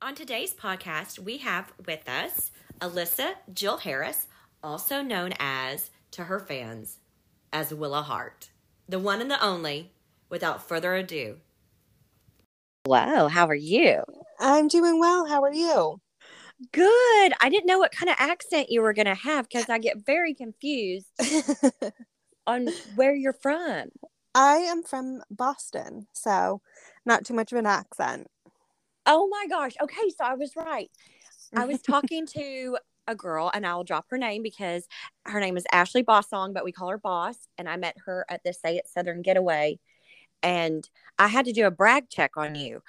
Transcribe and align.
On 0.00 0.14
today's 0.14 0.54
podcast, 0.54 1.18
we 1.18 1.38
have 1.38 1.72
with 1.84 2.08
us 2.08 2.52
Alyssa 2.80 3.32
Jill 3.52 3.78
Harris, 3.78 4.28
also 4.62 5.02
known 5.02 5.32
as, 5.40 5.90
to 6.12 6.22
her 6.22 6.38
fans, 6.38 6.98
as 7.52 7.74
Willa 7.74 8.02
Hart, 8.02 8.50
the 8.88 9.00
one 9.00 9.20
and 9.20 9.28
the 9.28 9.44
only. 9.44 9.90
Without 10.30 10.62
further 10.62 10.94
ado, 10.94 11.38
hello, 12.84 13.26
how 13.26 13.48
are 13.48 13.54
you? 13.54 14.04
I'm 14.38 14.68
doing 14.68 15.00
well. 15.00 15.26
How 15.26 15.42
are 15.42 15.52
you? 15.52 16.00
Good. 16.70 17.32
I 17.40 17.48
didn't 17.48 17.66
know 17.66 17.80
what 17.80 17.90
kind 17.90 18.08
of 18.08 18.16
accent 18.20 18.70
you 18.70 18.82
were 18.82 18.92
going 18.92 19.06
to 19.06 19.16
have 19.16 19.48
because 19.48 19.68
I 19.68 19.80
get 19.80 20.06
very 20.06 20.32
confused 20.32 21.08
on 22.46 22.68
where 22.94 23.16
you're 23.16 23.32
from. 23.32 23.88
I 24.32 24.58
am 24.58 24.84
from 24.84 25.22
Boston, 25.28 26.06
so 26.12 26.60
not 27.04 27.24
too 27.24 27.34
much 27.34 27.50
of 27.50 27.58
an 27.58 27.66
accent. 27.66 28.28
Oh 29.10 29.26
my 29.26 29.46
gosh. 29.48 29.72
Okay, 29.82 30.10
so 30.10 30.22
I 30.22 30.34
was 30.34 30.54
right. 30.54 30.90
I 31.56 31.64
was 31.64 31.80
talking 31.82 32.26
to 32.26 32.76
a 33.06 33.14
girl, 33.14 33.50
and 33.54 33.66
I'll 33.66 33.82
drop 33.82 34.04
her 34.10 34.18
name 34.18 34.42
because 34.42 34.86
her 35.24 35.40
name 35.40 35.56
is 35.56 35.64
Ashley 35.72 36.04
Bossong, 36.04 36.52
but 36.52 36.62
we 36.62 36.72
call 36.72 36.90
her 36.90 36.98
Boss. 36.98 37.48
And 37.56 37.68
I 37.70 37.76
met 37.76 37.96
her 38.04 38.26
at 38.28 38.42
the 38.44 38.52
Say 38.52 38.76
It 38.76 38.86
Southern 38.86 39.22
Getaway, 39.22 39.78
and 40.42 40.88
I 41.18 41.28
had 41.28 41.46
to 41.46 41.52
do 41.52 41.66
a 41.66 41.70
brag 41.70 42.10
check 42.10 42.32
on 42.36 42.54
you 42.54 42.82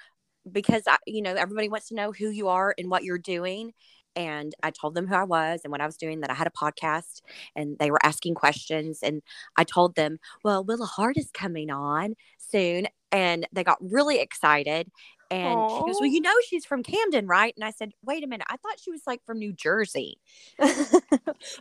because 0.50 0.82
I, 0.86 0.98
you 1.06 1.22
know, 1.22 1.34
everybody 1.34 1.70
wants 1.70 1.88
to 1.88 1.94
know 1.94 2.12
who 2.12 2.28
you 2.28 2.48
are 2.48 2.74
and 2.76 2.90
what 2.90 3.02
you're 3.02 3.18
doing. 3.18 3.72
And 4.14 4.54
I 4.62 4.72
told 4.72 4.94
them 4.94 5.06
who 5.06 5.14
I 5.14 5.24
was 5.24 5.60
and 5.64 5.70
what 5.70 5.80
I 5.80 5.86
was 5.86 5.96
doing, 5.96 6.20
that 6.20 6.30
I 6.30 6.34
had 6.34 6.48
a 6.48 6.50
podcast 6.50 7.22
and 7.56 7.78
they 7.78 7.90
were 7.90 8.04
asking 8.04 8.34
questions. 8.34 9.00
And 9.02 9.22
I 9.56 9.64
told 9.64 9.94
them, 9.94 10.18
well, 10.44 10.64
Willa 10.64 10.84
Hart 10.86 11.16
is 11.16 11.30
coming 11.32 11.70
on 11.70 12.14
soon. 12.38 12.88
And 13.12 13.46
they 13.52 13.64
got 13.64 13.78
really 13.80 14.20
excited. 14.20 14.90
And 15.30 15.56
Aww. 15.56 15.78
she 15.78 15.84
goes, 15.84 15.96
Well, 16.00 16.10
you 16.10 16.20
know, 16.20 16.34
she's 16.48 16.64
from 16.64 16.82
Camden, 16.82 17.26
right? 17.26 17.54
And 17.56 17.64
I 17.64 17.70
said, 17.70 17.92
Wait 18.04 18.24
a 18.24 18.26
minute. 18.26 18.46
I 18.50 18.56
thought 18.56 18.80
she 18.80 18.90
was 18.90 19.02
like 19.06 19.24
from 19.24 19.38
New 19.38 19.52
Jersey. 19.52 20.18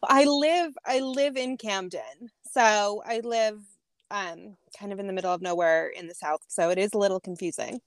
I 0.03 0.25
live, 0.25 0.73
I 0.85 0.99
live 0.99 1.37
in 1.37 1.57
Camden. 1.57 2.31
So 2.51 3.03
I 3.05 3.21
live 3.23 3.61
um 4.11 4.57
kind 4.77 4.91
of 4.91 4.97
in 4.97 5.05
the 5.05 5.13
middle 5.13 5.31
of 5.31 5.41
nowhere 5.41 5.87
in 5.87 6.07
the 6.07 6.15
south. 6.15 6.41
So 6.47 6.69
it 6.71 6.77
is 6.79 6.93
a 6.93 6.97
little 6.97 7.19
confusing. 7.19 7.79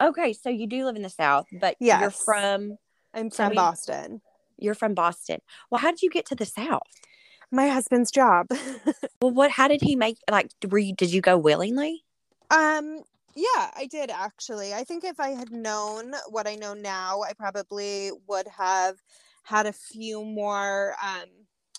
Okay, 0.00 0.32
so 0.32 0.50
you 0.50 0.66
do 0.66 0.84
live 0.84 0.96
in 0.96 1.02
the 1.02 1.08
South, 1.08 1.46
but 1.52 1.76
yes. 1.78 2.00
you're 2.00 2.10
from. 2.10 2.76
I'm 3.12 3.30
from 3.30 3.54
Boston. 3.54 4.20
You're 4.58 4.74
from 4.74 4.94
Boston. 4.94 5.40
Well, 5.70 5.80
how 5.80 5.90
did 5.90 6.02
you 6.02 6.10
get 6.10 6.26
to 6.26 6.34
the 6.34 6.46
South? 6.46 6.82
My 7.50 7.68
husband's 7.68 8.10
job. 8.10 8.48
well, 9.22 9.30
what? 9.30 9.50
How 9.52 9.68
did 9.68 9.82
he 9.82 9.94
make? 9.94 10.18
Like, 10.30 10.50
were 10.68 10.78
you? 10.78 10.94
Did 10.94 11.12
you 11.12 11.20
go 11.20 11.38
willingly? 11.38 12.04
Um. 12.50 13.02
Yeah, 13.34 13.70
I 13.76 13.86
did 13.90 14.10
actually. 14.10 14.72
I 14.74 14.84
think 14.84 15.02
if 15.04 15.18
I 15.18 15.30
had 15.30 15.50
known 15.50 16.14
what 16.28 16.46
I 16.46 16.54
know 16.54 16.74
now, 16.74 17.22
I 17.22 17.32
probably 17.32 18.10
would 18.28 18.46
have 18.48 18.96
had 19.42 19.66
a 19.66 19.72
few 19.72 20.24
more 20.24 20.94
um, 21.02 21.28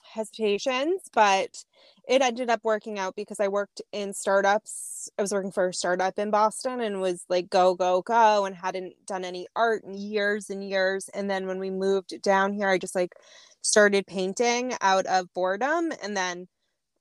hesitations, 0.03 1.03
but 1.13 1.63
it 2.07 2.21
ended 2.21 2.49
up 2.49 2.59
working 2.63 2.99
out 2.99 3.15
because 3.15 3.39
I 3.39 3.47
worked 3.47 3.81
in 3.93 4.13
startups. 4.13 5.09
I 5.17 5.21
was 5.21 5.31
working 5.31 5.51
for 5.51 5.69
a 5.69 5.73
startup 5.73 6.19
in 6.19 6.29
Boston 6.29 6.81
and 6.81 6.99
was 7.01 7.23
like 7.29 7.49
go 7.49 7.73
go 7.73 8.01
go 8.01 8.45
and 8.45 8.55
hadn't 8.55 8.93
done 9.05 9.23
any 9.23 9.47
art 9.55 9.83
in 9.85 9.93
years 9.93 10.49
and 10.49 10.61
years. 10.67 11.09
And 11.13 11.29
then 11.29 11.47
when 11.47 11.59
we 11.59 11.69
moved 11.71 12.21
down 12.21 12.51
here, 12.53 12.67
I 12.69 12.77
just 12.77 12.95
like 12.95 13.13
started 13.61 14.05
painting 14.07 14.73
out 14.81 15.05
of 15.05 15.33
boredom 15.33 15.91
and 16.03 16.15
then 16.17 16.47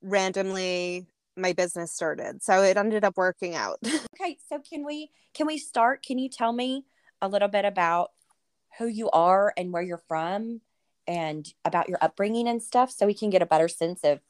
randomly 0.02 1.06
my 1.37 1.53
business 1.53 1.93
started. 1.93 2.43
So 2.43 2.63
it 2.63 2.77
ended 2.77 3.05
up 3.05 3.17
working 3.17 3.55
out. 3.55 3.79
okay, 3.87 4.39
so 4.49 4.59
can 4.61 4.85
we 4.85 5.11
can 5.35 5.47
we 5.47 5.59
start? 5.59 6.05
Can 6.05 6.19
you 6.19 6.29
tell 6.29 6.53
me 6.53 6.85
a 7.21 7.29
little 7.29 7.49
bit 7.49 7.65
about 7.65 8.11
who 8.79 8.87
you 8.87 9.11
are 9.11 9.53
and 9.57 9.73
where 9.73 9.83
you're 9.83 10.03
from 10.09 10.61
and 11.07 11.47
about 11.65 11.89
your 11.89 11.99
upbringing 12.01 12.49
and 12.49 12.62
stuff 12.62 12.91
so 12.91 13.07
we 13.07 13.15
can 13.15 13.31
get 13.31 13.43
a 13.43 13.47
better 13.47 13.69
sense 13.69 14.01
of 14.05 14.21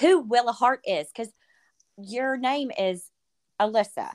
who 0.00 0.20
Willa 0.20 0.52
Hart 0.52 0.80
is 0.86 1.08
because 1.08 1.32
your 1.96 2.36
name 2.36 2.70
is 2.78 3.10
Alyssa. 3.60 4.10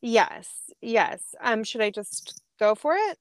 Yes, 0.00 0.48
yes. 0.80 1.34
Um, 1.40 1.64
should 1.64 1.80
I 1.80 1.90
just 1.90 2.40
go 2.58 2.74
for 2.74 2.94
it? 2.94 3.18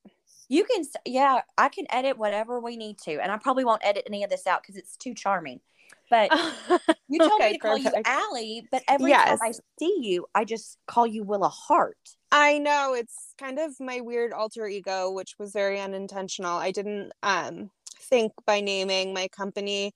You 0.47 0.63
can, 0.65 0.83
yeah. 1.05 1.41
I 1.57 1.69
can 1.69 1.85
edit 1.89 2.17
whatever 2.17 2.59
we 2.59 2.77
need 2.77 2.99
to, 2.99 3.19
and 3.21 3.31
I 3.31 3.37
probably 3.37 3.65
won't 3.65 3.85
edit 3.85 4.03
any 4.05 4.23
of 4.23 4.29
this 4.29 4.45
out 4.45 4.61
because 4.61 4.75
it's 4.75 4.95
too 4.95 5.13
charming. 5.13 5.61
But 6.09 6.31
you 7.09 7.19
told 7.19 7.41
okay, 7.41 7.51
me 7.51 7.53
to 7.53 7.59
call 7.59 7.77
you 7.77 7.91
Allie, 8.05 8.67
but 8.71 8.83
every 8.87 9.11
yes. 9.11 9.27
time 9.27 9.37
I 9.41 9.51
see 9.79 9.95
you, 10.01 10.25
I 10.35 10.45
just 10.45 10.77
call 10.87 11.07
you 11.07 11.23
Willa 11.23 11.49
Hart. 11.49 11.97
I 12.31 12.57
know 12.57 12.93
it's 12.93 13.33
kind 13.39 13.59
of 13.59 13.73
my 13.79 14.01
weird 14.01 14.33
alter 14.33 14.67
ego, 14.67 15.11
which 15.11 15.35
was 15.39 15.51
very 15.51 15.79
unintentional. 15.79 16.57
I 16.57 16.71
didn't 16.71 17.11
um 17.23 17.71
think 18.09 18.33
by 18.45 18.61
naming 18.61 19.13
my 19.13 19.27
company 19.29 19.93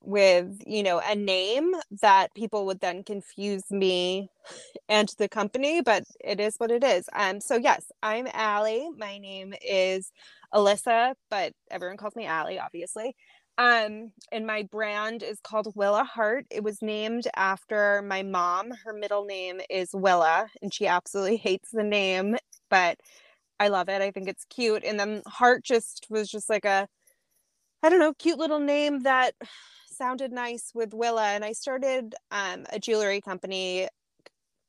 with 0.00 0.62
you 0.66 0.82
know 0.82 1.00
a 1.04 1.14
name 1.14 1.74
that 2.00 2.32
people 2.34 2.66
would 2.66 2.80
then 2.80 3.02
confuse 3.02 3.68
me 3.70 4.30
and 4.88 5.12
the 5.18 5.28
company 5.28 5.80
but 5.82 6.04
it 6.20 6.38
is 6.38 6.54
what 6.58 6.70
it 6.70 6.84
is 6.84 7.08
um 7.14 7.40
so 7.40 7.56
yes 7.56 7.90
i'm 8.02 8.28
Allie 8.32 8.88
my 8.96 9.18
name 9.18 9.52
is 9.60 10.12
Alyssa 10.54 11.14
but 11.30 11.52
everyone 11.70 11.96
calls 11.96 12.14
me 12.14 12.26
Allie 12.26 12.60
obviously 12.60 13.16
um 13.58 14.12
and 14.32 14.46
my 14.46 14.62
brand 14.64 15.22
is 15.22 15.40
called 15.40 15.72
Willa 15.76 16.04
Heart. 16.04 16.46
it 16.50 16.62
was 16.62 16.82
named 16.82 17.24
after 17.36 18.02
my 18.02 18.22
mom 18.22 18.70
her 18.84 18.92
middle 18.92 19.24
name 19.24 19.60
is 19.70 19.90
Willa 19.94 20.48
and 20.62 20.72
she 20.72 20.86
absolutely 20.86 21.36
hates 21.48 21.70
the 21.72 21.84
name 21.84 22.36
but 22.70 22.98
I 23.60 23.68
love 23.68 23.88
it 23.88 24.02
I 24.02 24.10
think 24.12 24.28
it's 24.28 24.46
cute 24.50 24.84
and 24.84 24.98
then 25.00 25.22
Heart 25.26 25.64
just 25.64 26.06
was 26.10 26.28
just 26.30 26.48
like 26.50 26.64
a 26.64 26.88
I 27.82 27.88
don't 27.90 28.00
know 28.00 28.14
cute 28.14 28.38
little 28.38 28.60
name 28.60 29.00
that 29.02 29.34
sounded 29.92 30.32
nice 30.32 30.70
with 30.74 30.94
Willa, 30.94 31.24
and 31.28 31.44
I 31.44 31.52
started 31.52 32.14
um, 32.30 32.66
a 32.70 32.78
jewelry 32.78 33.20
company 33.20 33.88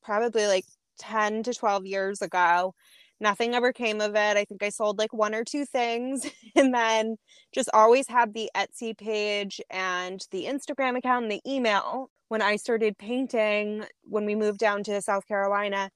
probably 0.03 0.47
like 0.47 0.65
10 0.99 1.43
to 1.43 1.53
12 1.53 1.85
years 1.85 2.21
ago. 2.21 2.73
Nothing 3.21 3.53
ever 3.53 3.73
came 3.73 3.99
of 3.99 4.15
it. 4.15 4.37
I 4.37 4.45
think 4.45 4.63
I 4.63 4.69
sold 4.69 4.97
like 4.97 5.13
one 5.13 5.35
or 5.35 5.43
two 5.43 5.65
things 5.65 6.29
and 6.55 6.73
then 6.73 7.17
just 7.53 7.69
always 7.73 8.07
had 8.07 8.33
the 8.33 8.49
Etsy 8.55 8.97
page 8.97 9.59
and 9.69 10.25
the 10.31 10.45
Instagram 10.45 10.97
account 10.97 11.23
and 11.23 11.31
the 11.31 11.41
email. 11.45 12.09
When 12.29 12.41
I 12.41 12.57
started 12.57 12.97
painting, 12.97 13.85
when 14.03 14.25
we 14.25 14.35
moved 14.35 14.59
down 14.59 14.83
to 14.83 15.01
South 15.01 15.27
Carolina, 15.27 15.89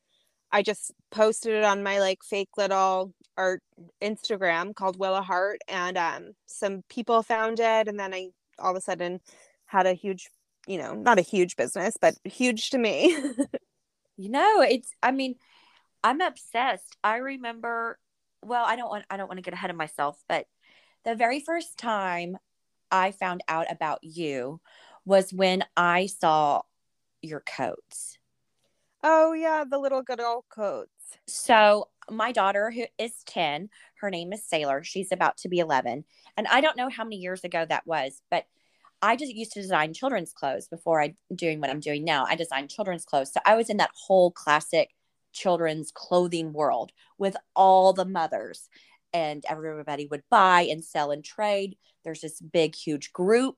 I 0.52 0.62
just 0.62 0.92
posted 1.12 1.54
it 1.54 1.64
on 1.64 1.84
my 1.84 2.00
like 2.00 2.24
fake 2.24 2.50
little 2.58 3.14
art 3.38 3.62
Instagram 4.02 4.76
called 4.76 5.00
Willa 5.00 5.22
Hart 5.22 5.60
and 5.68 5.98
um, 5.98 6.34
some 6.46 6.84
people 6.90 7.24
found 7.24 7.60
it 7.60 7.88
and 7.88 8.00
then 8.00 8.14
I 8.14 8.30
all 8.60 8.72
of 8.72 8.78
a 8.78 8.82
sudden 8.82 9.20
had 9.66 9.88
a 9.88 9.94
huge, 9.94 10.30
you 10.68 10.78
know, 10.78 10.94
not 10.94 11.18
a 11.18 11.24
huge 11.24 11.56
business, 11.56 11.98
but 12.00 12.16
huge 12.24 12.70
to 12.70 12.78
me. 12.78 13.18
you 14.18 14.30
know, 14.30 14.62
it's 14.62 14.92
I 15.02 15.12
mean, 15.12 15.36
I'm 16.04 16.22
obsessed. 16.22 16.98
I 17.04 17.18
remember 17.18 18.00
well, 18.42 18.66
I 18.66 18.76
don't 18.76 18.90
want 18.90 19.06
I 19.10 19.18
don't 19.18 19.28
want 19.28 19.38
to 19.38 19.44
get 19.44 19.54
ahead 19.54 19.70
of 19.70 19.78
myself, 19.78 20.22
but 20.28 20.48
the 21.06 21.16
very 21.16 21.40
first 21.40 21.78
time 21.78 22.38
I 22.92 23.12
found 23.12 23.42
out 23.48 23.72
about 23.72 24.00
you 24.04 24.60
was 25.06 25.34
when 25.34 25.64
I 25.76 26.08
saw 26.08 26.62
your 27.22 27.42
coats. 27.42 28.18
Oh 29.04 29.34
yeah, 29.34 29.64
the 29.70 29.80
little 29.80 30.02
Goodall 30.02 30.46
coats. 30.50 31.18
So 31.28 31.90
my 32.10 32.32
daughter 32.32 32.72
who 32.72 32.86
is 32.98 33.24
10 33.26 33.70
her 33.96 34.10
name 34.10 34.34
is 34.34 34.44
sailor 34.44 34.84
she's 34.84 35.12
about 35.12 35.38
to 35.38 35.48
be 35.48 35.60
11 35.60 36.04
and 36.38 36.48
i 36.48 36.62
don't 36.62 36.78
know 36.78 36.90
how 36.90 37.04
many 37.04 37.16
years 37.16 37.44
ago 37.44 37.66
that 37.68 37.86
was 37.88 38.22
but 38.30 38.46
i 39.02 39.16
just 39.16 39.34
used 39.34 39.54
to 39.54 39.62
design 39.62 39.94
children's 39.94 40.34
clothes 40.34 40.68
before 40.68 41.02
i 41.02 41.14
doing 41.34 41.62
what 41.62 41.70
i'm 41.70 41.80
doing 41.80 42.04
now 42.04 42.26
i 42.28 42.36
designed 42.36 42.70
children's 42.70 43.06
clothes 43.06 43.32
so 43.32 43.40
i 43.46 43.56
was 43.56 43.70
in 43.70 43.78
that 43.78 43.92
whole 43.96 44.32
classic 44.32 44.90
children's 45.34 45.92
clothing 45.92 46.54
world 46.54 46.92
with 47.18 47.36
all 47.56 47.94
the 47.94 48.06
mothers 48.06 48.70
and 49.14 49.44
everybody 49.48 50.08
would 50.08 50.24
buy 50.30 50.62
and 50.62 50.84
sell 50.84 51.12
and 51.12 51.24
trade 51.24 51.76
there's 52.04 52.22
this 52.22 52.40
big 52.40 52.76
huge 52.76 53.12
group 53.14 53.56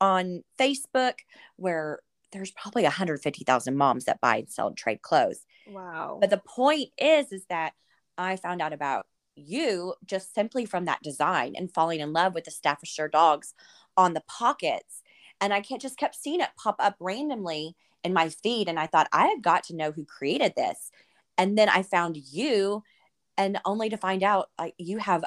on 0.00 0.42
facebook 0.58 1.14
where 1.56 2.00
there's 2.32 2.50
probably 2.50 2.82
150,000 2.82 3.76
moms 3.76 4.06
that 4.06 4.20
buy 4.20 4.36
and 4.36 4.50
sell 4.50 4.68
and 4.68 4.76
trade 4.76 5.02
clothes. 5.02 5.44
Wow. 5.68 6.18
But 6.20 6.30
the 6.30 6.42
point 6.44 6.88
is 6.98 7.30
is 7.30 7.44
that 7.46 7.74
I 8.18 8.36
found 8.36 8.60
out 8.60 8.72
about 8.72 9.06
you 9.36 9.94
just 10.04 10.34
simply 10.34 10.64
from 10.64 10.86
that 10.86 11.02
design 11.02 11.54
and 11.56 11.72
falling 11.72 12.00
in 12.00 12.12
love 12.12 12.34
with 12.34 12.44
the 12.44 12.50
Staffordshire 12.50 13.08
dogs 13.08 13.54
on 13.96 14.14
the 14.14 14.22
pockets. 14.26 15.02
And 15.40 15.52
I 15.52 15.60
can't 15.60 15.80
just 15.80 15.98
kept 15.98 16.14
seeing 16.14 16.40
it 16.40 16.50
pop 16.56 16.76
up 16.78 16.96
randomly 17.00 17.76
in 18.04 18.12
my 18.12 18.28
feed. 18.28 18.68
And 18.68 18.78
I 18.78 18.86
thought, 18.86 19.08
I 19.12 19.28
have 19.28 19.42
got 19.42 19.64
to 19.64 19.76
know 19.76 19.92
who 19.92 20.04
created 20.04 20.54
this. 20.56 20.90
And 21.38 21.56
then 21.56 21.68
I 21.68 21.82
found 21.82 22.16
you, 22.16 22.82
and 23.36 23.58
only 23.64 23.88
to 23.90 23.96
find 23.96 24.22
out 24.22 24.50
like 24.58 24.74
you 24.78 24.98
have 24.98 25.24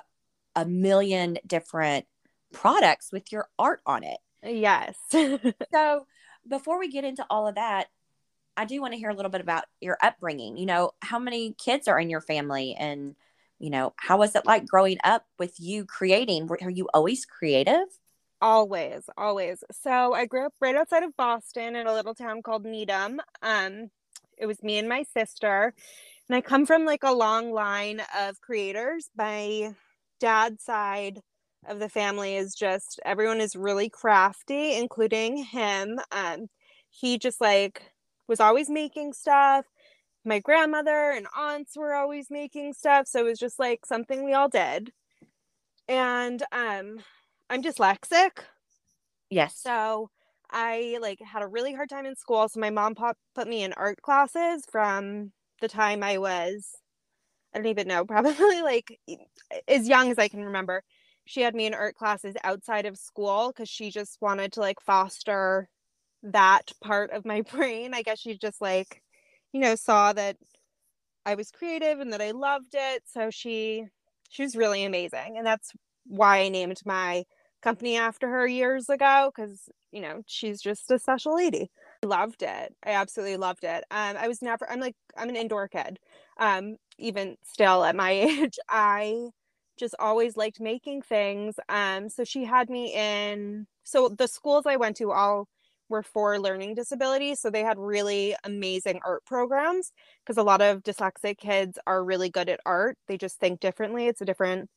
a 0.56 0.66
million 0.66 1.38
different 1.46 2.06
products 2.54 3.12
with 3.12 3.32
your 3.32 3.50
art 3.58 3.82
on 3.86 4.04
it. 4.04 4.20
Yes. 4.44 4.96
so 5.74 6.06
before 6.48 6.80
we 6.80 6.90
get 6.90 7.04
into 7.04 7.26
all 7.30 7.48
of 7.48 7.56
that, 7.56 7.88
I 8.58 8.66
do 8.66 8.80
want 8.82 8.94
to 8.94 9.00
hear 9.00 9.10
a 9.10 9.14
little 9.14 9.32
bit 9.32 9.42
about 9.42 9.66
your 9.82 9.98
upbringing. 10.02 10.56
You 10.58 10.66
know, 10.66 10.92
how 11.02 11.20
many 11.20 11.54
kids 11.54 11.88
are 11.88 12.00
in 12.00 12.10
your 12.10 12.22
family 12.22 12.76
and 12.78 13.16
you 13.60 13.70
know, 13.70 13.94
how 13.98 14.18
was 14.18 14.36
it 14.36 14.46
like 14.46 14.68
growing 14.68 14.98
up 15.04 15.26
with 15.40 15.60
you 15.60 15.86
creating? 15.86 16.48
Were, 16.48 16.60
are 16.62 16.70
you 16.70 16.90
always 16.94 17.26
creative? 17.26 17.88
Always, 18.42 19.04
always. 19.18 19.64
So 19.72 20.14
I 20.14 20.26
grew 20.26 20.46
up 20.46 20.54
right 20.60 20.76
outside 20.76 21.04
of 21.04 21.16
Boston 21.16 21.76
in 21.76 21.88
a 21.88 21.94
little 21.94 22.14
town 22.14 22.42
called 22.42 22.66
Needham. 22.66 23.22
Um, 23.42 23.90
it 24.38 24.46
was 24.46 24.64
me 24.64 24.78
and 24.78 24.90
my 24.90 25.04
sister. 25.04 25.74
And 26.28 26.36
I 26.36 26.42
come 26.42 26.66
from 26.66 26.86
like 26.86 27.04
a 27.04 27.14
long 27.14 27.52
line 27.52 28.02
of 28.18 28.42
creators. 28.42 29.10
My 29.18 29.74
dad's 30.20 30.64
side 30.64 31.22
of 31.68 31.80
the 31.80 31.90
family 31.90 32.36
is 32.36 32.56
just 32.56 33.00
everyone 33.06 33.42
is 33.42 33.56
really 33.56 33.90
crafty, 33.90 34.76
including 34.76 35.38
him. 35.38 36.00
Um, 36.12 36.48
he 36.90 37.18
just 37.18 37.42
like 37.42 37.82
was 38.28 38.40
always 38.40 38.70
making 38.70 39.14
stuff. 39.14 39.66
My 40.24 40.40
grandmother 40.40 41.12
and 41.12 41.28
aunts 41.38 41.78
were 41.78 41.94
always 41.94 42.32
making 42.32 42.74
stuff. 42.74 43.08
So 43.08 43.20
it 43.20 43.30
was 43.30 43.40
just 43.40 43.60
like 43.60 43.86
something 43.86 44.24
we 44.26 44.34
all 44.34 44.50
did. 44.50 44.92
And 45.88 46.42
um, 46.52 46.98
I'm 47.50 47.62
dyslexic. 47.62 48.32
Yes. 49.30 49.60
So 49.62 50.10
I 50.52 50.98
like 51.02 51.20
had 51.22 51.42
a 51.44 51.48
really 51.48 51.74
hard 51.74 51.90
time 51.90 52.06
in 52.06 52.16
school. 52.16 52.48
So 52.50 52.60
my 52.60 52.70
mom 52.70 52.96
put, 52.96 53.18
put 53.36 53.48
me 53.48 53.64
in 53.64 53.74
art 53.74 54.02
classes 54.02 54.64
from 54.72 55.32
the 55.62 55.68
time 55.68 56.04
I 56.04 56.18
was, 56.18 56.72
I 57.54 57.60
don't 57.60 57.68
even 57.68 57.88
know, 57.88 58.06
probably 58.08 58.62
like 58.62 59.00
as 59.68 59.88
young 59.88 60.12
as 60.12 60.20
I 60.20 60.28
can 60.28 60.44
remember. 60.46 60.84
She 61.26 61.42
had 61.42 61.56
me 61.56 61.66
in 61.68 61.74
art 61.74 61.96
classes 61.96 62.36
outside 62.44 62.86
of 62.86 62.98
school 62.98 63.50
because 63.50 63.70
she 63.70 63.92
just 63.92 64.18
wanted 64.22 64.54
to 64.54 64.62
like 64.62 64.82
foster 64.82 65.70
that 66.24 66.72
part 66.84 67.12
of 67.12 67.26
my 67.26 67.42
brain. 67.54 67.94
I 67.94 68.04
guess 68.04 68.20
she 68.20 68.38
just 68.38 68.62
like, 68.62 69.02
you 69.54 69.62
know, 69.62 69.76
saw 69.76 70.14
that 70.14 70.38
I 71.26 71.36
was 71.36 71.52
creative 71.52 72.00
and 72.00 72.14
that 72.14 72.22
I 72.22 72.32
loved 72.32 72.74
it. 72.76 73.04
So 73.08 73.30
she 73.30 73.86
she 74.30 74.44
was 74.44 74.56
really 74.56 74.84
amazing. 74.84 75.38
And 75.38 75.46
that's 75.46 75.72
why 76.06 76.40
I 76.42 76.50
named 76.50 76.82
my 76.86 77.26
company 77.66 77.98
after 77.98 78.30
her 78.30 78.48
years 78.48 78.90
ago 78.90 79.32
because 79.36 79.70
you 79.92 80.02
know 80.02 80.22
she's 80.28 80.62
just 80.62 80.92
a 80.92 81.00
special 81.00 81.36
lady. 81.36 81.72
I 82.04 82.08
loved 82.08 82.44
it. 82.44 82.76
I 82.86 82.92
absolutely 82.92 83.38
loved 83.38 83.64
it. 83.66 83.84
Um 83.92 84.18
i 84.18 84.28
was 84.28 84.42
never 84.42 84.70
i'm 84.72 84.80
like 84.82 84.96
i'm 85.18 85.30
an 85.30 85.36
indoor 85.38 85.68
kid 85.70 86.00
um 86.40 86.78
even 87.00 87.38
still 87.44 87.84
at 87.86 87.96
my 87.96 88.12
age. 88.30 88.58
I 88.70 89.30
just 89.78 89.96
always 90.00 90.38
liked 90.38 90.60
making 90.62 91.02
things 91.02 91.56
um 91.70 92.10
so 92.10 92.24
she 92.24 92.46
had 92.46 92.70
me 92.70 92.94
in 92.94 93.68
so 93.84 94.08
the 94.10 94.28
schools 94.28 94.66
i 94.66 94.76
went 94.78 94.96
to 94.98 95.12
all 95.12 95.48
were 95.90 96.04
for 96.04 96.40
learning 96.40 96.74
disabilities 96.76 97.40
so 97.42 97.50
they 97.50 97.62
had 97.64 97.78
really 97.78 98.36
amazing 98.46 99.00
art 99.06 99.24
programs 99.26 99.92
because 100.24 100.38
a 100.38 100.44
lot 100.44 100.62
of 100.62 100.82
dyslexic 100.84 101.38
kids 101.38 101.78
are 101.88 102.04
really 102.04 102.30
good 102.30 102.50
at 102.50 102.60
art. 102.66 102.98
They 103.08 103.18
just 103.18 103.40
think 103.40 103.60
differently. 103.60 104.08
It's 104.08 104.22
a 104.22 104.26
different 104.26 104.70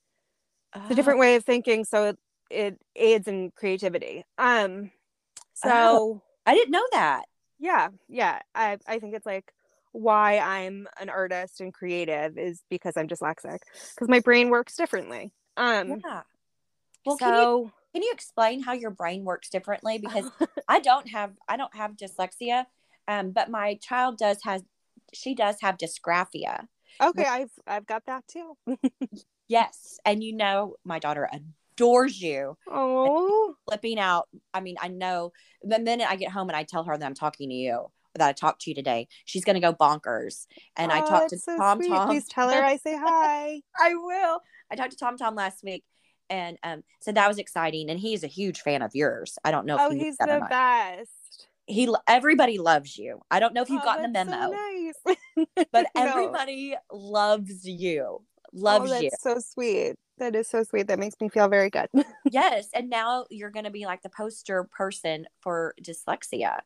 it's 0.84 0.90
a 0.92 0.94
different 0.94 1.20
way 1.20 1.36
of 1.36 1.44
thinking 1.44 1.84
so 1.84 2.14
it, 2.50 2.80
aids 2.96 3.28
in 3.28 3.52
creativity. 3.56 4.24
Um 4.36 4.90
so 5.54 5.70
oh, 5.70 6.22
I 6.46 6.54
didn't 6.54 6.70
know 6.70 6.86
that. 6.92 7.24
Yeah, 7.58 7.88
yeah. 8.08 8.40
I 8.54 8.78
I 8.86 8.98
think 8.98 9.14
it's 9.14 9.26
like 9.26 9.52
why 9.92 10.38
I'm 10.38 10.86
an 11.00 11.08
artist 11.08 11.60
and 11.60 11.72
creative 11.72 12.38
is 12.38 12.62
because 12.70 12.96
I'm 12.96 13.08
dyslexic 13.08 13.58
because 13.94 14.08
my 14.08 14.20
brain 14.20 14.50
works 14.50 14.76
differently. 14.76 15.32
Um 15.56 16.00
yeah. 16.04 16.22
Well, 17.04 17.18
so, 17.18 17.24
can 17.24 17.34
you 17.34 17.72
can 17.94 18.02
you 18.02 18.10
explain 18.12 18.62
how 18.62 18.72
your 18.72 18.90
brain 18.90 19.24
works 19.24 19.48
differently 19.48 19.98
because 19.98 20.30
I 20.68 20.80
don't 20.80 21.08
have 21.10 21.32
I 21.48 21.56
don't 21.56 21.74
have 21.74 21.96
dyslexia 21.96 22.66
um 23.06 23.30
but 23.30 23.50
my 23.50 23.74
child 23.82 24.18
does 24.18 24.38
has 24.44 24.62
she 25.12 25.34
does 25.34 25.56
have 25.60 25.78
dysgraphia. 25.78 26.66
Okay, 27.02 27.24
I've 27.24 27.50
I've 27.66 27.86
got 27.86 28.06
that 28.06 28.24
too. 28.28 28.56
yes, 29.48 29.98
and 30.04 30.22
you 30.22 30.34
know 30.34 30.76
my 30.84 30.98
daughter 30.98 31.28
adores 31.78 32.20
you. 32.20 32.56
Oh, 32.70 33.54
flipping 33.68 33.98
out. 33.98 34.28
I 34.52 34.60
mean, 34.60 34.76
I 34.80 34.88
know 34.88 35.32
the 35.62 35.78
minute 35.78 36.10
I 36.10 36.16
get 36.16 36.30
home 36.30 36.48
and 36.48 36.56
I 36.56 36.64
tell 36.64 36.84
her 36.84 36.96
that 36.96 37.04
I'm 37.04 37.14
talking 37.14 37.48
to 37.50 37.54
you, 37.54 37.86
that 38.14 38.28
I 38.28 38.32
talked 38.32 38.62
to 38.62 38.70
you 38.70 38.74
today, 38.74 39.06
she's 39.24 39.44
gonna 39.44 39.60
go 39.60 39.72
bonkers. 39.72 40.46
And 40.76 40.90
oh, 40.90 40.96
I 40.96 41.00
talked 41.00 41.30
to 41.30 41.38
so 41.38 41.56
Tom 41.56 41.78
sweet. 41.78 41.88
Tom. 41.88 42.08
Please 42.08 42.26
tell 42.28 42.50
her 42.50 42.64
I 42.64 42.76
say 42.76 42.96
hi. 43.00 43.60
I 43.78 43.94
will. 43.94 44.40
I 44.70 44.76
talked 44.76 44.92
to 44.92 44.98
Tom 44.98 45.16
Tom 45.16 45.34
last 45.34 45.62
week 45.62 45.84
and 46.30 46.58
um 46.62 46.82
so 47.00 47.12
that 47.12 47.28
was 47.28 47.38
exciting. 47.38 47.90
And 47.90 47.98
he's 47.98 48.24
a 48.24 48.28
huge 48.28 48.60
fan 48.60 48.82
of 48.82 48.94
yours. 48.94 49.38
I 49.44 49.50
don't 49.50 49.66
know. 49.66 49.76
oh, 49.78 49.90
he's 49.90 50.16
the 50.16 50.46
best. 50.48 51.10
He 51.66 51.88
everybody 52.06 52.58
loves 52.58 52.96
you. 52.96 53.20
I 53.30 53.40
don't 53.40 53.52
know 53.52 53.62
if 53.62 53.68
you've 53.68 53.82
oh, 53.82 53.84
gotten 53.84 54.12
the 54.12 54.24
memo, 54.24 54.50
so 54.50 54.50
nice. 54.50 55.56
but 55.70 55.86
no. 55.94 56.02
everybody 56.02 56.74
loves 56.90 57.66
you. 57.66 58.22
Loves 58.52 58.90
oh, 58.90 58.94
that's 58.94 59.02
you. 59.02 59.10
So 59.20 59.38
sweet. 59.38 59.94
That 60.18 60.34
is 60.34 60.48
so 60.48 60.62
sweet. 60.62 60.88
That 60.88 60.98
makes 60.98 61.16
me 61.20 61.28
feel 61.28 61.48
very 61.48 61.70
good. 61.70 61.88
yes, 62.24 62.68
and 62.74 62.90
now 62.90 63.26
you're 63.30 63.50
going 63.50 63.64
to 63.64 63.70
be 63.70 63.86
like 63.86 64.02
the 64.02 64.08
poster 64.08 64.64
person 64.64 65.26
for 65.40 65.74
dyslexia. 65.82 66.60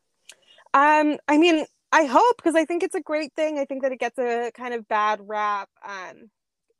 Um, 0.73 1.17
I 1.27 1.37
mean, 1.37 1.65
I 1.91 2.05
hope 2.05 2.37
because 2.37 2.55
I 2.55 2.65
think 2.65 2.81
it's 2.81 2.95
a 2.95 3.01
great 3.01 3.33
thing. 3.35 3.59
I 3.59 3.65
think 3.65 3.83
that 3.83 3.91
it 3.91 3.99
gets 3.99 4.17
a 4.17 4.51
kind 4.55 4.73
of 4.73 4.87
bad 4.87 5.19
rap. 5.21 5.69
Um, 5.87 6.31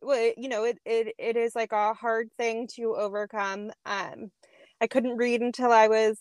well, 0.02 0.32
you 0.38 0.50
know, 0.50 0.64
it 0.64 0.80
it 0.86 1.14
it 1.20 1.38
is 1.38 1.56
like 1.56 1.72
a 1.72 1.94
hard 1.94 2.30
thing 2.38 2.68
to 2.76 2.96
overcome. 2.96 3.72
Um, 3.86 4.32
I 4.82 4.88
couldn't 4.88 5.18
read 5.18 5.42
until 5.42 5.72
I 5.72 5.88
was 5.88 6.18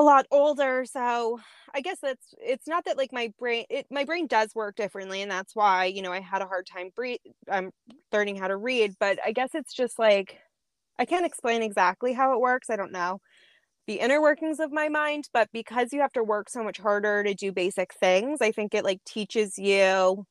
a 0.00 0.02
lot 0.02 0.26
older 0.30 0.86
so 0.86 1.38
i 1.74 1.80
guess 1.82 1.98
that's 2.00 2.32
it's 2.38 2.66
not 2.66 2.86
that 2.86 2.96
like 2.96 3.12
my 3.12 3.30
brain 3.38 3.66
it 3.68 3.84
my 3.90 4.02
brain 4.02 4.26
does 4.26 4.54
work 4.54 4.74
differently 4.74 5.20
and 5.20 5.30
that's 5.30 5.54
why 5.54 5.84
you 5.84 6.00
know 6.00 6.10
i 6.10 6.20
had 6.20 6.40
a 6.40 6.46
hard 6.46 6.66
time 6.66 6.88
breathe 6.96 7.18
i'm 7.50 7.66
um, 7.66 7.70
learning 8.10 8.34
how 8.34 8.48
to 8.48 8.56
read 8.56 8.94
but 8.98 9.18
i 9.26 9.30
guess 9.30 9.50
it's 9.52 9.74
just 9.74 9.98
like 9.98 10.38
i 10.98 11.04
can't 11.04 11.26
explain 11.26 11.62
exactly 11.62 12.14
how 12.14 12.32
it 12.32 12.40
works 12.40 12.70
i 12.70 12.76
don't 12.76 12.92
know 12.92 13.18
the 13.86 14.00
inner 14.00 14.22
workings 14.22 14.58
of 14.58 14.72
my 14.72 14.88
mind 14.88 15.28
but 15.34 15.50
because 15.52 15.92
you 15.92 16.00
have 16.00 16.12
to 16.12 16.24
work 16.24 16.48
so 16.48 16.64
much 16.64 16.78
harder 16.78 17.22
to 17.22 17.34
do 17.34 17.52
basic 17.52 17.92
things 17.92 18.40
i 18.40 18.50
think 18.50 18.74
it 18.74 18.84
like 18.84 19.04
teaches 19.04 19.58
you 19.58 20.24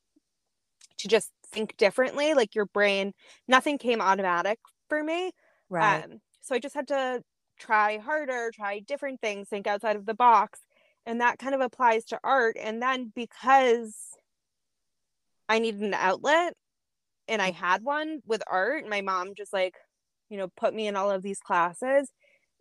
to 0.98 1.08
just 1.08 1.30
think 1.52 1.78
differently 1.78 2.34
like 2.34 2.56
your 2.56 2.66
brain 2.66 3.14
nothing 3.48 3.78
came 3.78 4.02
automatic 4.02 4.58
for 4.88 5.04
me 5.04 5.30
right. 5.70 6.06
um, 6.06 6.20
so 6.42 6.56
i 6.56 6.60
just 6.60 6.74
had 6.74 6.88
to 6.88 7.22
try 7.60 7.98
harder, 7.98 8.52
try 8.54 8.80
different 8.80 9.22
things, 9.22 9.50
think 9.50 9.68
outside 9.68 9.96
of 9.96 10.06
the 10.06 10.14
box. 10.14 10.60
And 11.06 11.22
that 11.22 11.40
kind 11.40 11.56
of 11.56 11.62
applies 11.62 12.06
to 12.06 12.20
art. 12.24 12.56
And 12.60 12.82
then 12.82 13.12
because 13.16 13.96
I 15.48 15.60
needed 15.60 15.82
an 15.82 15.94
outlet 15.94 16.54
and 17.28 17.42
I 17.42 17.52
had 17.52 17.84
one 17.84 18.22
with 18.26 18.44
art, 18.48 18.88
my 18.88 19.02
mom 19.02 19.34
just 19.36 19.54
like, 19.54 19.76
you 20.30 20.38
know, 20.38 20.48
put 20.56 20.74
me 20.74 20.88
in 20.88 20.96
all 20.96 21.10
of 21.12 21.24
these 21.24 21.40
classes. 21.40 22.12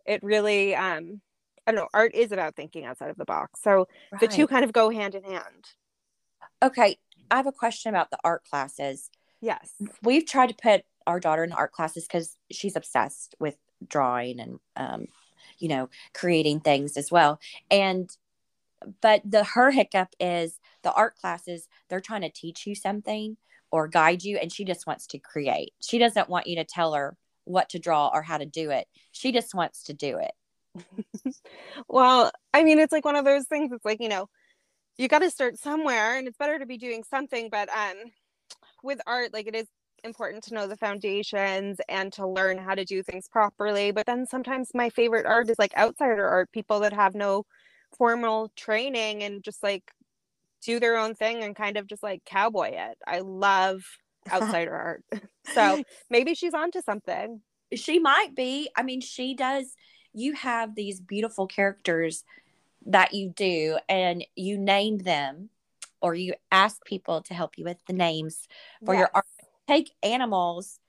It 0.05 0.23
really, 0.23 0.75
um, 0.75 1.21
I 1.67 1.71
don't 1.71 1.81
know, 1.81 1.89
art 1.93 2.15
is 2.15 2.31
about 2.31 2.55
thinking 2.55 2.85
outside 2.85 3.11
of 3.11 3.17
the 3.17 3.25
box. 3.25 3.61
So 3.61 3.87
right. 4.11 4.19
the 4.19 4.27
two 4.27 4.47
kind 4.47 4.65
of 4.65 4.73
go 4.73 4.89
hand 4.89 5.15
in 5.15 5.23
hand. 5.23 5.65
Okay. 6.63 6.97
I 7.29 7.37
have 7.37 7.47
a 7.47 7.51
question 7.51 7.89
about 7.89 8.09
the 8.09 8.17
art 8.23 8.43
classes. 8.49 9.11
Yes. 9.41 9.71
We've 10.01 10.25
tried 10.25 10.49
to 10.49 10.55
put 10.55 10.83
our 11.05 11.19
daughter 11.19 11.43
in 11.43 11.51
art 11.51 11.71
classes 11.71 12.07
because 12.07 12.37
she's 12.51 12.75
obsessed 12.75 13.35
with 13.39 13.57
drawing 13.87 14.39
and 14.39 14.59
um, 14.75 15.07
you 15.59 15.69
know 15.69 15.89
creating 16.13 16.59
things 16.59 16.97
as 16.97 17.11
well. 17.11 17.39
And 17.69 18.09
but 19.01 19.21
the 19.25 19.43
her 19.43 19.71
hiccup 19.71 20.09
is 20.19 20.59
the 20.83 20.93
art 20.93 21.15
classes 21.17 21.67
they're 21.89 21.99
trying 21.99 22.21
to 22.21 22.29
teach 22.29 22.65
you 22.65 22.75
something 22.75 23.35
or 23.71 23.87
guide 23.87 24.23
you 24.23 24.37
and 24.37 24.51
she 24.51 24.63
just 24.63 24.87
wants 24.87 25.07
to 25.07 25.19
create. 25.19 25.73
She 25.81 25.97
doesn't 25.97 26.29
want 26.29 26.47
you 26.47 26.55
to 26.55 26.63
tell 26.63 26.93
her 26.93 27.15
what 27.43 27.69
to 27.69 27.79
draw 27.79 28.09
or 28.13 28.21
how 28.21 28.37
to 28.37 28.45
do 28.45 28.69
it. 28.71 28.87
She 29.11 29.31
just 29.31 29.53
wants 29.53 29.83
to 29.83 29.93
do 29.93 30.17
it. 30.19 30.31
Well 31.87 32.31
i 32.53 32.63
mean 32.63 32.79
it's 32.79 32.91
like 32.91 33.05
one 33.05 33.15
of 33.15 33.25
those 33.25 33.45
things 33.45 33.71
it's 33.71 33.85
like 33.85 33.99
you 34.01 34.09
know 34.09 34.29
you 34.97 35.07
got 35.07 35.19
to 35.19 35.31
start 35.31 35.57
somewhere 35.57 36.17
and 36.17 36.27
it's 36.27 36.37
better 36.37 36.59
to 36.59 36.65
be 36.65 36.77
doing 36.77 37.03
something 37.03 37.49
but 37.49 37.69
um 37.69 37.95
with 38.83 38.99
art 39.07 39.33
like 39.33 39.47
it 39.47 39.55
is 39.55 39.67
important 40.03 40.43
to 40.45 40.53
know 40.53 40.67
the 40.67 40.77
foundations 40.77 41.79
and 41.87 42.11
to 42.13 42.27
learn 42.27 42.57
how 42.57 42.75
to 42.75 42.85
do 42.85 43.03
things 43.03 43.27
properly. 43.27 43.91
But 43.91 44.05
then 44.05 44.25
sometimes 44.25 44.71
my 44.73 44.89
favorite 44.89 45.25
art 45.25 45.49
is 45.49 45.59
like 45.59 45.75
outsider 45.77 46.27
art, 46.27 46.51
people 46.51 46.79
that 46.81 46.93
have 46.93 47.15
no 47.15 47.45
formal 47.97 48.51
training 48.55 49.23
and 49.23 49.43
just 49.43 49.63
like 49.63 49.91
do 50.63 50.79
their 50.79 50.97
own 50.97 51.15
thing 51.15 51.43
and 51.43 51.55
kind 51.55 51.77
of 51.77 51.87
just 51.87 52.03
like 52.03 52.23
cowboy 52.25 52.71
it. 52.73 52.97
I 53.07 53.19
love 53.19 53.83
outsider 54.31 54.75
art. 54.75 55.03
So 55.53 55.83
maybe 56.09 56.35
she's 56.35 56.53
onto 56.53 56.81
something. 56.81 57.41
She 57.73 57.99
might 57.99 58.35
be. 58.35 58.69
I 58.75 58.83
mean, 58.83 59.01
she 59.01 59.33
does. 59.33 59.75
You 60.13 60.33
have 60.33 60.75
these 60.75 60.99
beautiful 60.99 61.47
characters 61.47 62.23
that 62.85 63.13
you 63.13 63.29
do, 63.35 63.77
and 63.87 64.25
you 64.35 64.57
name 64.57 64.99
them 64.99 65.49
or 66.01 66.15
you 66.15 66.33
ask 66.51 66.83
people 66.85 67.21
to 67.21 67.33
help 67.33 67.57
you 67.57 67.65
with 67.65 67.77
the 67.87 67.93
names 67.93 68.47
for 68.85 68.93
yes. 68.93 68.99
your 68.99 69.11
art 69.13 69.25
take 69.69 69.91
animals 70.03 70.79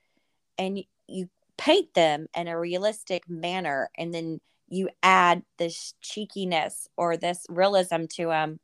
and 0.57 0.83
you 1.07 1.29
paint 1.57 1.93
them 1.93 2.27
in 2.35 2.47
a 2.47 2.59
realistic 2.59 3.29
manner 3.29 3.89
and 3.97 4.13
then 4.13 4.39
you 4.67 4.89
add 5.03 5.43
this 5.57 5.93
cheekiness 6.01 6.87
or 6.97 7.17
this 7.17 7.45
realism 7.49 8.05
to 8.09 8.27
them 8.27 8.59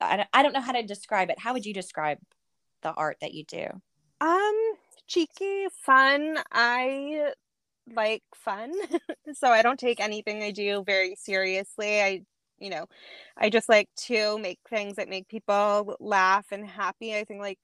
I 0.00 0.26
don't, 0.42 0.52
know 0.52 0.60
how 0.60 0.72
to 0.72 0.82
describe 0.82 1.30
it 1.30 1.38
how 1.38 1.52
would 1.52 1.66
you 1.66 1.74
describe 1.74 2.18
the 2.82 2.92
art 2.92 3.18
that 3.20 3.34
you 3.34 3.44
do 3.44 3.66
um 4.20 4.74
cheeky, 5.12 5.66
fun. 5.70 6.38
I 6.50 7.32
like 7.94 8.22
fun. 8.34 8.72
so 9.34 9.48
I 9.48 9.62
don't 9.62 9.78
take 9.78 10.00
anything 10.00 10.42
I 10.42 10.50
do 10.50 10.82
very 10.84 11.14
seriously. 11.16 12.00
I, 12.00 12.22
you 12.58 12.70
know, 12.70 12.86
I 13.36 13.50
just 13.50 13.68
like 13.68 13.88
to 14.08 14.38
make 14.38 14.60
things 14.68 14.96
that 14.96 15.08
make 15.08 15.28
people 15.28 15.96
laugh 16.00 16.46
and 16.50 16.66
happy. 16.66 17.14
I 17.14 17.24
think 17.24 17.40
like 17.40 17.58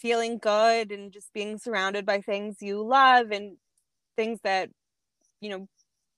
feeling 0.00 0.38
good 0.38 0.92
and 0.92 1.12
just 1.12 1.32
being 1.32 1.58
surrounded 1.58 2.06
by 2.06 2.20
things 2.20 2.56
you 2.60 2.82
love 2.82 3.30
and 3.30 3.56
things 4.16 4.40
that, 4.44 4.70
you 5.40 5.50
know, 5.50 5.68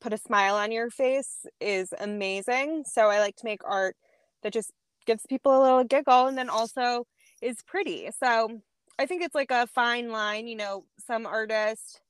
put 0.01 0.13
a 0.13 0.19
smile 0.19 0.57
on 0.57 0.73
your 0.73 0.91
face 0.91 1.47
is 1.61 1.93
amazing. 2.01 2.85
So 2.87 3.09
I 3.09 3.21
like 3.21 3.37
to 3.37 3.45
make 3.45 3.61
art 3.65 3.97
that 4.43 4.53
just 4.53 4.73
gives 5.07 5.25
people 5.29 5.59
a 5.59 5.63
little 5.63 5.85
giggle 5.85 6.27
and 6.27 6.39
then 6.39 6.49
also 6.51 7.07
is 7.43 7.59
pretty. 7.67 8.11
So 8.19 8.61
I 8.99 9.07
think 9.07 9.23
it's 9.23 9.35
like 9.35 9.51
a 9.51 9.67
fine 9.67 10.11
line, 10.11 10.47
you 10.47 10.57
know, 10.57 10.85
some 11.07 11.27
artists 11.27 12.01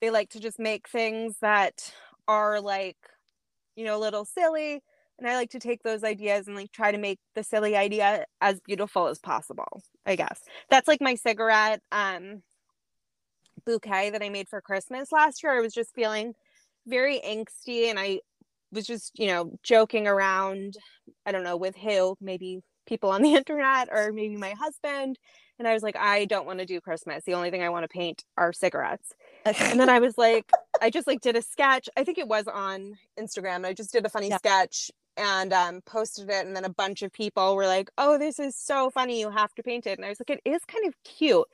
they 0.00 0.10
like 0.10 0.30
to 0.30 0.40
just 0.40 0.58
make 0.58 0.88
things 0.88 1.36
that 1.40 1.92
are 2.28 2.60
like, 2.60 2.96
you 3.76 3.84
know, 3.84 3.96
a 3.96 4.00
little 4.00 4.24
silly. 4.24 4.82
And 5.18 5.28
I 5.28 5.36
like 5.36 5.50
to 5.50 5.60
take 5.60 5.82
those 5.82 6.02
ideas 6.02 6.48
and 6.48 6.56
like 6.56 6.72
try 6.72 6.90
to 6.90 6.98
make 6.98 7.18
the 7.34 7.44
silly 7.44 7.76
idea 7.76 8.24
as 8.40 8.60
beautiful 8.60 9.06
as 9.06 9.18
possible, 9.18 9.82
I 10.04 10.16
guess. 10.16 10.40
That's 10.70 10.88
like 10.88 11.00
my 11.00 11.14
cigarette 11.14 11.80
um 11.92 12.42
bouquet 13.64 14.10
that 14.10 14.22
I 14.22 14.28
made 14.28 14.48
for 14.48 14.60
Christmas 14.60 15.12
last 15.12 15.42
year. 15.42 15.56
I 15.56 15.60
was 15.60 15.72
just 15.72 15.94
feeling 15.94 16.34
very 16.86 17.20
angsty 17.20 17.88
and 17.88 17.98
I 17.98 18.20
was 18.72 18.86
just, 18.86 19.18
you 19.18 19.26
know, 19.26 19.52
joking 19.62 20.06
around, 20.06 20.76
I 21.24 21.32
don't 21.32 21.44
know, 21.44 21.56
with 21.56 21.76
who, 21.76 22.16
maybe 22.20 22.60
people 22.86 23.10
on 23.10 23.22
the 23.22 23.34
internet 23.34 23.88
or 23.90 24.12
maybe 24.12 24.36
my 24.36 24.54
husband. 24.58 25.18
And 25.58 25.68
I 25.68 25.72
was 25.72 25.84
like, 25.84 25.96
I 25.96 26.24
don't 26.24 26.46
want 26.46 26.58
to 26.58 26.66
do 26.66 26.80
Christmas. 26.80 27.22
The 27.24 27.34
only 27.34 27.50
thing 27.50 27.62
I 27.62 27.68
want 27.68 27.84
to 27.84 27.88
paint 27.88 28.24
are 28.36 28.52
cigarettes. 28.52 29.12
and 29.44 29.78
then 29.78 29.88
I 29.88 29.98
was 30.00 30.18
like, 30.18 30.50
I 30.82 30.90
just 30.90 31.06
like 31.06 31.20
did 31.20 31.36
a 31.36 31.42
sketch. 31.42 31.88
I 31.96 32.02
think 32.02 32.18
it 32.18 32.26
was 32.26 32.48
on 32.48 32.94
Instagram. 33.18 33.64
I 33.64 33.72
just 33.72 33.92
did 33.92 34.04
a 34.04 34.08
funny 34.08 34.28
yeah. 34.28 34.38
sketch 34.38 34.90
and 35.16 35.52
um, 35.52 35.80
posted 35.82 36.28
it. 36.28 36.46
And 36.46 36.56
then 36.56 36.64
a 36.64 36.70
bunch 36.70 37.02
of 37.02 37.12
people 37.12 37.56
were 37.56 37.66
like, 37.66 37.90
oh, 37.98 38.18
this 38.18 38.38
is 38.38 38.56
so 38.56 38.90
funny. 38.90 39.20
You 39.20 39.30
have 39.30 39.54
to 39.54 39.62
paint 39.62 39.86
it. 39.86 39.98
And 39.98 40.04
I 40.04 40.08
was 40.08 40.20
like, 40.20 40.30
it 40.30 40.48
is 40.48 40.64
kind 40.64 40.86
of 40.86 40.94
cute. 41.04 41.46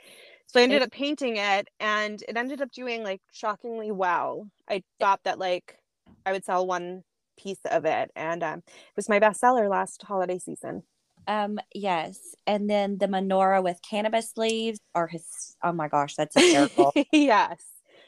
So 0.46 0.58
I 0.58 0.64
ended 0.64 0.82
up 0.82 0.90
painting 0.90 1.36
it 1.36 1.68
and 1.78 2.22
it 2.28 2.36
ended 2.36 2.60
up 2.60 2.72
doing 2.72 3.04
like 3.04 3.20
shockingly 3.32 3.92
well. 3.92 4.48
I 4.68 4.82
thought 4.98 5.20
that 5.24 5.38
like 5.38 5.78
I 6.26 6.32
would 6.32 6.44
sell 6.44 6.66
one 6.66 7.04
piece 7.38 7.60
of 7.70 7.84
it 7.84 8.10
and 8.16 8.42
um, 8.42 8.58
it 8.58 8.96
was 8.96 9.08
my 9.08 9.20
bestseller 9.20 9.70
last 9.70 10.02
holiday 10.02 10.38
season. 10.38 10.82
Um, 11.28 11.60
yes. 11.72 12.34
And 12.46 12.68
then 12.68 12.98
the 12.98 13.06
menorah 13.06 13.62
with 13.62 13.78
cannabis 13.88 14.32
leaves 14.36 14.80
or 14.92 15.06
his 15.06 15.56
oh 15.62 15.72
my 15.72 15.86
gosh, 15.86 16.16
that's 16.16 16.34
hysterical. 16.34 16.92
yes. 17.12 17.62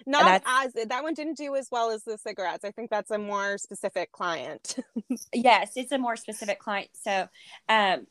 Not 0.06 0.42
as 0.44 0.72
that 0.72 1.02
one 1.02 1.14
didn't 1.14 1.36
do 1.36 1.54
as 1.54 1.68
well 1.70 1.90
as 1.90 2.04
the 2.04 2.18
cigarettes. 2.18 2.64
I 2.64 2.70
think 2.70 2.90
that's 2.90 3.10
a 3.10 3.18
more 3.18 3.58
specific 3.58 4.12
client. 4.12 4.76
yes, 5.32 5.72
it's 5.76 5.92
a 5.92 5.98
more 5.98 6.16
specific 6.16 6.58
client. 6.58 6.90
So 6.94 7.28
um 7.68 8.06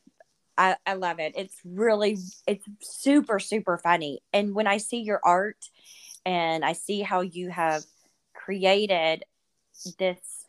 I, 0.57 0.75
I 0.85 0.93
love 0.93 1.19
it. 1.19 1.33
It's 1.35 1.55
really 1.65 2.17
it's 2.45 2.65
super, 2.81 3.39
super 3.39 3.77
funny. 3.77 4.21
And 4.33 4.53
when 4.53 4.67
I 4.67 4.77
see 4.77 4.99
your 4.99 5.19
art 5.23 5.57
and 6.25 6.63
I 6.63 6.73
see 6.73 7.01
how 7.01 7.21
you 7.21 7.49
have 7.49 7.83
created 8.33 9.23
this 9.97 10.45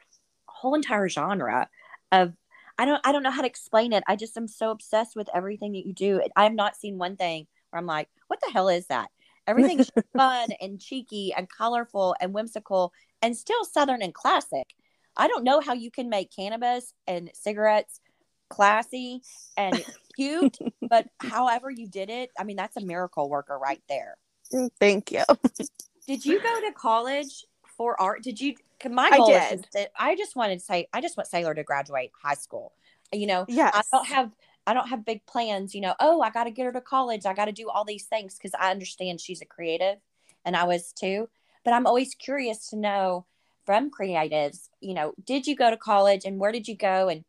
whole 0.46 0.74
entire 0.74 1.08
genre 1.08 1.68
of 2.10 2.34
I 2.78 2.84
don't 2.84 3.00
I 3.04 3.12
don't 3.12 3.22
know 3.22 3.30
how 3.30 3.42
to 3.42 3.46
explain 3.46 3.92
it. 3.92 4.02
I 4.06 4.16
just 4.16 4.36
am 4.36 4.48
so 4.48 4.70
obsessed 4.70 5.14
with 5.16 5.28
everything 5.34 5.72
that 5.72 5.86
you 5.86 5.92
do. 5.92 6.20
I 6.36 6.44
have 6.44 6.54
not 6.54 6.76
seen 6.76 6.98
one 6.98 7.16
thing 7.16 7.46
where 7.70 7.78
I'm 7.78 7.86
like, 7.86 8.08
what 8.28 8.40
the 8.44 8.52
hell 8.52 8.68
is 8.68 8.86
that? 8.88 9.08
Everything 9.46 9.80
is 9.80 9.90
fun 10.16 10.48
and 10.60 10.80
cheeky 10.80 11.32
and 11.36 11.48
colorful 11.48 12.14
and 12.20 12.32
whimsical 12.32 12.92
and 13.20 13.36
still 13.36 13.64
southern 13.64 14.02
and 14.02 14.14
classic. 14.14 14.74
I 15.16 15.28
don't 15.28 15.44
know 15.44 15.60
how 15.60 15.74
you 15.74 15.90
can 15.90 16.08
make 16.08 16.34
cannabis 16.34 16.94
and 17.06 17.30
cigarettes 17.34 18.00
classy 18.48 19.22
and 19.56 19.84
cute, 20.16 20.58
but 20.88 21.06
however 21.18 21.70
you 21.70 21.86
did 21.88 22.10
it, 22.10 22.30
I 22.38 22.44
mean 22.44 22.56
that's 22.56 22.76
a 22.76 22.84
miracle 22.84 23.28
worker 23.28 23.58
right 23.58 23.82
there. 23.88 24.16
Mm, 24.52 24.70
thank 24.78 25.12
you. 25.12 25.24
did 26.06 26.24
you 26.24 26.40
go 26.40 26.60
to 26.60 26.72
college 26.72 27.44
for 27.76 28.00
art? 28.00 28.22
Did 28.22 28.40
you 28.40 28.54
my 28.90 29.10
goal 29.10 29.32
I 29.34 29.50
did. 29.50 29.66
is 29.76 29.86
I 29.96 30.16
just 30.16 30.34
wanted 30.34 30.58
to 30.58 30.64
say 30.64 30.88
I 30.92 31.00
just 31.00 31.16
want 31.16 31.28
Sailor 31.28 31.54
to 31.54 31.62
graduate 31.62 32.10
high 32.20 32.34
school. 32.34 32.72
You 33.12 33.26
know, 33.26 33.44
yeah, 33.48 33.70
I 33.72 33.82
don't 33.92 34.06
have 34.06 34.30
I 34.66 34.74
don't 34.74 34.88
have 34.88 35.04
big 35.04 35.26
plans, 35.26 35.74
you 35.74 35.80
know, 35.80 35.94
oh, 36.00 36.20
I 36.20 36.30
got 36.30 36.44
to 36.44 36.50
get 36.50 36.66
her 36.66 36.72
to 36.72 36.80
college. 36.80 37.26
I 37.26 37.34
got 37.34 37.46
to 37.46 37.52
do 37.52 37.68
all 37.68 37.84
these 37.84 38.06
things 38.06 38.36
because 38.36 38.54
I 38.58 38.70
understand 38.70 39.20
she's 39.20 39.42
a 39.42 39.46
creative 39.46 39.96
and 40.44 40.56
I 40.56 40.64
was 40.64 40.92
too. 40.92 41.28
But 41.64 41.74
I'm 41.74 41.86
always 41.86 42.14
curious 42.14 42.68
to 42.70 42.76
know 42.76 43.26
from 43.64 43.90
creatives, 43.90 44.68
you 44.80 44.94
know, 44.94 45.14
did 45.24 45.46
you 45.46 45.56
go 45.56 45.70
to 45.70 45.76
college 45.76 46.24
and 46.24 46.38
where 46.38 46.52
did 46.52 46.68
you 46.68 46.76
go 46.76 47.08
and 47.08 47.24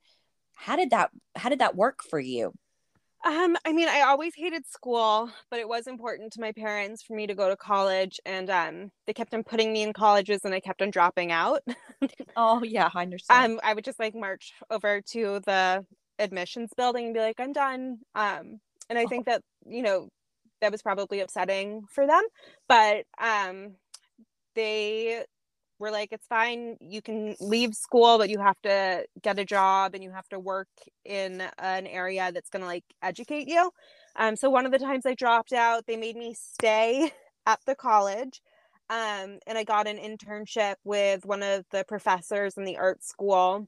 how 0.56 0.76
did 0.76 0.92
that 0.92 1.12
how 1.36 1.50
did 1.50 1.60
that 1.60 1.76
work 1.76 2.04
for 2.10 2.20
you? 2.20 2.54
Um, 3.26 3.56
I 3.66 3.72
mean, 3.72 3.88
I 3.88 4.02
always 4.02 4.34
hated 4.36 4.68
school, 4.68 5.32
but 5.50 5.60
it 5.60 5.68
was 5.68 5.88
important 5.88 6.34
to 6.34 6.42
my 6.42 6.52
parents 6.52 7.04
for 7.04 7.14
me 7.16 7.26
to 7.28 7.34
go 7.34 7.48
to 7.48 7.56
college, 7.56 8.20
and 8.26 8.50
um, 8.50 8.92
they 9.08 9.14
kept 9.14 9.34
on 9.34 9.44
putting 9.44 9.72
me 9.72 9.82
in 9.82 9.94
colleges, 9.94 10.42
and 10.44 10.54
I 10.54 10.60
kept 10.60 10.82
on 10.82 10.92
dropping 10.92 11.32
out. 11.32 11.62
oh 12.36 12.64
yeah, 12.64 12.90
I 12.94 13.04
understand. 13.04 13.54
Um, 13.54 13.60
I 13.64 13.74
would 13.74 13.86
just 13.86 13.98
like 13.98 14.14
march 14.14 14.52
over 14.70 15.00
to 15.12 15.40
the 15.46 15.86
admissions 16.20 16.72
building 16.76 17.06
and 17.06 17.14
be 17.14 17.20
like, 17.20 17.40
"I'm 17.40 17.54
done." 17.54 18.00
Um, 18.16 18.60
and 18.90 19.00
I 19.00 19.04
oh. 19.04 19.08
think 19.08 19.26
that 19.26 19.42
you 19.66 19.82
know 19.82 20.10
that 20.62 20.72
was 20.72 20.82
probably 20.82 21.20
upsetting 21.20 21.84
for 21.90 22.08
them, 22.08 22.24
but 22.68 23.06
um, 23.20 23.76
they 24.56 25.24
we're 25.80 25.92
like 25.92 26.10
it's 26.12 26.28
fine 26.28 26.78
you 26.80 27.02
can 27.02 27.36
leave 27.42 27.76
school 27.76 28.18
but 28.18 28.30
you 28.30 28.40
have 28.40 28.60
to 28.62 29.06
get 29.22 29.38
a 29.38 29.44
job 29.44 29.94
and 29.94 30.04
you 30.04 30.12
have 30.12 30.28
to 30.30 30.40
work 30.40 30.70
in 31.04 31.44
an 31.60 31.86
area 31.88 32.32
that's 32.32 32.50
going 32.50 32.62
to 32.62 32.68
like 32.68 32.86
educate 33.02 33.50
you 33.50 33.70
um 34.16 34.36
so 34.36 34.50
one 34.50 34.66
of 34.66 34.72
the 34.72 34.80
times 34.80 35.06
i 35.06 35.14
dropped 35.14 35.52
out 35.52 35.86
they 35.86 35.98
made 35.98 36.16
me 36.16 36.34
stay 36.34 37.12
at 37.46 37.60
the 37.66 37.76
college 37.76 38.42
um 38.90 39.40
and 39.46 39.58
i 39.58 39.64
got 39.64 39.88
an 39.88 39.98
internship 39.98 40.76
with 40.86 41.26
one 41.26 41.44
of 41.44 41.66
the 41.72 41.84
professors 41.86 42.56
in 42.56 42.64
the 42.64 42.78
art 42.78 43.04
school 43.04 43.68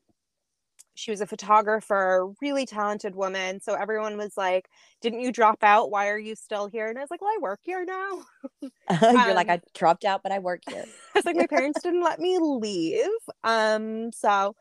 she 0.95 1.11
was 1.11 1.21
a 1.21 1.27
photographer, 1.27 2.31
really 2.41 2.65
talented 2.65 3.15
woman. 3.15 3.59
So 3.61 3.75
everyone 3.75 4.17
was 4.17 4.35
like, 4.37 4.69
Didn't 5.01 5.19
you 5.19 5.31
drop 5.31 5.63
out? 5.63 5.91
Why 5.91 6.07
are 6.09 6.17
you 6.17 6.35
still 6.35 6.67
here? 6.67 6.87
And 6.87 6.97
I 6.97 7.01
was 7.01 7.11
like, 7.11 7.21
Well, 7.21 7.31
I 7.31 7.37
work 7.41 7.59
here 7.63 7.85
now. 7.85 8.23
You're 9.01 9.29
um, 9.29 9.35
like, 9.35 9.49
I 9.49 9.59
dropped 9.73 10.05
out, 10.05 10.23
but 10.23 10.31
I 10.31 10.39
work 10.39 10.61
here. 10.67 10.85
I 11.15 11.19
was 11.19 11.25
like, 11.25 11.35
My 11.35 11.47
parents 11.49 11.81
didn't 11.83 12.03
let 12.03 12.19
me 12.19 12.39
leave. 12.39 13.09
Um, 13.43 14.11
so 14.11 14.55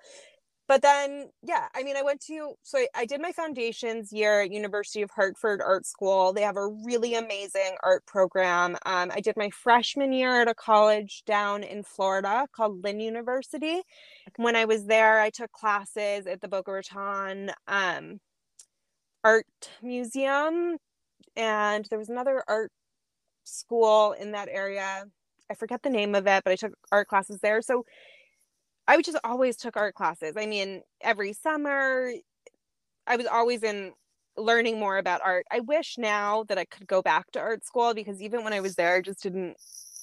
but 0.68 0.82
then 0.82 1.28
yeah 1.42 1.68
i 1.74 1.82
mean 1.82 1.96
i 1.96 2.02
went 2.02 2.20
to 2.20 2.54
so 2.62 2.78
I, 2.78 2.88
I, 2.94 3.06
did 3.06 3.20
my 3.20 3.32
foundations 3.32 4.12
year 4.12 4.42
at 4.42 4.52
university 4.52 5.02
of 5.02 5.10
hartford 5.10 5.60
art 5.60 5.86
school. 5.86 6.32
They 6.32 6.42
have 6.42 6.56
a 6.56 6.68
really 6.68 7.14
amazing 7.14 7.76
art 7.82 8.04
program. 8.06 8.76
Um, 8.86 9.10
i 9.14 9.20
did 9.20 9.36
my 9.36 9.50
freshman 9.50 10.12
year 10.12 10.42
at 10.42 10.48
a 10.48 10.54
college 10.54 11.22
down 11.26 11.62
in 11.62 11.82
florida 11.82 12.46
called 12.54 12.82
lynn 12.82 13.00
university. 13.00 13.82
When 14.36 14.56
i 14.56 14.64
was 14.64 14.86
there 14.86 15.20
i 15.20 15.30
took 15.30 15.52
classes 15.52 16.26
at 16.26 16.40
the 16.40 16.48
boca 16.48 16.72
raton 16.72 17.50
um, 17.68 18.20
art 19.22 19.46
museum 19.82 20.78
and 21.36 21.86
there 21.90 21.98
was 21.98 22.08
another 22.10 22.44
art 22.48 22.70
school 23.44 24.12
in 24.12 24.32
that 24.32 24.48
area. 24.50 25.04
I 25.50 25.54
forget 25.54 25.82
the 25.82 25.90
name 25.90 26.14
of 26.14 26.26
it 26.26 26.44
but 26.44 26.52
i 26.52 26.56
took 26.56 26.74
art 26.90 27.08
classes 27.08 27.40
there. 27.40 27.60
So 27.62 27.84
I 28.86 29.00
just 29.00 29.18
always 29.24 29.56
took 29.56 29.76
art 29.76 29.94
classes. 29.94 30.34
I 30.36 30.46
mean, 30.46 30.82
every 31.00 31.32
summer, 31.32 32.10
I 33.06 33.16
was 33.16 33.26
always 33.26 33.62
in 33.62 33.92
learning 34.36 34.78
more 34.78 34.98
about 34.98 35.22
art. 35.24 35.46
I 35.50 35.60
wish 35.60 35.96
now 35.96 36.44
that 36.44 36.58
I 36.58 36.64
could 36.64 36.86
go 36.86 37.02
back 37.02 37.30
to 37.32 37.40
art 37.40 37.64
school 37.64 37.94
because 37.94 38.20
even 38.20 38.44
when 38.44 38.52
I 38.52 38.60
was 38.60 38.74
there, 38.74 38.96
I 38.96 39.00
just 39.00 39.22
didn't 39.22 39.56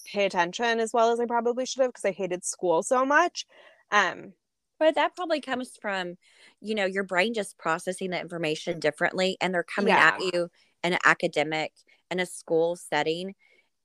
pay 0.06 0.26
attention 0.26 0.80
as 0.80 0.92
well 0.94 1.12
as 1.12 1.20
I 1.20 1.26
probably 1.26 1.66
should 1.66 1.82
have 1.82 1.90
because 1.90 2.06
I 2.06 2.12
hated 2.12 2.44
school 2.44 2.84
so 2.84 3.06
much. 3.06 3.46
Um, 3.92 4.34
but 4.80 4.96
that 4.96 5.16
probably 5.16 5.42
comes 5.42 5.78
from, 5.80 6.16
you 6.60 6.74
know, 6.74 6.86
your 6.86 7.04
brain 7.04 7.34
just 7.34 7.58
processing 7.58 8.10
the 8.10 8.20
information 8.20 8.80
differently 8.80 9.38
and 9.40 9.54
they're 9.54 9.64
coming 9.64 9.94
yeah. 9.94 10.16
at 10.16 10.22
you 10.22 10.50
in 10.84 10.94
an 10.94 11.00
academic 11.06 11.72
and 12.10 12.20
a 12.20 12.26
school 12.26 12.76
setting. 12.76 13.36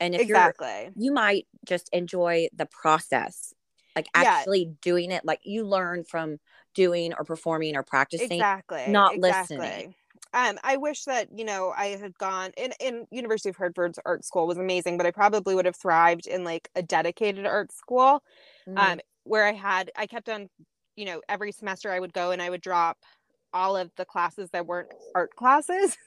And 0.00 0.14
if 0.14 0.22
exactly. 0.22 0.66
you're, 0.66 0.92
you 0.96 1.12
might 1.12 1.46
just 1.66 1.90
enjoy 1.92 2.48
the 2.54 2.66
process 2.66 3.52
like 3.96 4.08
actually 4.14 4.64
yeah. 4.64 4.72
doing 4.82 5.10
it 5.10 5.24
like 5.24 5.40
you 5.42 5.66
learn 5.66 6.04
from 6.04 6.38
doing 6.74 7.12
or 7.18 7.24
performing 7.24 7.76
or 7.76 7.82
practicing 7.82 8.32
exactly 8.32 8.84
not 8.88 9.14
exactly. 9.14 9.56
listening 9.56 9.94
um, 10.34 10.58
I 10.62 10.76
wish 10.76 11.04
that 11.04 11.28
you 11.34 11.44
know 11.44 11.72
I 11.74 11.86
had 11.86 12.16
gone 12.18 12.50
in 12.58 12.72
in 12.78 13.06
University 13.10 13.48
of 13.48 13.56
Hartford's 13.56 13.98
art 14.04 14.22
school 14.22 14.46
was 14.46 14.58
amazing, 14.58 14.98
but 14.98 15.06
I 15.06 15.10
probably 15.10 15.54
would 15.54 15.64
have 15.64 15.76
thrived 15.76 16.26
in 16.26 16.44
like 16.44 16.68
a 16.76 16.82
dedicated 16.82 17.46
art 17.46 17.72
school, 17.72 18.22
mm-hmm. 18.68 18.76
um, 18.76 19.00
where 19.24 19.46
I 19.46 19.52
had 19.52 19.90
I 19.96 20.06
kept 20.06 20.28
on, 20.28 20.50
you 20.94 21.06
know, 21.06 21.22
every 21.28 21.52
semester 21.52 21.90
I 21.90 22.00
would 22.00 22.12
go 22.12 22.32
and 22.32 22.42
I 22.42 22.50
would 22.50 22.60
drop 22.60 22.98
all 23.54 23.78
of 23.78 23.90
the 23.96 24.04
classes 24.04 24.50
that 24.50 24.66
weren't 24.66 24.88
art 25.14 25.34
classes. 25.36 25.96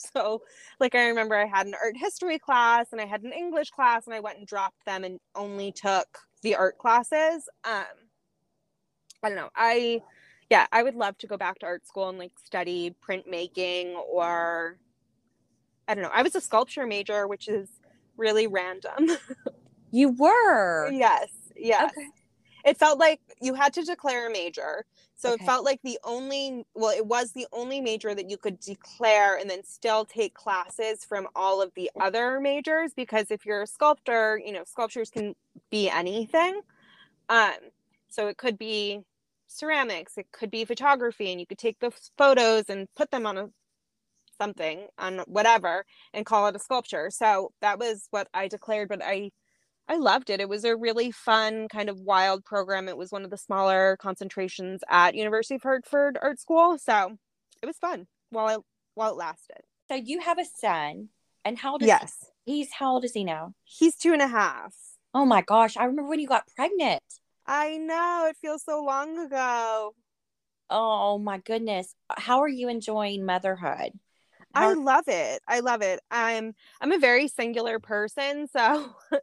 So, 0.00 0.42
like, 0.78 0.94
I 0.94 1.08
remember 1.08 1.34
I 1.34 1.46
had 1.46 1.66
an 1.66 1.74
art 1.74 1.96
history 1.96 2.38
class 2.38 2.86
and 2.92 3.00
I 3.00 3.04
had 3.04 3.24
an 3.24 3.32
English 3.32 3.70
class, 3.70 4.06
and 4.06 4.14
I 4.14 4.20
went 4.20 4.38
and 4.38 4.46
dropped 4.46 4.84
them 4.86 5.02
and 5.02 5.18
only 5.34 5.72
took 5.72 6.06
the 6.42 6.54
art 6.56 6.78
classes. 6.78 7.48
Um, 7.64 7.84
I 9.22 9.28
don't 9.28 9.36
know. 9.36 9.50
I, 9.54 10.02
yeah, 10.50 10.66
I 10.72 10.82
would 10.82 10.94
love 10.94 11.18
to 11.18 11.26
go 11.26 11.36
back 11.36 11.58
to 11.60 11.66
art 11.66 11.86
school 11.86 12.08
and 12.08 12.18
like 12.18 12.32
study 12.42 12.94
printmaking 13.06 13.94
or, 14.10 14.78
I 15.86 15.94
don't 15.94 16.02
know. 16.02 16.10
I 16.12 16.22
was 16.22 16.34
a 16.34 16.40
sculpture 16.40 16.86
major, 16.86 17.26
which 17.26 17.48
is 17.48 17.68
really 18.16 18.46
random. 18.46 19.10
You 19.90 20.10
were. 20.10 20.90
yes, 20.92 21.30
yes. 21.56 21.92
Okay. 21.92 22.06
It 22.68 22.76
felt 22.76 22.98
like 22.98 23.20
you 23.40 23.54
had 23.54 23.72
to 23.74 23.82
declare 23.82 24.28
a 24.28 24.30
major. 24.30 24.84
So 25.16 25.32
Okay. 25.32 25.42
it 25.42 25.46
felt 25.46 25.64
like 25.64 25.80
the 25.82 25.98
only, 26.04 26.64
well, 26.74 26.96
it 26.96 27.06
was 27.06 27.32
the 27.32 27.46
only 27.52 27.80
major 27.80 28.14
that 28.14 28.30
you 28.30 28.36
could 28.36 28.60
declare 28.60 29.36
and 29.36 29.48
then 29.48 29.64
still 29.64 30.04
take 30.04 30.34
classes 30.34 31.04
from 31.04 31.26
all 31.34 31.62
of 31.62 31.72
the 31.74 31.90
other 31.98 32.40
majors. 32.40 32.92
Because 32.94 33.30
if 33.30 33.46
you're 33.46 33.62
a 33.62 33.66
sculptor, 33.66 34.40
you 34.44 34.52
know, 34.52 34.64
sculptures 34.64 35.10
can 35.10 35.34
be 35.70 35.88
anything. 35.88 36.60
Um, 37.28 37.54
so 38.08 38.28
it 38.28 38.36
could 38.36 38.58
be 38.58 39.00
ceramics, 39.46 40.18
it 40.18 40.26
could 40.32 40.50
be 40.50 40.64
photography, 40.66 41.30
and 41.30 41.40
you 41.40 41.46
could 41.46 41.58
take 41.58 41.78
those 41.80 42.10
photos 42.18 42.64
and 42.68 42.86
put 42.94 43.10
them 43.10 43.26
on 43.26 43.38
a 43.38 43.48
something 44.40 44.86
on 44.98 45.18
whatever 45.26 45.84
and 46.14 46.24
call 46.24 46.46
it 46.46 46.56
a 46.56 46.58
sculpture. 46.58 47.10
So 47.10 47.52
that 47.60 47.78
was 47.78 48.06
what 48.10 48.28
I 48.32 48.48
declared, 48.48 48.88
but 48.88 49.02
I 49.02 49.32
I 49.88 49.96
loved 49.96 50.28
it. 50.30 50.40
It 50.40 50.48
was 50.48 50.64
a 50.64 50.76
really 50.76 51.10
fun 51.10 51.68
kind 51.68 51.88
of 51.88 51.98
wild 52.00 52.44
program. 52.44 52.88
It 52.88 52.96
was 52.98 53.10
one 53.10 53.24
of 53.24 53.30
the 53.30 53.38
smaller 53.38 53.96
concentrations 54.00 54.82
at 54.88 55.14
University 55.14 55.54
of 55.54 55.62
Hartford 55.62 56.18
Art 56.20 56.38
School, 56.38 56.78
so 56.78 57.16
it 57.62 57.66
was 57.66 57.78
fun 57.78 58.06
while 58.30 58.48
it 58.58 58.64
while 58.94 59.12
it 59.12 59.16
lasted. 59.16 59.62
So 59.88 59.94
you 59.96 60.20
have 60.20 60.38
a 60.38 60.44
son, 60.44 61.08
and 61.44 61.58
how 61.58 61.72
old 61.72 61.82
is 61.82 61.88
Yes, 61.88 62.30
he? 62.44 62.52
He's 62.52 62.72
how 62.72 62.92
old 62.94 63.04
is 63.04 63.12
he 63.14 63.24
now? 63.24 63.54
he's 63.64 63.96
two 63.96 64.12
and 64.12 64.22
a 64.22 64.26
half. 64.26 64.74
Oh 65.14 65.26
my 65.26 65.42
gosh! 65.42 65.76
I 65.76 65.84
remember 65.84 66.08
when 66.08 66.20
you 66.20 66.26
got 66.26 66.48
pregnant. 66.56 67.02
I 67.46 67.78
know 67.78 68.26
it 68.28 68.36
feels 68.36 68.62
so 68.62 68.80
long 68.84 69.18
ago. 69.18 69.94
Oh 70.70 71.18
my 71.18 71.38
goodness! 71.38 71.94
How 72.10 72.40
are 72.40 72.48
you 72.48 72.68
enjoying 72.68 73.24
motherhood? 73.24 73.92
How 74.54 74.70
I 74.70 74.74
love 74.74 75.04
it. 75.08 75.42
I 75.46 75.60
love 75.60 75.82
it. 75.82 76.00
I'm 76.10 76.54
I'm 76.80 76.92
a 76.92 76.98
very 76.98 77.28
singular 77.28 77.78
person, 77.80 78.48
so 78.48 78.94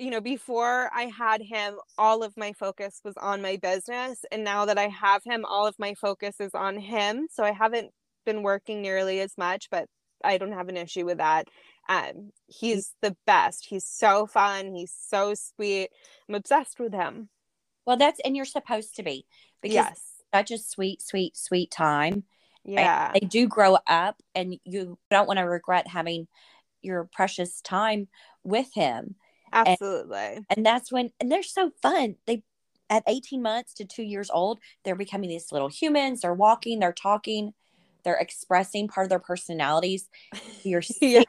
you 0.00 0.10
know, 0.10 0.20
before 0.20 0.90
I 0.94 1.04
had 1.16 1.42
him, 1.42 1.74
all 1.98 2.22
of 2.22 2.34
my 2.36 2.54
focus 2.54 3.00
was 3.04 3.14
on 3.18 3.42
my 3.42 3.56
business, 3.56 4.24
and 4.32 4.42
now 4.42 4.64
that 4.64 4.78
I 4.78 4.88
have 4.88 5.22
him, 5.24 5.44
all 5.44 5.66
of 5.66 5.78
my 5.78 5.92
focus 5.94 6.36
is 6.40 6.54
on 6.54 6.78
him. 6.78 7.26
So 7.30 7.44
I 7.44 7.52
haven't 7.52 7.90
been 8.24 8.42
working 8.42 8.80
nearly 8.80 9.20
as 9.20 9.36
much, 9.36 9.68
but 9.70 9.86
I 10.24 10.38
don't 10.38 10.52
have 10.52 10.70
an 10.70 10.78
issue 10.78 11.04
with 11.04 11.18
that. 11.18 11.48
Um, 11.88 12.30
he's 12.46 12.94
the 13.02 13.14
best. 13.26 13.66
He's 13.66 13.84
so 13.84 14.26
fun. 14.26 14.74
He's 14.74 14.92
so 14.98 15.34
sweet. 15.34 15.90
I'm 16.28 16.34
obsessed 16.34 16.80
with 16.80 16.94
him. 16.94 17.28
well, 17.86 17.96
that's 17.96 18.20
and 18.24 18.36
you're 18.36 18.44
supposed 18.46 18.96
to 18.96 19.02
be 19.02 19.26
because 19.60 19.74
Yes. 19.74 20.00
such 20.32 20.50
a 20.50 20.58
sweet, 20.58 21.02
sweet, 21.02 21.36
sweet 21.36 21.70
time. 21.70 22.24
and 22.64 22.84
Yeah. 22.84 23.12
they 23.12 23.20
do 23.20 23.46
grow 23.48 23.76
up, 23.86 24.22
and 24.34 24.58
you 24.64 24.98
don't 25.10 25.26
want 25.26 25.38
to 25.38 25.44
regret 25.44 25.86
having 25.88 26.26
your 26.82 27.08
precious 27.12 27.60
time 27.60 28.08
with 28.44 28.72
him. 28.74 29.16
Absolutely. 29.52 30.44
and 30.54 30.64
that's 30.64 30.92
when 30.92 31.10
and 31.20 31.30
they're 31.30 31.42
so 31.42 31.70
fun 31.82 32.16
they 32.26 32.42
at 32.88 33.02
18 33.06 33.40
months 33.42 33.72
to 33.74 33.84
two 33.84 34.02
years 34.02 34.30
old 34.30 34.58
they're 34.84 34.96
becoming 34.96 35.28
these 35.28 35.52
little 35.52 35.68
humans 35.68 36.20
they're 36.20 36.34
walking 36.34 36.78
they're 36.80 36.92
talking 36.92 37.52
they're 38.04 38.16
expressing 38.16 38.88
part 38.88 39.04
of 39.04 39.10
their 39.10 39.18
personalities 39.18 40.08
you're 40.64 40.82
Yeah. 41.00 41.22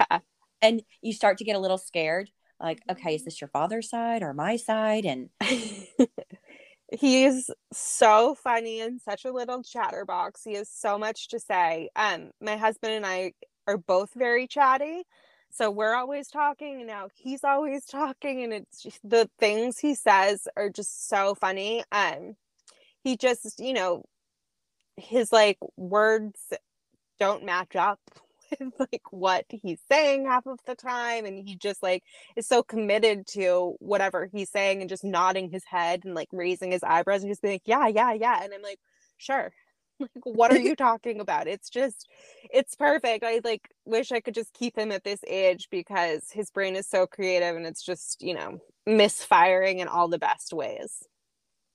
and 0.62 0.82
you 1.02 1.14
start 1.14 1.38
to 1.40 1.44
get 1.44 1.56
a 1.56 1.60
little 1.60 1.78
scared 1.78 2.30
like 2.60 2.80
okay 2.92 3.16
is 3.16 3.26
this 3.26 3.42
your 3.42 3.50
father's 3.50 3.90
side 3.90 4.24
or 4.24 4.34
my 4.34 4.56
side 4.56 5.06
and 5.06 5.30
He's 7.00 7.50
so 7.72 8.36
funny 8.36 8.82
and 8.82 9.00
such 9.00 9.24
a 9.24 9.32
little 9.32 9.64
chatterbox. 9.64 10.44
He 10.44 10.56
has 10.56 10.70
so 10.70 10.98
much 10.98 11.30
to 11.30 11.40
say. 11.40 11.90
Um, 11.96 12.32
my 12.42 12.58
husband 12.58 12.94
and 12.94 13.06
I 13.06 13.32
are 13.66 13.78
both 13.78 14.14
very 14.14 14.46
chatty. 14.46 15.04
So 15.54 15.70
we're 15.72 15.96
always 15.96 16.30
talking, 16.30 16.78
and 16.80 16.88
now 16.88 17.10
he's 17.16 17.44
always 17.44 17.86
talking, 17.88 18.44
and 18.44 18.54
it's 18.54 18.82
just 18.82 19.00
the 19.04 19.30
things 19.40 19.80
he 19.80 19.96
says 19.96 20.48
are 20.56 20.70
just 20.70 21.10
so 21.10 21.36
funny. 21.36 21.84
Um, 21.92 22.36
he 23.04 23.18
just, 23.18 23.60
you 23.60 23.74
know, 23.74 24.04
his 24.98 25.32
like 25.32 25.58
words 25.78 26.40
don't 27.20 27.46
match 27.46 27.76
up 27.76 28.00
with 28.60 28.74
like 28.80 29.04
what 29.12 29.46
he's 29.50 29.80
saying 29.92 30.26
half 30.26 30.46
of 30.48 30.60
the 30.68 30.76
time, 30.76 31.26
and 31.26 31.48
he 31.48 31.56
just 31.58 31.84
like 31.84 32.04
is 32.36 32.48
so 32.48 32.64
committed 32.64 33.28
to 33.28 33.76
whatever 33.80 34.30
he's 34.34 34.50
saying 34.52 34.82
and 34.82 34.90
just 34.90 35.04
nodding 35.04 35.50
his 35.52 35.64
head 35.66 36.02
and 36.06 36.16
like 36.16 36.30
raising 36.32 36.72
his 36.72 36.84
eyebrows 36.84 37.24
and 37.24 37.32
just 37.32 37.42
being 37.42 37.56
like, 37.56 37.64
yeah, 37.66 37.88
yeah, 37.88 38.14
yeah. 38.14 38.44
And 38.44 38.54
I'm 38.54 38.62
like, 38.62 38.80
sure. 39.18 39.52
Like, 40.02 40.12
what 40.24 40.52
are 40.52 40.60
you 40.60 40.76
talking 40.88 41.20
about? 41.20 41.48
It's 41.48 41.70
just, 41.70 42.08
it's 42.52 42.76
perfect. 42.76 43.24
I 43.24 43.42
like 43.44 43.70
wish 43.86 44.12
I 44.12 44.20
could 44.20 44.34
just 44.34 44.54
keep 44.54 44.78
him 44.78 44.92
at 44.92 45.04
this 45.04 45.22
age 45.28 45.68
because 45.72 46.30
his 46.32 46.52
brain 46.52 46.76
is 46.76 46.88
so 46.88 47.08
creative 47.08 47.56
and 47.56 47.66
it's 47.66 47.84
just, 47.84 48.22
you 48.22 48.34
know, 48.34 48.60
misfiring 48.86 49.80
in 49.80 49.88
all 49.88 50.08
the 50.08 50.20
best 50.20 50.54
ways. 50.54 51.04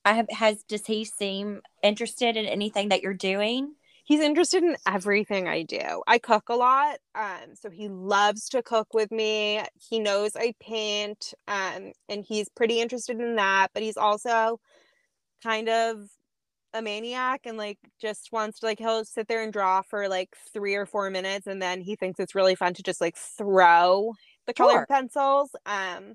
i 0.04 0.12
have 0.12 0.26
has 0.30 0.62
does 0.64 0.86
he 0.86 1.04
seem 1.04 1.60
interested 1.82 2.36
in 2.36 2.46
anything 2.46 2.88
that 2.88 3.02
you're 3.02 3.14
doing 3.14 3.74
he's 4.06 4.20
interested 4.20 4.62
in 4.62 4.76
everything 4.86 5.48
I 5.48 5.64
do. 5.64 6.02
I 6.06 6.18
cook 6.18 6.48
a 6.48 6.54
lot, 6.54 6.98
um, 7.14 7.54
so 7.54 7.70
he 7.70 7.88
loves 7.88 8.48
to 8.50 8.62
cook 8.62 8.94
with 8.94 9.10
me. 9.10 9.60
He 9.74 9.98
knows 9.98 10.36
I 10.36 10.54
paint, 10.60 11.34
um, 11.48 11.92
and 12.08 12.24
he's 12.26 12.48
pretty 12.48 12.80
interested 12.80 13.20
in 13.20 13.34
that. 13.36 13.68
But 13.74 13.82
he's 13.82 13.96
also 13.96 14.60
kind 15.42 15.68
of 15.68 16.08
a 16.76 16.82
maniac 16.82 17.42
and 17.46 17.56
like 17.56 17.78
just 18.00 18.30
wants 18.32 18.60
to 18.60 18.66
like 18.66 18.78
he'll 18.78 19.04
sit 19.04 19.28
there 19.28 19.42
and 19.42 19.52
draw 19.52 19.82
for 19.82 20.08
like 20.08 20.36
three 20.52 20.74
or 20.74 20.86
four 20.86 21.10
minutes, 21.10 21.46
and 21.46 21.60
then 21.60 21.80
he 21.80 21.96
thinks 21.96 22.20
it's 22.20 22.34
really 22.34 22.54
fun 22.54 22.74
to 22.74 22.82
just 22.82 23.00
like 23.00 23.16
throw 23.16 24.12
the 24.46 24.54
colored 24.54 24.72
Sure. 24.72 24.86
pencils. 24.88 25.50
Um, 25.66 26.14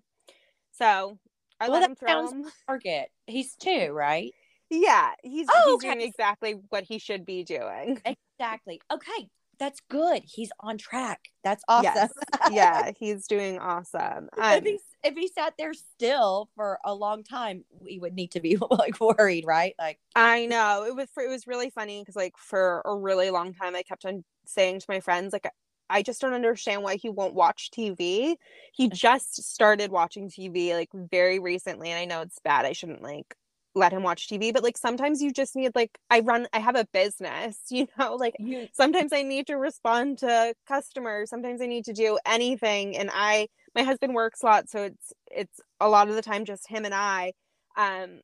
so 0.72 1.18
I 1.60 1.68
Well, 1.68 1.80
let 1.80 1.90
him 1.90 1.96
throw 1.96 2.30
them. 2.30 2.46
target 2.68 3.10
he's 3.28 3.56
two 3.56 3.92
right 3.94 4.32
Yeah, 4.70 5.12
he's 5.24 5.48
Oh, 5.50 5.78
he's 5.80 5.82
doing 5.82 6.02
exactly 6.02 6.56
what 6.70 6.84
he 6.84 6.98
should 7.00 7.26
be 7.26 7.44
doing. 7.44 8.02
exactly 8.06 8.82
okay 8.92 9.30
that's 9.62 9.80
good 9.90 10.24
he's 10.26 10.52
on 10.60 10.78
track 10.78 11.30
that's 11.44 11.64
awesome 11.70 11.94
Yes. 11.94 12.12
yeah, 12.52 12.92
he's 13.00 13.28
doing 13.28 13.60
awesome. 13.60 14.30
if 14.38 14.44
Um, 14.44 14.64
he 14.64 14.80
if 15.04 15.16
he 15.16 15.28
sat 15.28 15.54
there 15.58 15.74
still 15.74 16.50
for 16.56 16.80
a 16.86 16.94
long 16.94 17.24
time, 17.24 17.66
we 17.80 17.98
would 18.00 18.14
need 18.14 18.32
to 18.32 18.40
be 18.40 18.58
like 18.72 19.00
worried, 19.00 19.46
right? 19.46 19.76
Like, 19.80 20.00
I 20.16 20.46
know 20.46 20.86
it 20.86 20.96
was 20.96 21.08
it 21.18 21.30
was 21.30 21.48
really 21.48 21.70
funny 21.70 22.02
because 22.02 22.16
like 22.16 22.38
for 22.38 22.82
a 22.86 22.96
really 22.96 23.30
long 23.30 23.54
time 23.54 23.76
I 23.76 23.84
kept 23.84 24.06
on 24.06 24.24
saying 24.46 24.80
to 24.80 24.86
my 24.90 25.00
friends 25.00 25.34
like 25.34 25.48
I 25.90 26.04
just 26.04 26.22
don't 26.22 26.34
understand 26.34 26.84
why 26.84 26.96
he 26.96 27.10
won't 27.10 27.34
watch 27.34 27.70
TV. 27.72 28.36
He 28.74 28.90
just 28.90 29.44
started 29.44 29.92
watching 29.92 30.30
TV 30.30 30.74
like 30.74 30.90
very 30.94 31.40
recently 31.40 31.90
and 31.90 32.00
I 32.00 32.06
know 32.06 32.22
it's 32.22 32.40
bad. 32.40 32.66
I 32.66 32.74
shouldn't 32.74 33.02
like 33.04 33.36
let 33.74 33.94
him 33.94 34.04
watch 34.04 34.28
TV, 34.28 34.54
but 34.54 34.64
like 34.64 34.78
sometimes 34.78 35.22
you 35.22 35.32
just 35.32 35.56
need 35.56 35.72
like 35.76 35.98
I 36.10 36.20
run 36.20 36.48
I 36.54 36.60
have 36.60 36.76
a 36.76 36.88
business, 36.92 37.58
you 37.70 37.88
know, 37.98 38.16
like 38.16 38.36
you, 38.40 38.68
sometimes 38.74 39.14
I 39.14 39.24
need 39.24 39.48
to 39.48 39.56
respond 39.56 40.20
to 40.20 40.54
customers. 40.68 41.30
Sometimes 41.30 41.62
I 41.62 41.68
need 41.68 41.86
to 41.86 41.94
do 41.94 42.20
anything. 42.26 42.98
And 42.98 43.10
I, 43.14 43.48
my 43.76 43.84
husband 43.84 44.14
works 44.14 44.44
a 44.44 44.46
lot, 44.46 44.70
so 44.70 44.84
it's 44.84 45.14
it's 45.30 45.62
a 45.80 45.90
lot 45.90 46.10
of 46.10 46.16
the 46.16 46.22
time 46.22 46.46
just 46.46 46.68
him 46.68 46.86
and 46.86 46.94
I. 46.94 47.34
Um, 47.78 48.22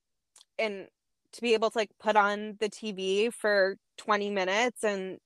and 0.59 0.87
to 1.33 1.41
be 1.41 1.53
able 1.53 1.69
to 1.69 1.77
like 1.77 1.91
put 1.99 2.15
on 2.15 2.57
the 2.59 2.69
TV 2.69 3.31
for 3.33 3.77
20 3.97 4.29
minutes 4.31 4.83
and 4.83 5.19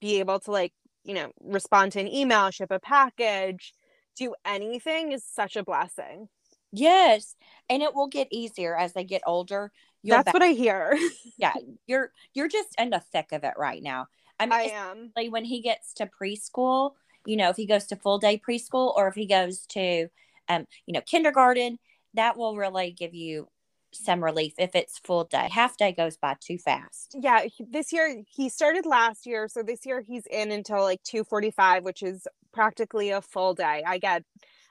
be 0.00 0.18
able 0.18 0.40
to 0.40 0.50
like, 0.50 0.72
you 1.04 1.14
know, 1.14 1.30
respond 1.40 1.92
to 1.92 2.00
an 2.00 2.08
email, 2.08 2.50
ship 2.50 2.70
a 2.70 2.78
package, 2.78 3.74
do 4.16 4.34
anything 4.44 5.12
is 5.12 5.24
such 5.24 5.56
a 5.56 5.64
blessing. 5.64 6.28
Yes, 6.72 7.36
and 7.68 7.82
it 7.82 7.94
will 7.94 8.08
get 8.08 8.28
easier 8.30 8.76
as 8.76 8.92
they 8.92 9.04
get 9.04 9.22
older. 9.26 9.72
You'll 10.02 10.18
That's 10.18 10.26
ba- 10.26 10.32
what 10.32 10.42
I 10.42 10.52
hear. 10.52 10.96
yeah, 11.38 11.54
you're 11.86 12.12
you're 12.34 12.48
just 12.48 12.74
in 12.78 12.90
the 12.90 13.00
thick 13.12 13.32
of 13.32 13.44
it 13.44 13.54
right 13.56 13.82
now. 13.82 14.06
I 14.38 14.46
mean, 14.46 14.52
I 14.54 14.62
am. 14.74 15.30
when 15.30 15.44
he 15.44 15.60
gets 15.60 15.92
to 15.94 16.08
preschool, 16.20 16.92
you 17.26 17.36
know, 17.36 17.50
if 17.50 17.56
he 17.56 17.66
goes 17.66 17.86
to 17.86 17.96
full 17.96 18.18
day 18.18 18.40
preschool 18.46 18.94
or 18.96 19.08
if 19.08 19.14
he 19.14 19.26
goes 19.26 19.66
to, 19.68 20.08
um, 20.48 20.66
you 20.86 20.92
know, 20.94 21.00
kindergarten, 21.00 21.78
that 22.14 22.36
will 22.36 22.56
really 22.56 22.92
give 22.92 23.14
you 23.14 23.48
some 23.92 24.22
relief 24.22 24.52
if 24.58 24.74
it's 24.74 24.98
full 24.98 25.24
day. 25.24 25.48
Half 25.50 25.76
day 25.76 25.92
goes 25.92 26.16
by 26.16 26.36
too 26.40 26.58
fast. 26.58 27.16
yeah 27.20 27.46
this 27.70 27.92
year 27.92 28.22
he 28.28 28.48
started 28.48 28.84
last 28.86 29.26
year 29.26 29.48
so 29.48 29.62
this 29.62 29.86
year 29.86 30.02
he's 30.06 30.26
in 30.26 30.52
until 30.52 30.82
like 30.82 31.02
2:45 31.04 31.82
which 31.82 32.02
is 32.02 32.26
practically 32.52 33.10
a 33.10 33.22
full 33.22 33.54
day 33.54 33.82
i 33.86 33.98
get 33.98 34.22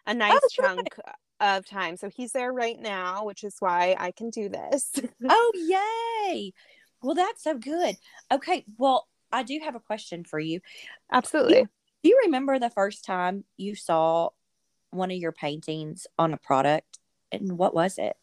a 0.06 0.14
nice 0.14 0.40
Oh, 0.44 0.48
chunk 0.52 0.88
of 1.40 1.66
time 1.66 1.96
so 1.98 2.10
he's 2.10 2.32
there 2.32 2.52
right 2.52 2.80
now 2.80 3.24
which 3.26 3.44
is 3.44 3.56
why 3.60 3.96
i 4.00 4.12
can 4.12 4.30
do 4.30 4.50
this 4.50 4.92
oh, 5.30 5.52
yay. 6.28 6.54
Well, 7.02 7.16
that's 7.16 7.44
so 7.44 7.58
good. 7.58 7.96
Okay. 8.32 8.66
Well, 8.78 9.08
I 9.32 9.44
do 9.44 9.60
have 9.64 9.76
a 9.76 9.80
question 9.80 10.24
for 10.24 10.40
you. 10.40 10.62
absolutely 11.12 11.64
Do 12.04 12.10
you 12.10 12.22
remember 12.26 12.60
the 12.60 12.70
first 12.70 13.06
time 13.06 13.44
you 13.58 13.76
saw 13.76 14.30
one 14.92 15.12
of 15.12 15.18
your 15.18 15.32
paintings 15.32 16.08
on 16.18 16.34
a 16.34 16.38
product 16.38 17.00
and 17.32 17.58
what 17.58 17.74
was 17.74 17.98
it? 17.98 18.16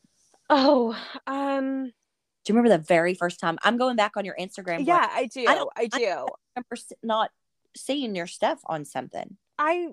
Oh, 0.50 0.96
um 1.27 1.85
Do 1.85 2.53
you 2.53 2.55
remember 2.55 2.77
the 2.77 2.83
very 2.83 3.14
first 3.14 3.38
time? 3.38 3.59
I'm 3.62 3.77
going 3.77 3.96
back 3.96 4.16
on 4.16 4.24
your 4.24 4.37
Instagram. 4.40 4.87
yeah, 4.87 5.09
I 5.11 5.27
do. 5.27 5.44
I 5.46 5.64
I 5.77 5.87
do. 5.87 6.05
I 6.05 6.27
remember 6.57 6.77
not 7.03 7.31
seeing 7.77 8.14
your 8.14 8.27
stuff 8.27 8.61
on 8.66 8.85
something. 8.85 9.37
I 9.59 9.88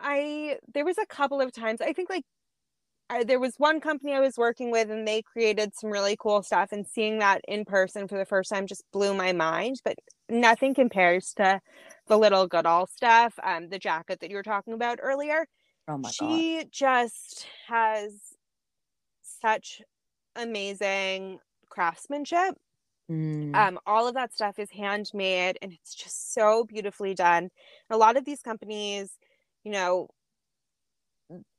I 0.00 0.58
there 0.74 0.84
was 0.84 0.98
a 0.98 1.06
couple 1.06 1.40
of 1.40 1.52
times 1.52 1.80
I 1.80 1.92
think 1.92 2.10
like 2.10 2.24
I, 3.08 3.22
there 3.24 3.38
was 3.38 3.54
one 3.58 3.80
company 3.80 4.14
I 4.14 4.20
was 4.20 4.36
working 4.36 4.70
with 4.70 4.90
and 4.90 5.06
they 5.06 5.22
created 5.22 5.74
some 5.74 5.90
really 5.90 6.16
cool 6.18 6.42
stuff 6.42 6.72
and 6.72 6.86
seeing 6.86 7.18
that 7.20 7.40
in 7.46 7.64
person 7.64 8.08
for 8.08 8.18
the 8.18 8.24
first 8.24 8.50
time 8.50 8.66
just 8.66 8.84
blew 8.92 9.14
my 9.14 9.32
mind 9.32 9.76
but 9.84 9.96
nothing 10.28 10.74
compares 10.74 11.32
to 11.34 11.60
the 12.08 12.18
little 12.18 12.48
Goodall 12.48 12.86
stuff 12.86 13.38
um 13.44 13.68
the 13.68 13.78
jacket 13.78 14.20
that 14.20 14.30
you 14.30 14.36
were 14.36 14.42
talking 14.42 14.74
about 14.74 14.98
earlier 15.02 15.46
Oh 15.88 15.98
my 15.98 16.12
god. 16.12 16.44
she 16.44 16.64
just 16.70 17.46
has 17.68 18.36
such 19.22 19.82
amazing 20.36 21.40
craftsmanship 21.70 22.56
Mm. 23.08 23.66
um, 23.68 23.78
all 23.86 24.06
of 24.06 24.14
that 24.14 24.32
stuff 24.32 24.58
is 24.58 24.70
handmade 24.70 25.58
and 25.62 25.72
it's 25.72 25.94
just 25.94 26.34
so 26.34 26.64
beautifully 26.64 27.14
done. 27.14 27.50
A 27.90 27.96
lot 27.96 28.16
of 28.16 28.24
these 28.24 28.42
companies, 28.42 29.18
you 29.64 29.72
know, 29.72 30.08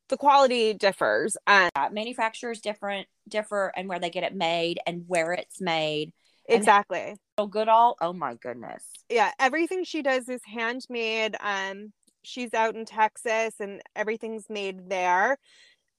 the 0.09 0.17
quality 0.17 0.73
differs. 0.73 1.37
Um, 1.47 1.69
Yeah, 1.75 1.89
manufacturers 1.91 2.61
different 2.61 3.07
differ 3.27 3.71
and 3.75 3.89
where 3.89 3.99
they 3.99 4.09
get 4.09 4.23
it 4.23 4.35
made 4.35 4.79
and 4.85 5.03
where 5.07 5.33
it's 5.33 5.61
made. 5.61 6.13
Exactly. 6.47 7.15
Oh, 7.37 7.47
Goodall. 7.47 7.97
Oh 8.01 8.13
my 8.13 8.35
goodness. 8.35 8.83
Yeah, 9.09 9.31
everything 9.39 9.83
she 9.83 10.01
does 10.01 10.29
is 10.29 10.41
handmade. 10.45 11.35
Um, 11.39 11.91
she's 12.23 12.53
out 12.53 12.75
in 12.75 12.85
Texas 12.85 13.55
and 13.59 13.81
everything's 13.95 14.49
made 14.49 14.89
there. 14.89 15.37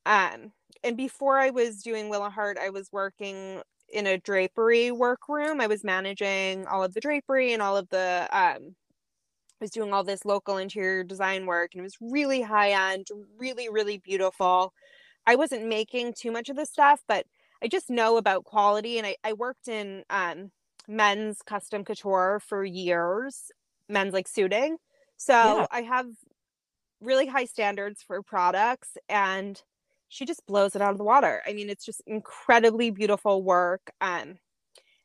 Um, 0.06 0.52
and 0.82 0.96
before 0.96 1.38
I 1.38 1.50
was 1.50 1.82
doing 1.82 2.08
Willa 2.08 2.30
Hart, 2.30 2.58
I 2.58 2.70
was 2.70 2.88
working 2.92 3.60
in 3.90 4.06
a 4.06 4.18
drapery 4.18 4.90
workroom. 4.90 5.60
I 5.60 5.66
was 5.66 5.84
managing 5.84 6.66
all 6.66 6.82
of 6.82 6.94
the 6.94 7.00
drapery 7.00 7.52
and 7.52 7.62
all 7.62 7.76
of 7.76 7.88
the 7.88 8.28
um 8.30 8.74
was 9.60 9.70
doing 9.70 9.92
all 9.92 10.04
this 10.04 10.24
local 10.24 10.56
interior 10.56 11.04
design 11.04 11.46
work 11.46 11.70
and 11.74 11.80
it 11.80 11.82
was 11.84 11.96
really 12.00 12.42
high 12.42 12.70
end, 12.94 13.08
really, 13.38 13.68
really 13.68 13.98
beautiful. 13.98 14.74
I 15.26 15.36
wasn't 15.36 15.66
making 15.66 16.14
too 16.14 16.30
much 16.32 16.48
of 16.48 16.56
the 16.56 16.66
stuff, 16.66 17.02
but 17.08 17.26
I 17.62 17.68
just 17.68 17.90
know 17.90 18.16
about 18.16 18.44
quality 18.44 18.98
and 18.98 19.06
I, 19.06 19.16
I 19.24 19.32
worked 19.34 19.68
in 19.68 20.04
um 20.10 20.52
men's 20.88 21.42
custom 21.42 21.84
couture 21.84 22.40
for 22.40 22.64
years, 22.64 23.50
men's 23.88 24.14
like 24.14 24.28
suiting. 24.28 24.78
So 25.16 25.66
Yeah. 25.66 25.66
I 25.70 25.82
have 25.82 26.06
really 27.00 27.26
high 27.26 27.44
standards 27.44 28.02
for 28.02 28.22
products 28.22 28.96
and 29.08 29.62
she 30.08 30.24
just 30.24 30.46
blows 30.46 30.74
it 30.74 30.82
out 30.82 30.92
of 30.92 30.98
the 30.98 31.04
water. 31.04 31.42
I 31.46 31.52
mean, 31.52 31.68
it's 31.70 31.84
just 31.84 32.02
incredibly 32.06 32.90
beautiful 32.90 33.42
work. 33.42 33.90
Um, 34.00 34.38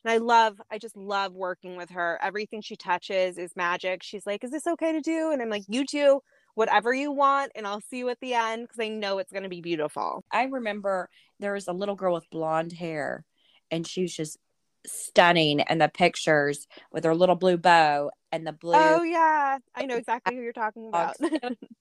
and 0.03 0.11
I 0.11 0.17
love, 0.17 0.59
I 0.71 0.77
just 0.77 0.97
love 0.97 1.33
working 1.33 1.75
with 1.77 1.89
her. 1.91 2.19
Everything 2.21 2.61
she 2.61 2.75
touches 2.75 3.37
is 3.37 3.55
magic. 3.55 4.03
She's 4.03 4.25
like, 4.25 4.43
Is 4.43 4.51
this 4.51 4.67
okay 4.67 4.91
to 4.93 5.01
do? 5.01 5.31
And 5.31 5.41
I'm 5.41 5.49
like, 5.49 5.63
You 5.67 5.85
do 5.85 6.21
whatever 6.55 6.93
you 6.93 7.11
want, 7.11 7.51
and 7.55 7.65
I'll 7.65 7.81
see 7.81 7.97
you 7.97 8.09
at 8.09 8.19
the 8.19 8.33
end 8.35 8.67
because 8.67 8.79
I 8.79 8.89
know 8.89 9.17
it's 9.17 9.31
going 9.31 9.43
to 9.43 9.49
be 9.49 9.61
beautiful. 9.61 10.23
I 10.31 10.43
remember 10.43 11.09
there 11.39 11.53
was 11.53 11.67
a 11.67 11.73
little 11.73 11.95
girl 11.95 12.13
with 12.13 12.29
blonde 12.29 12.73
hair 12.73 13.25
and 13.71 13.87
she 13.87 14.03
was 14.03 14.15
just 14.15 14.37
stunning 14.85 15.61
and 15.61 15.81
the 15.81 15.89
pictures 15.89 16.67
with 16.91 17.05
her 17.05 17.15
little 17.15 17.35
blue 17.35 17.57
bow 17.57 18.11
and 18.31 18.45
the 18.45 18.51
blue 18.51 18.75
Oh, 18.75 19.03
yeah. 19.03 19.57
I 19.75 19.85
know 19.85 19.95
exactly 19.97 20.35
who 20.35 20.41
you're 20.41 20.53
talking 20.53 20.87
about. 20.87 21.15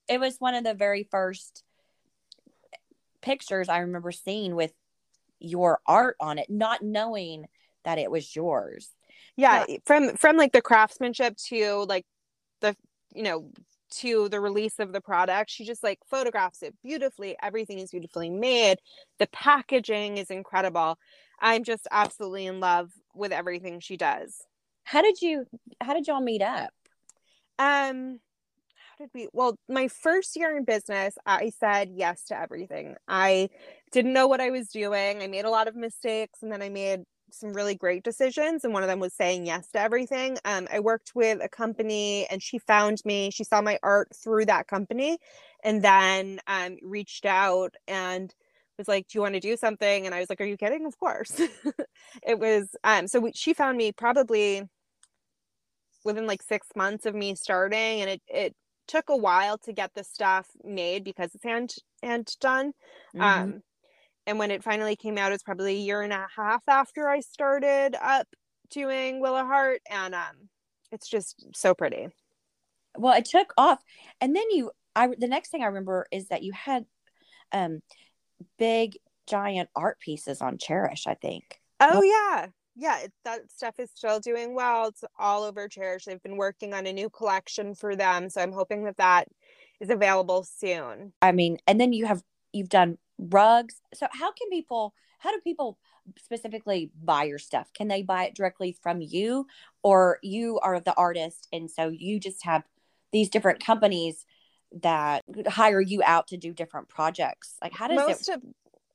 it 0.07 0.19
was 0.19 0.37
one 0.39 0.55
of 0.55 0.63
the 0.63 0.73
very 0.73 1.07
first 1.11 1.63
pictures 3.21 3.69
I 3.69 3.79
remember 3.79 4.11
seeing 4.11 4.55
with 4.55 4.71
your 5.39 5.79
art 5.85 6.15
on 6.19 6.39
it, 6.39 6.49
not 6.49 6.81
knowing 6.81 7.45
that 7.83 7.97
it 7.97 8.09
was 8.11 8.35
yours. 8.35 8.89
yeah 9.37 9.65
from 9.85 10.15
from 10.15 10.37
like 10.37 10.51
the 10.51 10.61
craftsmanship 10.61 11.35
to 11.37 11.85
like 11.89 12.05
the 12.61 12.75
you 13.13 13.23
know 13.23 13.49
to 13.89 14.27
the 14.29 14.39
release 14.39 14.79
of 14.79 14.91
the 14.91 15.01
product 15.01 15.51
she 15.51 15.63
just 15.65 15.83
like 15.83 15.99
photographs 16.09 16.63
it 16.63 16.73
beautifully 16.83 17.35
everything 17.43 17.77
is 17.79 17.91
beautifully 17.91 18.29
made 18.29 18.77
the 19.19 19.27
packaging 19.27 20.17
is 20.17 20.31
incredible 20.31 20.97
i'm 21.39 21.63
just 21.63 21.87
absolutely 21.91 22.45
in 22.47 22.59
love 22.59 22.91
with 23.13 23.31
everything 23.31 23.79
she 23.79 23.97
does 23.97 24.41
How 24.83 25.01
did 25.01 25.21
you 25.21 25.45
how 25.79 25.93
did 25.93 26.07
y'all 26.07 26.21
meet 26.21 26.41
up? 26.41 26.71
um 27.59 28.19
how 28.77 28.95
did 29.05 29.09
we 29.13 29.27
well 29.31 29.57
my 29.69 29.87
first 29.87 30.35
year 30.35 30.57
in 30.57 30.63
business 30.63 31.13
i 31.25 31.51
said 31.59 31.91
yes 31.93 32.23
to 32.25 32.39
everything 32.39 32.95
i 33.07 33.47
didn't 33.91 34.13
know 34.13 34.27
what 34.27 34.41
i 34.41 34.49
was 34.49 34.69
doing 34.69 35.21
i 35.21 35.27
made 35.27 35.45
a 35.45 35.49
lot 35.51 35.67
of 35.67 35.75
mistakes 35.75 36.39
and 36.41 36.51
then 36.51 36.63
i 36.63 36.69
made 36.69 37.01
some 37.33 37.53
really 37.53 37.75
great 37.75 38.03
decisions 38.03 38.63
and 38.63 38.73
one 38.73 38.83
of 38.83 38.89
them 38.89 38.99
was 38.99 39.13
saying 39.13 39.45
yes 39.45 39.69
to 39.71 39.79
everything. 39.79 40.37
Um, 40.45 40.67
i 40.71 40.79
worked 40.79 41.13
with 41.15 41.39
a 41.43 41.49
company 41.49 42.27
and 42.29 42.41
she 42.41 42.59
found 42.59 43.01
me 43.05 43.31
she 43.31 43.43
saw 43.43 43.61
my 43.61 43.79
art 43.83 44.09
through 44.15 44.45
that 44.45 44.67
company 44.67 45.17
and 45.63 45.81
then 45.83 46.39
um, 46.47 46.77
reached 46.81 47.25
out 47.25 47.75
and 47.87 48.33
was 48.77 48.87
like 48.87 49.07
do 49.07 49.17
you 49.17 49.21
want 49.21 49.35
to 49.35 49.39
do 49.39 49.55
something? 49.57 50.05
And 50.05 50.15
i 50.15 50.19
was 50.19 50.29
like 50.29 50.41
are 50.41 50.45
you 50.45 50.57
kidding? 50.57 50.85
Of 50.85 50.97
course. 50.99 51.41
It 52.27 52.39
was 52.39 52.75
um 52.83 53.07
so 53.07 53.19
we, 53.19 53.31
she 53.33 53.53
found 53.53 53.77
me 53.77 53.91
probably 53.91 54.63
within 56.05 56.27
like 56.27 56.41
six 56.41 56.67
months 56.75 57.05
of 57.05 57.15
me 57.15 57.35
starting 57.35 58.01
and 58.01 58.09
it, 58.09 58.21
it 58.27 58.55
took 58.87 59.09
a 59.09 59.17
while 59.17 59.57
to 59.59 59.71
get 59.73 59.91
the 59.95 60.03
stuff 60.03 60.47
made 60.63 61.03
because 61.03 61.33
it's 61.33 61.43
hand 61.43 61.73
hand 62.01 62.35
done. 62.39 62.73
Mhm. 63.15 63.21
um 63.23 63.61
and 64.27 64.39
when 64.39 64.51
it 64.51 64.63
finally 64.63 64.95
came 64.95 65.17
out 65.17 65.31
it's 65.31 65.43
probably 65.43 65.75
a 65.75 65.79
year 65.79 66.01
and 66.01 66.13
a 66.13 66.27
half 66.35 66.63
after 66.67 67.09
i 67.09 67.19
started 67.19 67.95
up 68.01 68.27
doing 68.69 69.19
willa 69.19 69.43
hart 69.43 69.81
and 69.89 70.15
um 70.15 70.49
it's 70.91 71.07
just 71.07 71.45
so 71.53 71.73
pretty 71.73 72.07
well, 72.97 73.17
it 73.17 73.25
took 73.25 73.53
off, 73.57 73.79
and 74.21 74.35
then 74.35 74.49
you. 74.51 74.71
I 74.95 75.07
the 75.07 75.27
next 75.27 75.49
thing 75.49 75.63
I 75.63 75.67
remember 75.67 76.05
is 76.11 76.27
that 76.27 76.43
you 76.43 76.51
had 76.51 76.85
um 77.51 77.81
big 78.59 78.97
giant 79.27 79.69
art 79.75 79.99
pieces 79.99 80.41
on 80.41 80.57
Cherish. 80.57 81.07
I 81.07 81.15
think. 81.15 81.59
oh 81.79 82.03
yeah 82.03 82.47
yeah 82.75 83.01
it, 83.01 83.13
that 83.23 83.51
stuff 83.51 83.79
is 83.79 83.91
still 83.93 84.19
doing 84.19 84.55
well 84.55 84.87
it's 84.87 85.03
all 85.19 85.43
over 85.43 85.67
cherish 85.67 86.05
they've 86.05 86.23
been 86.23 86.37
working 86.37 86.73
on 86.73 86.87
a 86.87 86.93
new 86.93 87.07
collection 87.07 87.75
for 87.75 87.95
them 87.95 88.31
so 88.31 88.41
i'm 88.41 88.51
hoping 88.51 88.83
that 88.83 88.97
that 88.97 89.27
is 89.79 89.91
available 89.91 90.43
soon 90.43 91.13
I 91.21 91.33
mean, 91.33 91.59
and 91.67 91.79
then 91.79 91.93
you 91.93 92.07
have 92.07 92.23
you've 92.51 92.69
done 92.69 92.97
rugs. 93.29 93.81
So 93.93 94.07
how 94.11 94.31
can 94.31 94.49
people? 94.49 94.93
How 95.19 95.31
do 95.31 95.39
people 95.43 95.77
specifically 96.17 96.91
buy 97.01 97.23
your 97.23 97.39
stuff? 97.39 97.71
Can 97.73 97.87
they 97.87 98.01
buy 98.01 98.25
it 98.25 98.35
directly 98.35 98.75
from 98.81 99.01
you, 99.01 99.47
or 99.83 100.19
you 100.21 100.59
are 100.59 100.79
the 100.79 100.93
artist, 100.95 101.47
and 101.53 101.71
so 101.71 101.89
you 101.89 102.19
just 102.19 102.43
have 102.43 102.63
these 103.11 103.29
different 103.29 103.63
companies 103.63 104.25
that 104.81 105.23
hire 105.47 105.81
you 105.81 106.01
out 106.03 106.27
to 106.27 106.37
do 106.37 106.53
different 106.53 106.89
projects? 106.89 107.55
Like 107.61 107.73
how 107.73 107.87
does 107.87 108.05
most 108.05 108.29
it? 108.29 108.35
of 108.35 108.41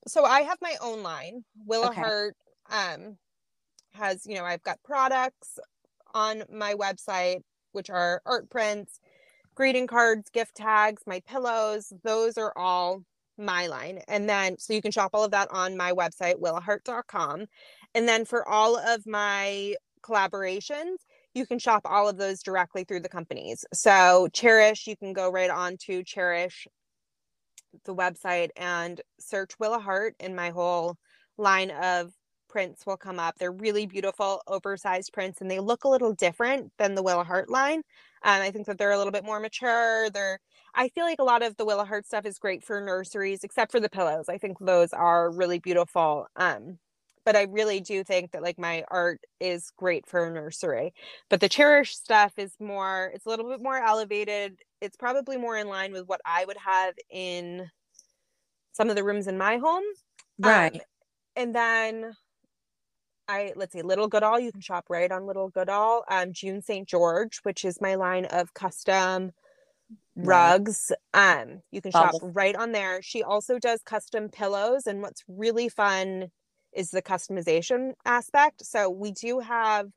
so 0.06 0.24
i 0.24 0.40
have 0.40 0.58
my 0.60 0.74
own 0.80 1.02
line 1.02 1.44
willa 1.66 1.88
Okay. 1.88 2.00
hart 2.02 2.36
um 2.70 3.16
has 3.92 4.24
you 4.26 4.34
know 4.34 4.44
i've 4.44 4.62
got 4.62 4.82
products 4.84 5.58
on 6.14 6.42
my 6.52 6.74
website 6.74 7.40
which 7.72 7.90
are 7.90 8.22
art 8.24 8.48
prints 8.50 9.00
greeting 9.54 9.86
cards 9.86 10.30
gift 10.30 10.54
tags 10.54 11.02
my 11.06 11.20
pillows 11.26 11.92
those 12.04 12.38
are 12.38 12.52
all 12.56 13.02
my 13.38 13.66
line 13.66 14.00
and 14.08 14.28
then 14.28 14.58
so 14.58 14.72
you 14.72 14.82
can 14.82 14.90
shop 14.90 15.10
all 15.14 15.24
of 15.24 15.30
that 15.30 15.48
on 15.50 15.76
my 15.76 15.92
website 15.92 16.36
willahart.com 16.40 17.46
and 17.94 18.08
then 18.08 18.24
for 18.24 18.46
all 18.48 18.76
of 18.76 19.06
my 19.06 19.74
collaborations 20.02 20.96
you 21.34 21.46
can 21.46 21.58
shop 21.58 21.82
all 21.84 22.08
of 22.08 22.16
those 22.16 22.42
directly 22.42 22.84
through 22.84 23.00
the 23.00 23.08
companies 23.08 23.64
so 23.72 24.28
cherish 24.32 24.86
you 24.86 24.96
can 24.96 25.12
go 25.12 25.30
right 25.30 25.50
on 25.50 25.76
to 25.76 26.02
cherish 26.02 26.66
the 27.84 27.94
website 27.94 28.50
and 28.56 29.00
search 29.18 29.52
Willa 29.58 29.78
Hart, 29.78 30.14
and 30.20 30.34
my 30.34 30.50
whole 30.50 30.96
line 31.36 31.70
of 31.70 32.12
prints 32.48 32.86
will 32.86 32.96
come 32.96 33.18
up. 33.18 33.36
They're 33.38 33.52
really 33.52 33.86
beautiful, 33.86 34.42
oversized 34.46 35.12
prints, 35.12 35.40
and 35.40 35.50
they 35.50 35.60
look 35.60 35.84
a 35.84 35.88
little 35.88 36.14
different 36.14 36.72
than 36.78 36.94
the 36.94 37.02
Willa 37.02 37.24
Hart 37.24 37.50
line. 37.50 37.82
Um, 38.22 38.42
I 38.42 38.50
think 38.50 38.66
that 38.66 38.78
they're 38.78 38.92
a 38.92 38.98
little 38.98 39.12
bit 39.12 39.24
more 39.24 39.40
mature. 39.40 40.10
They're 40.10 40.40
I 40.74 40.88
feel 40.88 41.04
like 41.04 41.18
a 41.18 41.24
lot 41.24 41.42
of 41.42 41.56
the 41.56 41.64
Willa 41.64 41.84
Hart 41.84 42.06
stuff 42.06 42.26
is 42.26 42.38
great 42.38 42.62
for 42.62 42.80
nurseries, 42.80 43.42
except 43.42 43.72
for 43.72 43.80
the 43.80 43.88
pillows. 43.88 44.28
I 44.28 44.38
think 44.38 44.58
those 44.60 44.92
are 44.92 45.30
really 45.30 45.58
beautiful. 45.58 46.26
Um, 46.36 46.78
but 47.24 47.36
I 47.36 47.42
really 47.42 47.80
do 47.80 48.04
think 48.04 48.30
that 48.32 48.42
like 48.42 48.58
my 48.58 48.84
art 48.88 49.20
is 49.40 49.70
great 49.76 50.06
for 50.06 50.26
a 50.26 50.30
nursery. 50.30 50.94
But 51.28 51.40
the 51.40 51.48
Cherish 51.48 51.96
stuff 51.96 52.32
is 52.38 52.54
more, 52.60 53.10
it's 53.14 53.26
a 53.26 53.28
little 53.28 53.48
bit 53.50 53.62
more 53.62 53.76
elevated. 53.76 54.60
It's 54.80 54.96
probably 54.96 55.36
more 55.36 55.56
in 55.56 55.68
line 55.68 55.92
with 55.92 56.06
what 56.06 56.20
I 56.24 56.44
would 56.44 56.56
have 56.56 56.94
in 57.10 57.68
some 58.72 58.88
of 58.88 58.96
the 58.96 59.04
rooms 59.04 59.26
in 59.26 59.36
my 59.36 59.58
home. 59.58 59.84
Right. 60.38 60.74
Um, 60.74 60.80
and 61.36 61.54
then 61.54 62.12
I 63.28 63.52
let's 63.56 63.74
see, 63.74 63.82
Little 63.82 64.08
Goodall. 64.08 64.40
You 64.40 64.50
can 64.52 64.62
shop 64.62 64.86
right 64.88 65.10
on 65.12 65.26
Little 65.26 65.50
Goodall. 65.50 66.04
Um, 66.10 66.32
June 66.32 66.62
St. 66.62 66.88
George, 66.88 67.38
which 67.42 67.64
is 67.64 67.80
my 67.80 67.94
line 67.94 68.24
of 68.26 68.54
custom 68.54 69.32
rugs. 70.16 70.90
Um, 71.14 71.62
you 71.70 71.80
can 71.82 71.92
shop 71.92 72.14
right 72.22 72.56
on 72.56 72.72
there. 72.72 73.02
She 73.02 73.22
also 73.22 73.58
does 73.58 73.82
custom 73.82 74.30
pillows, 74.30 74.86
and 74.86 75.02
what's 75.02 75.22
really 75.28 75.68
fun 75.68 76.30
is 76.74 76.90
the 76.90 77.02
customization 77.02 77.92
aspect. 78.04 78.64
So 78.64 78.88
we 78.90 79.12
do 79.12 79.40
have 79.40 79.88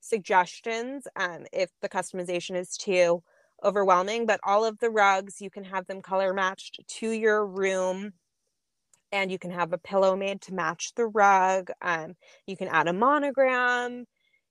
suggestions 0.00 1.06
um, 1.16 1.46
if 1.52 1.70
the 1.82 1.88
customization 1.88 2.56
is 2.56 2.76
too 2.76 3.22
overwhelming, 3.64 4.26
but 4.26 4.40
all 4.44 4.64
of 4.64 4.78
the 4.78 4.90
rugs 4.90 5.40
you 5.40 5.50
can 5.50 5.64
have 5.64 5.86
them 5.86 6.02
color 6.02 6.32
matched 6.32 6.80
to 6.86 7.10
your 7.10 7.46
room. 7.46 8.12
And 9.12 9.30
you 9.30 9.38
can 9.38 9.50
have 9.50 9.72
a 9.72 9.78
pillow 9.78 10.16
made 10.16 10.40
to 10.42 10.54
match 10.54 10.92
the 10.96 11.06
rug. 11.06 11.70
Um, 11.82 12.14
you 12.46 12.56
can 12.56 12.68
add 12.68 12.88
a 12.88 12.92
monogram. 12.92 14.04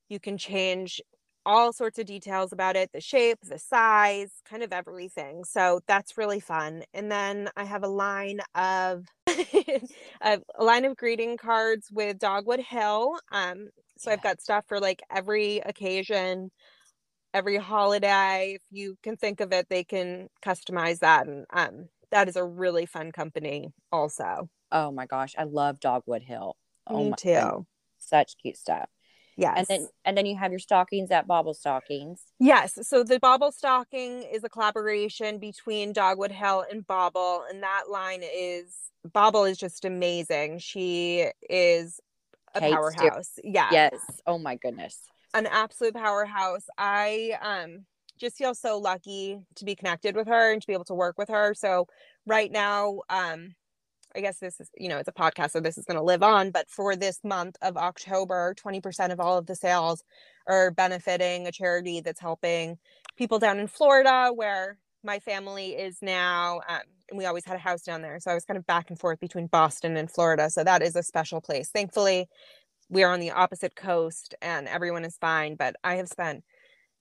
You 0.09 0.19
can 0.19 0.37
change 0.37 1.01
all 1.45 1.73
sorts 1.73 1.97
of 1.97 2.05
details 2.05 2.51
about 2.53 2.75
it 2.75 2.91
the 2.93 3.01
shape, 3.01 3.39
the 3.41 3.57
size, 3.57 4.29
kind 4.47 4.61
of 4.63 4.71
everything. 4.71 5.43
So 5.43 5.79
that's 5.87 6.17
really 6.17 6.39
fun. 6.39 6.83
And 6.93 7.11
then 7.11 7.49
I 7.55 7.63
have 7.63 7.83
a 7.83 7.87
line 7.87 8.39
of 8.55 9.05
a 10.21 10.39
line 10.59 10.85
of 10.85 10.95
greeting 10.95 11.37
cards 11.37 11.87
with 11.91 12.19
Dogwood 12.19 12.59
Hill. 12.59 13.17
Um, 13.31 13.69
so 13.97 14.11
I've 14.11 14.21
got 14.23 14.41
stuff 14.41 14.65
for 14.67 14.79
like 14.79 15.01
every 15.13 15.57
occasion, 15.57 16.51
every 17.33 17.57
holiday. 17.57 18.53
If 18.55 18.61
you 18.71 18.97
can 19.03 19.17
think 19.17 19.39
of 19.39 19.51
it, 19.51 19.67
they 19.69 19.83
can 19.83 20.27
customize 20.45 20.99
that. 20.99 21.27
And 21.27 21.45
um, 21.51 21.89
that 22.11 22.27
is 22.29 22.35
a 22.35 22.43
really 22.43 22.85
fun 22.85 23.11
company, 23.11 23.71
also. 23.91 24.49
Oh 24.71 24.91
my 24.91 25.05
gosh, 25.05 25.33
I 25.37 25.43
love 25.43 25.79
Dogwood 25.79 26.23
Hill. 26.23 26.55
Oh 26.87 27.03
Me 27.03 27.09
my 27.11 27.15
too. 27.17 27.65
such 27.97 28.35
cute 28.41 28.57
stuff. 28.57 28.89
Yes. 29.37 29.55
And 29.57 29.67
then 29.67 29.87
and 30.05 30.17
then 30.17 30.25
you 30.25 30.37
have 30.37 30.51
your 30.51 30.59
stockings 30.59 31.11
at 31.11 31.27
Bauble 31.27 31.53
Stockings. 31.53 32.21
Yes, 32.39 32.77
so 32.87 33.03
the 33.03 33.19
Bauble 33.19 33.51
stocking 33.51 34.23
is 34.23 34.43
a 34.43 34.49
collaboration 34.49 35.39
between 35.39 35.93
Dogwood 35.93 36.31
Hill 36.31 36.65
and 36.69 36.85
Bauble, 36.85 37.43
and 37.49 37.63
that 37.63 37.89
line 37.89 38.21
is 38.23 38.75
Bauble 39.13 39.45
is 39.45 39.57
just 39.57 39.85
amazing. 39.85 40.59
She 40.59 41.27
is 41.49 41.99
a 42.55 42.59
powerhouse. 42.61 43.39
Yeah, 43.43 43.69
Yes. 43.71 43.93
Oh 44.25 44.37
my 44.37 44.55
goodness. 44.55 44.99
an 45.33 45.45
absolute 45.47 45.93
powerhouse. 45.93 46.65
I 46.77 47.37
um 47.41 47.85
just 48.19 48.37
feel 48.37 48.53
so 48.53 48.77
lucky 48.77 49.39
to 49.55 49.65
be 49.65 49.75
connected 49.75 50.15
with 50.15 50.27
her 50.27 50.51
and 50.51 50.61
to 50.61 50.67
be 50.67 50.73
able 50.73 50.85
to 50.85 50.93
work 50.93 51.17
with 51.17 51.29
her. 51.29 51.53
So 51.53 51.87
right 52.25 52.51
now, 52.51 53.01
um, 53.09 53.55
I 54.15 54.21
guess 54.21 54.39
this 54.39 54.59
is 54.59 54.69
you 54.75 54.89
know 54.89 54.97
it's 54.97 55.07
a 55.07 55.13
podcast, 55.13 55.51
so 55.51 55.59
this 55.59 55.77
is 55.77 55.85
going 55.85 55.97
to 55.97 56.03
live 56.03 56.23
on. 56.23 56.51
But 56.51 56.69
for 56.69 56.95
this 56.95 57.19
month 57.23 57.55
of 57.61 57.77
October, 57.77 58.55
twenty 58.57 58.81
percent 58.81 59.13
of 59.13 59.19
all 59.19 59.37
of 59.37 59.45
the 59.45 59.55
sales 59.55 60.03
are 60.47 60.71
benefiting 60.71 61.47
a 61.47 61.51
charity 61.51 62.01
that's 62.01 62.19
helping 62.19 62.77
people 63.17 63.39
down 63.39 63.59
in 63.59 63.67
Florida, 63.67 64.31
where 64.33 64.77
my 65.03 65.19
family 65.19 65.71
is 65.71 65.97
now. 66.01 66.61
Um, 66.67 66.81
and 67.09 67.17
we 67.17 67.25
always 67.25 67.45
had 67.45 67.55
a 67.55 67.59
house 67.59 67.81
down 67.81 68.01
there, 68.01 68.19
so 68.19 68.31
I 68.31 68.35
was 68.35 68.45
kind 68.45 68.57
of 68.57 68.67
back 68.67 68.89
and 68.89 68.99
forth 68.99 69.19
between 69.19 69.47
Boston 69.47 69.97
and 69.97 70.11
Florida. 70.11 70.49
So 70.49 70.63
that 70.63 70.81
is 70.81 70.95
a 70.95 71.03
special 71.03 71.41
place. 71.41 71.69
Thankfully, 71.69 72.27
we 72.89 73.03
are 73.03 73.11
on 73.11 73.19
the 73.19 73.31
opposite 73.31 73.75
coast 73.75 74.35
and 74.41 74.67
everyone 74.67 75.05
is 75.05 75.17
fine. 75.17 75.55
But 75.55 75.75
I 75.83 75.95
have 75.95 76.07
spent 76.07 76.43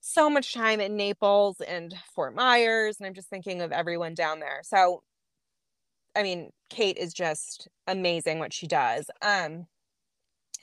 so 0.01 0.29
much 0.29 0.53
time 0.53 0.79
in 0.79 0.95
Naples 0.95 1.61
and 1.61 1.93
Fort 2.15 2.33
Myers, 2.35 2.97
and 2.99 3.07
I'm 3.07 3.13
just 3.13 3.29
thinking 3.29 3.61
of 3.61 3.71
everyone 3.71 4.13
down 4.13 4.39
there. 4.39 4.61
So, 4.63 5.03
I 6.15 6.23
mean, 6.23 6.51
Kate 6.69 6.97
is 6.97 7.13
just 7.13 7.67
amazing 7.87 8.39
what 8.39 8.53
she 8.53 8.67
does. 8.67 9.09
Um, 9.21 9.67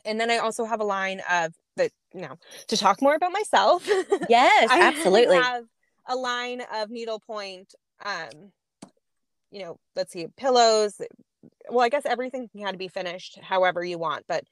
and 0.05 0.20
then 0.20 0.31
I 0.31 0.38
also 0.38 0.64
have 0.64 0.81
a 0.81 0.85
line 0.85 1.20
of 1.31 1.53
that, 1.77 1.90
you 2.14 2.22
know, 2.22 2.38
to 2.68 2.77
talk 2.77 3.03
more 3.03 3.14
about 3.14 3.33
myself. 3.33 3.88
Yes, 4.29 4.70
I 4.70 4.81
absolutely. 4.81 5.37
have 5.37 5.64
a 6.09 6.16
line 6.16 6.62
of 6.75 6.90
needlepoint. 6.90 7.75
Um, 8.05 8.53
you 9.51 9.61
know, 9.61 9.79
let's 9.94 10.12
see, 10.12 10.27
pillows. 10.37 11.01
Well, 11.70 11.85
I 11.85 11.88
guess 11.88 12.07
everything 12.07 12.49
can 12.49 12.62
kind 12.62 12.75
of 12.75 12.79
be 12.79 12.88
finished 12.88 13.38
however 13.40 13.85
you 13.85 13.99
want, 13.99 14.25
but 14.27 14.44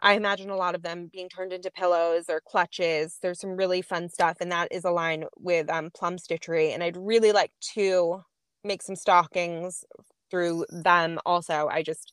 I 0.00 0.14
imagine 0.14 0.50
a 0.50 0.56
lot 0.56 0.74
of 0.74 0.82
them 0.82 1.10
being 1.12 1.28
turned 1.28 1.52
into 1.52 1.70
pillows 1.70 2.24
or 2.28 2.40
clutches. 2.40 3.18
There's 3.22 3.40
some 3.40 3.56
really 3.56 3.82
fun 3.82 4.08
stuff, 4.08 4.38
and 4.40 4.50
that 4.52 4.68
is 4.70 4.84
a 4.84 4.90
line 4.90 5.24
with 5.38 5.70
um, 5.70 5.90
Plum 5.94 6.16
Stitchery. 6.16 6.72
And 6.72 6.82
I'd 6.82 6.96
really 6.96 7.32
like 7.32 7.52
to 7.74 8.22
make 8.64 8.82
some 8.82 8.96
stockings 8.96 9.84
through 10.30 10.66
them. 10.70 11.18
Also, 11.26 11.68
I 11.70 11.82
just 11.82 12.12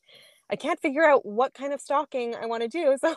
I 0.50 0.56
can't 0.56 0.80
figure 0.80 1.04
out 1.04 1.26
what 1.26 1.54
kind 1.54 1.72
of 1.72 1.80
stocking 1.80 2.34
I 2.34 2.46
want 2.46 2.62
to 2.62 2.68
do. 2.68 2.96
So 3.00 3.16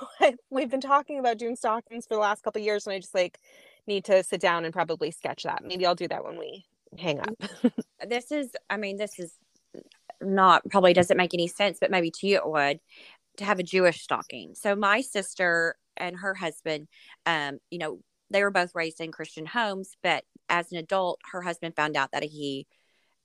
we've 0.50 0.70
been 0.70 0.82
talking 0.82 1.20
about 1.20 1.38
doing 1.38 1.56
stockings 1.56 2.06
for 2.06 2.16
the 2.16 2.22
last 2.22 2.44
couple 2.44 2.62
years, 2.62 2.86
and 2.88 2.94
I 2.94 3.00
just 3.00 3.16
like 3.16 3.40
need 3.88 4.06
to 4.06 4.24
sit 4.24 4.42
down 4.42 4.66
and 4.66 4.74
probably 4.74 5.12
sketch 5.12 5.44
that. 5.44 5.64
Maybe 5.64 5.86
I'll 5.86 5.96
do 5.96 6.08
that 6.08 6.24
when 6.24 6.38
we 6.38 6.66
hang 6.98 7.20
up. 7.20 7.34
this 8.08 8.32
is 8.32 8.50
i 8.70 8.78
mean 8.78 8.98
this 8.98 9.20
is 9.20 9.34
not 10.22 10.62
probably 10.70 10.94
doesn't 10.94 11.18
make 11.18 11.34
any 11.34 11.48
sense 11.48 11.78
but 11.80 11.92
maybe 11.92 12.12
to 12.12 12.28
you 12.28 12.36
it 12.38 12.48
would 12.48 12.80
to 13.38 13.46
have 13.46 13.60
a 13.60 13.64
jewish 13.64 14.02
stocking 14.02 14.54
so 14.56 14.76
my 14.76 15.02
sister 15.02 15.76
and 15.98 16.18
her 16.18 16.34
husband 16.34 16.88
um 17.26 17.60
you 17.70 17.78
know 17.80 18.00
they 18.30 18.44
were 18.44 18.52
both 18.52 18.76
raised 18.76 19.02
in 19.02 19.12
christian 19.12 19.46
homes 19.46 19.96
but 20.04 20.24
as 20.50 20.72
an 20.72 20.78
adult 20.78 21.20
her 21.32 21.42
husband 21.42 21.76
found 21.76 21.96
out 21.96 22.12
that 22.12 22.24
he 22.24 22.68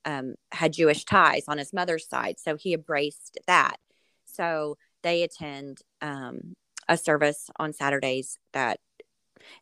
um, 0.05 0.35
had 0.51 0.73
jewish 0.73 1.03
ties 1.05 1.43
on 1.47 1.57
his 1.57 1.73
mother's 1.73 2.07
side 2.07 2.35
so 2.39 2.55
he 2.55 2.73
embraced 2.73 3.37
that 3.47 3.77
so 4.25 4.77
they 5.03 5.23
attend 5.23 5.79
um, 6.01 6.55
a 6.87 6.97
service 6.97 7.49
on 7.57 7.73
saturdays 7.73 8.37
that 8.53 8.79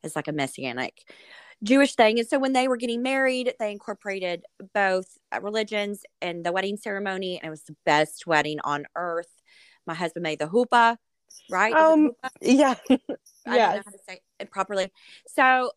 is 0.03 0.15
like 0.15 0.27
a 0.27 0.33
messianic 0.33 1.03
Jewish 1.63 1.95
thing. 1.95 2.19
And 2.19 2.27
so 2.27 2.37
when 2.37 2.53
they 2.53 2.67
were 2.67 2.77
getting 2.77 3.01
married, 3.01 3.53
they 3.59 3.71
incorporated 3.71 4.43
both 4.73 5.17
uh, 5.31 5.41
religions 5.41 6.03
and 6.21 6.45
the 6.45 6.51
wedding 6.51 6.77
ceremony. 6.77 7.39
And 7.39 7.47
it 7.47 7.49
was 7.49 7.63
the 7.63 7.75
best 7.85 8.27
wedding 8.27 8.59
on 8.63 8.85
earth. 8.95 9.41
My 9.87 9.93
husband 9.93 10.23
made 10.23 10.39
the 10.39 10.47
hoopah, 10.47 10.97
right? 11.49 11.75
Um, 11.75 12.03
hoopah? 12.03 12.29
yeah. 12.41 12.75
I 13.47 13.57
don't 13.57 13.75
know 13.75 13.81
how 13.85 13.91
to 13.91 13.99
say 14.07 14.21
it 14.39 14.49
properly. 14.51 14.91
So 15.27 15.71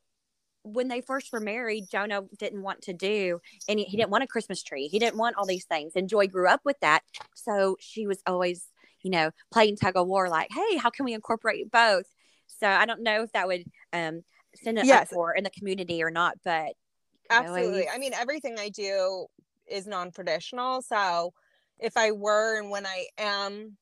when 0.62 0.88
they 0.88 1.00
first 1.00 1.32
were 1.32 1.40
married, 1.40 1.84
Jonah 1.90 2.22
didn't 2.38 2.62
want 2.62 2.82
to 2.82 2.92
do 2.92 3.40
any, 3.68 3.84
he 3.84 3.96
didn't 3.96 4.10
want 4.10 4.24
a 4.24 4.26
Christmas 4.26 4.62
tree. 4.62 4.88
He 4.88 4.98
didn't 4.98 5.18
want 5.18 5.36
all 5.36 5.46
these 5.46 5.64
things. 5.64 5.92
And 5.94 6.08
Joy 6.08 6.26
grew 6.26 6.48
up 6.48 6.60
with 6.64 6.78
that. 6.80 7.02
So 7.34 7.76
she 7.80 8.06
was 8.06 8.22
always, 8.26 8.66
you 9.02 9.10
know, 9.10 9.30
playing 9.50 9.76
tug 9.76 9.96
of 9.96 10.06
war, 10.06 10.28
like, 10.28 10.48
hey, 10.50 10.76
how 10.76 10.90
can 10.90 11.04
we 11.04 11.12
incorporate 11.14 11.70
both? 11.70 12.06
So 12.46 12.66
I 12.66 12.86
don't 12.86 13.02
know 13.02 13.22
if 13.22 13.32
that 13.32 13.46
would 13.46 13.64
um, 13.92 14.22
send 14.54 14.78
it 14.78 14.86
Yes. 14.86 15.02
up 15.02 15.08
for 15.08 15.34
in 15.34 15.44
the 15.44 15.50
community 15.50 16.02
or 16.02 16.10
not, 16.10 16.36
but 16.44 16.72
you 17.30 17.36
know, 17.42 17.44
Absolutely. 17.54 17.88
I 17.88 17.98
mean, 17.98 18.14
everything 18.14 18.58
I 18.58 18.70
do 18.70 19.26
is 19.66 19.86
non 19.86 20.10
traditional. 20.10 20.82
So 20.82 21.32
if 21.78 21.96
I 21.96 22.10
were 22.12 22.58
and 22.58 22.70
when 22.70 22.86
I 22.86 23.06
am 23.18 23.76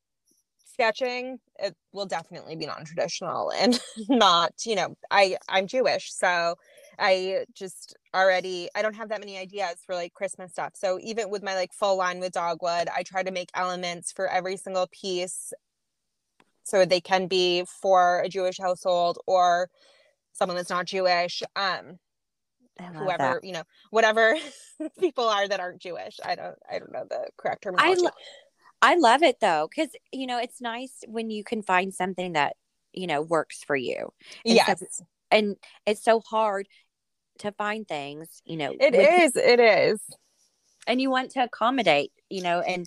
sketching, 0.77 1.39
it 1.59 1.75
will 1.93 2.05
definitely 2.05 2.55
be 2.55 2.67
non 2.67 2.85
traditional 2.85 3.51
and 3.51 3.81
not, 4.11 4.53
you 4.67 4.77
know, 4.77 4.95
I, 5.11 5.39
I'm 5.49 5.67
Jewish. 5.67 6.13
So 6.13 6.57
I 6.99 7.47
just 7.55 7.97
already, 8.15 8.69
I 8.75 8.83
don't 8.83 8.95
have 8.95 9.09
that 9.09 9.21
many 9.21 9.39
ideas 9.39 9.77
for 9.87 9.95
like 9.95 10.13
Christmas 10.13 10.53
stuff. 10.53 10.73
So 10.75 10.99
even 11.03 11.31
with 11.31 11.43
my 11.43 11.55
like 11.55 11.73
full 11.73 11.97
line 11.97 12.21
with 12.21 12.33
Dogwood, 12.33 12.89
I 12.95 13.03
try 13.03 13.23
to 13.23 13.31
make 13.31 13.49
elements 13.55 14.13
for 14.13 14.29
every 14.29 14.59
single 14.59 14.87
piece 14.89 15.55
so 16.63 16.85
they 16.85 17.01
can 17.01 17.27
be 17.27 17.65
for 17.65 18.21
a 18.21 18.29
Jewish 18.29 18.59
household 18.59 19.19
or 19.27 19.71
someone 20.35 20.57
that's 20.57 20.71
not 20.71 20.85
Jewish. 20.85 21.43
Um, 21.55 21.99
whoever 22.79 23.41
that. 23.41 23.45
you 23.45 23.53
know 23.53 23.63
whatever 23.91 24.37
people 25.01 25.25
are 25.27 25.49
that 25.49 25.61
aren't 25.61 25.81
jewish 25.81 26.19
i 26.25 26.35
don't 26.35 26.57
i 26.71 26.79
don't 26.79 26.93
know 26.93 27.07
the 27.09 27.27
correct 27.39 27.63
terminology 27.63 28.03
lo- 28.03 28.11
I 28.83 28.97
love 28.97 29.23
it 29.23 29.41
though, 29.41 29.69
because 29.69 29.91
you 30.13 30.27
know 30.27 30.39
it's 30.39 30.61
nice 30.61 30.93
when 31.07 31.31
you 31.31 31.45
can 31.45 31.63
find 31.63 31.93
something 31.93 32.33
that 32.35 32.57
you 32.93 33.07
know 33.07 33.23
works 33.23 33.63
for 33.65 33.77
you, 33.77 34.13
and 34.45 34.59
so- 34.59 34.65
yes. 34.67 35.03
and 35.31 35.57
it's 35.87 36.05
so 36.05 36.21
hard 36.21 36.69
to 37.39 37.53
find 37.53 37.87
things, 37.87 38.43
you 38.45 38.57
know. 38.57 38.73
it 38.79 38.95
is 38.95 39.37
it 39.37 39.61
is. 39.61 40.01
And 40.89 41.01
you 41.01 41.11
want 41.11 41.33
to 41.33 41.43
accommodate, 41.43 42.13
you 42.31 42.43
know, 42.43 42.61
and 42.61 42.87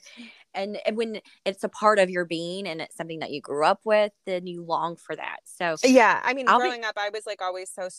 and 0.53 0.77
when 0.93 1.19
it's 1.45 1.63
a 1.63 1.69
part 1.69 1.99
of 1.99 2.09
your 2.09 2.25
being 2.25 2.67
and 2.67 2.81
it's 2.81 2.95
something 2.95 3.19
that 3.19 3.31
you 3.31 3.41
grew 3.41 3.65
up 3.65 3.81
with, 3.83 4.11
then 4.25 4.47
you 4.47 4.63
long 4.63 4.95
for 4.95 5.15
that. 5.15 5.39
So 5.43 5.75
yeah 5.83 6.21
i 6.23 6.33
mean 6.33 6.47
I'll 6.47 6.59
be- 6.59 6.65
growing 6.65 6.85
up 6.85 6.95
i 6.97 7.09
was 7.09 7.25
like 7.25 7.41
always 7.41 7.71
so 7.73 7.89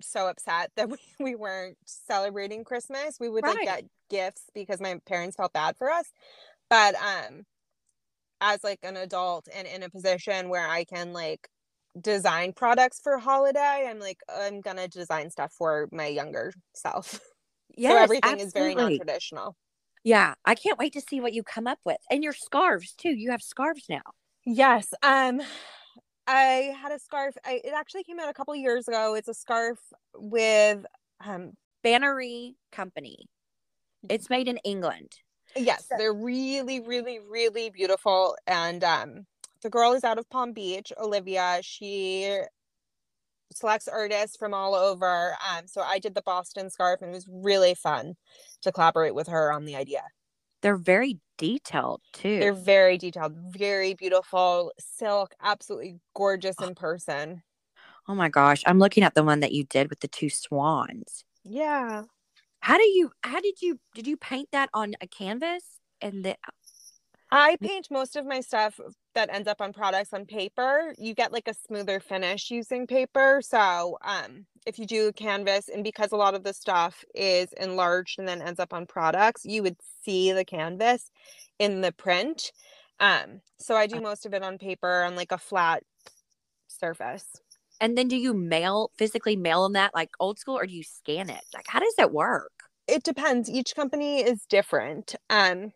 so 0.00 0.28
upset 0.28 0.70
that 0.76 0.88
we, 0.90 0.98
we 1.18 1.34
weren't 1.34 1.76
celebrating 1.84 2.62
christmas. 2.64 3.18
We 3.18 3.28
would 3.28 3.44
like 3.44 3.64
get 3.64 3.84
gifts 4.10 4.42
because 4.54 4.80
my 4.80 5.00
parents 5.06 5.36
felt 5.36 5.52
bad 5.52 5.76
for 5.76 5.90
us 5.90 6.12
but 6.70 6.94
um 6.96 7.42
as 8.40 8.62
like 8.62 8.78
an 8.82 8.96
adult 8.96 9.48
and 9.54 9.66
in 9.66 9.82
a 9.82 9.90
position 9.90 10.48
where 10.48 10.68
i 10.68 10.84
can 10.84 11.12
like 11.12 11.48
design 12.00 12.52
products 12.52 13.00
for 13.02 13.18
holiday 13.18 13.86
i'm 13.88 13.98
like 13.98 14.18
i'm 14.28 14.60
gonna 14.60 14.86
design 14.88 15.30
stuff 15.30 15.52
for 15.56 15.88
my 15.92 16.06
younger 16.06 16.52
self 16.74 17.20
yeah 17.76 17.90
so 17.92 17.96
everything 17.96 18.38
is 18.38 18.52
very 18.52 18.74
non-traditional 18.74 19.56
Yeah, 20.04 20.34
I 20.44 20.54
can't 20.54 20.78
wait 20.78 20.92
to 20.92 21.00
see 21.00 21.20
what 21.20 21.32
you 21.32 21.42
come 21.42 21.66
up 21.66 21.80
with, 21.84 21.98
and 22.10 22.22
your 22.22 22.32
scarves 22.32 22.92
too. 22.92 23.10
You 23.10 23.32
have 23.32 23.42
scarves 23.42 23.86
now. 23.88 24.02
Yes. 24.46 24.94
Um 25.02 25.40
I 26.26 26.74
had 26.80 26.92
a 26.92 26.98
scarf. 26.98 27.34
I, 27.44 27.60
it 27.64 27.72
actually 27.74 28.04
came 28.04 28.20
out 28.20 28.28
a 28.28 28.34
couple 28.34 28.54
years 28.54 28.86
ago. 28.86 29.14
It's 29.14 29.28
a 29.28 29.34
scarf 29.34 29.78
with 30.14 30.84
um 31.24 31.52
Bannery 31.84 32.54
Company. 32.70 33.26
It's 34.08 34.30
made 34.30 34.46
in 34.46 34.58
England. 34.58 35.12
Yes, 35.56 35.92
they're 35.96 36.12
really, 36.14 36.80
really, 36.80 37.18
really 37.18 37.70
beautiful. 37.70 38.36
And 38.46 38.84
um, 38.84 39.26
the 39.62 39.70
girl 39.70 39.92
is 39.92 40.04
out 40.04 40.18
of 40.18 40.28
Palm 40.30 40.52
Beach, 40.52 40.92
Olivia. 40.98 41.60
She 41.62 42.42
selects 43.52 43.88
artists 43.88 44.36
from 44.36 44.54
all 44.54 44.74
over. 44.74 45.36
Um, 45.46 45.66
so 45.66 45.80
I 45.82 45.98
did 45.98 46.14
the 46.14 46.22
Boston 46.22 46.70
scarf, 46.70 47.00
and 47.02 47.10
it 47.10 47.14
was 47.14 47.28
really 47.28 47.74
fun 47.74 48.14
to 48.62 48.72
collaborate 48.72 49.14
with 49.14 49.28
her 49.28 49.52
on 49.52 49.64
the 49.64 49.76
idea. 49.76 50.02
They're 50.60 50.76
very 50.76 51.20
detailed 51.36 52.02
too. 52.12 52.40
They're 52.40 52.52
very 52.52 52.98
detailed, 52.98 53.34
very 53.52 53.94
beautiful 53.94 54.72
silk, 54.78 55.34
absolutely 55.40 56.00
gorgeous 56.14 56.60
in 56.60 56.74
person. 56.74 57.42
Oh 58.08 58.14
my 58.14 58.28
gosh, 58.28 58.62
I'm 58.66 58.78
looking 58.78 59.04
at 59.04 59.14
the 59.14 59.22
one 59.24 59.40
that 59.40 59.52
you 59.52 59.64
did 59.64 59.90
with 59.90 60.00
the 60.00 60.08
two 60.08 60.30
swans. 60.30 61.24
Yeah. 61.44 62.04
How 62.68 62.76
do 62.76 62.84
you 62.84 63.12
how 63.22 63.40
did 63.40 63.62
you 63.62 63.80
did 63.94 64.06
you 64.06 64.18
paint 64.18 64.50
that 64.52 64.68
on 64.74 64.92
a 65.00 65.06
canvas 65.06 65.80
and 66.02 66.22
then 66.22 66.34
I 67.30 67.56
paint 67.62 67.88
most 67.90 68.14
of 68.14 68.26
my 68.26 68.40
stuff 68.40 68.78
that 69.14 69.30
ends 69.32 69.48
up 69.48 69.62
on 69.62 69.72
products 69.72 70.12
on 70.12 70.26
paper. 70.26 70.94
You 70.98 71.14
get 71.14 71.32
like 71.32 71.48
a 71.48 71.54
smoother 71.54 71.98
finish 71.98 72.50
using 72.50 72.86
paper. 72.86 73.40
So, 73.42 73.96
um, 74.02 74.44
if 74.66 74.78
you 74.78 74.84
do 74.84 75.12
canvas, 75.12 75.70
and 75.70 75.82
because 75.82 76.12
a 76.12 76.16
lot 76.16 76.34
of 76.34 76.44
the 76.44 76.52
stuff 76.52 77.06
is 77.14 77.48
enlarged 77.54 78.18
and 78.18 78.28
then 78.28 78.42
ends 78.42 78.60
up 78.60 78.74
on 78.74 78.84
products, 78.84 79.46
you 79.46 79.62
would 79.62 79.76
see 80.04 80.32
the 80.32 80.44
canvas 80.44 81.10
in 81.58 81.80
the 81.80 81.92
print. 81.92 82.52
Um, 83.00 83.40
so 83.58 83.76
I 83.76 83.86
do 83.86 83.98
most 83.98 84.26
of 84.26 84.34
it 84.34 84.42
on 84.42 84.58
paper 84.58 85.04
on 85.04 85.16
like 85.16 85.32
a 85.32 85.38
flat 85.38 85.84
surface. 86.66 87.24
And 87.80 87.96
then 87.96 88.08
do 88.08 88.16
you 88.16 88.34
mail 88.34 88.90
physically 88.98 89.36
mail 89.36 89.62
them 89.62 89.72
that 89.72 89.94
like 89.94 90.10
old 90.20 90.38
school 90.38 90.58
or 90.58 90.66
do 90.66 90.74
you 90.74 90.82
scan 90.82 91.30
it? 91.30 91.44
Like 91.54 91.66
how 91.66 91.80
does 91.80 91.94
it 91.98 92.12
work? 92.12 92.57
It 92.88 93.04
depends. 93.04 93.50
Each 93.50 93.76
company 93.76 94.20
is 94.22 94.46
different. 94.48 95.14
Um, 95.30 95.72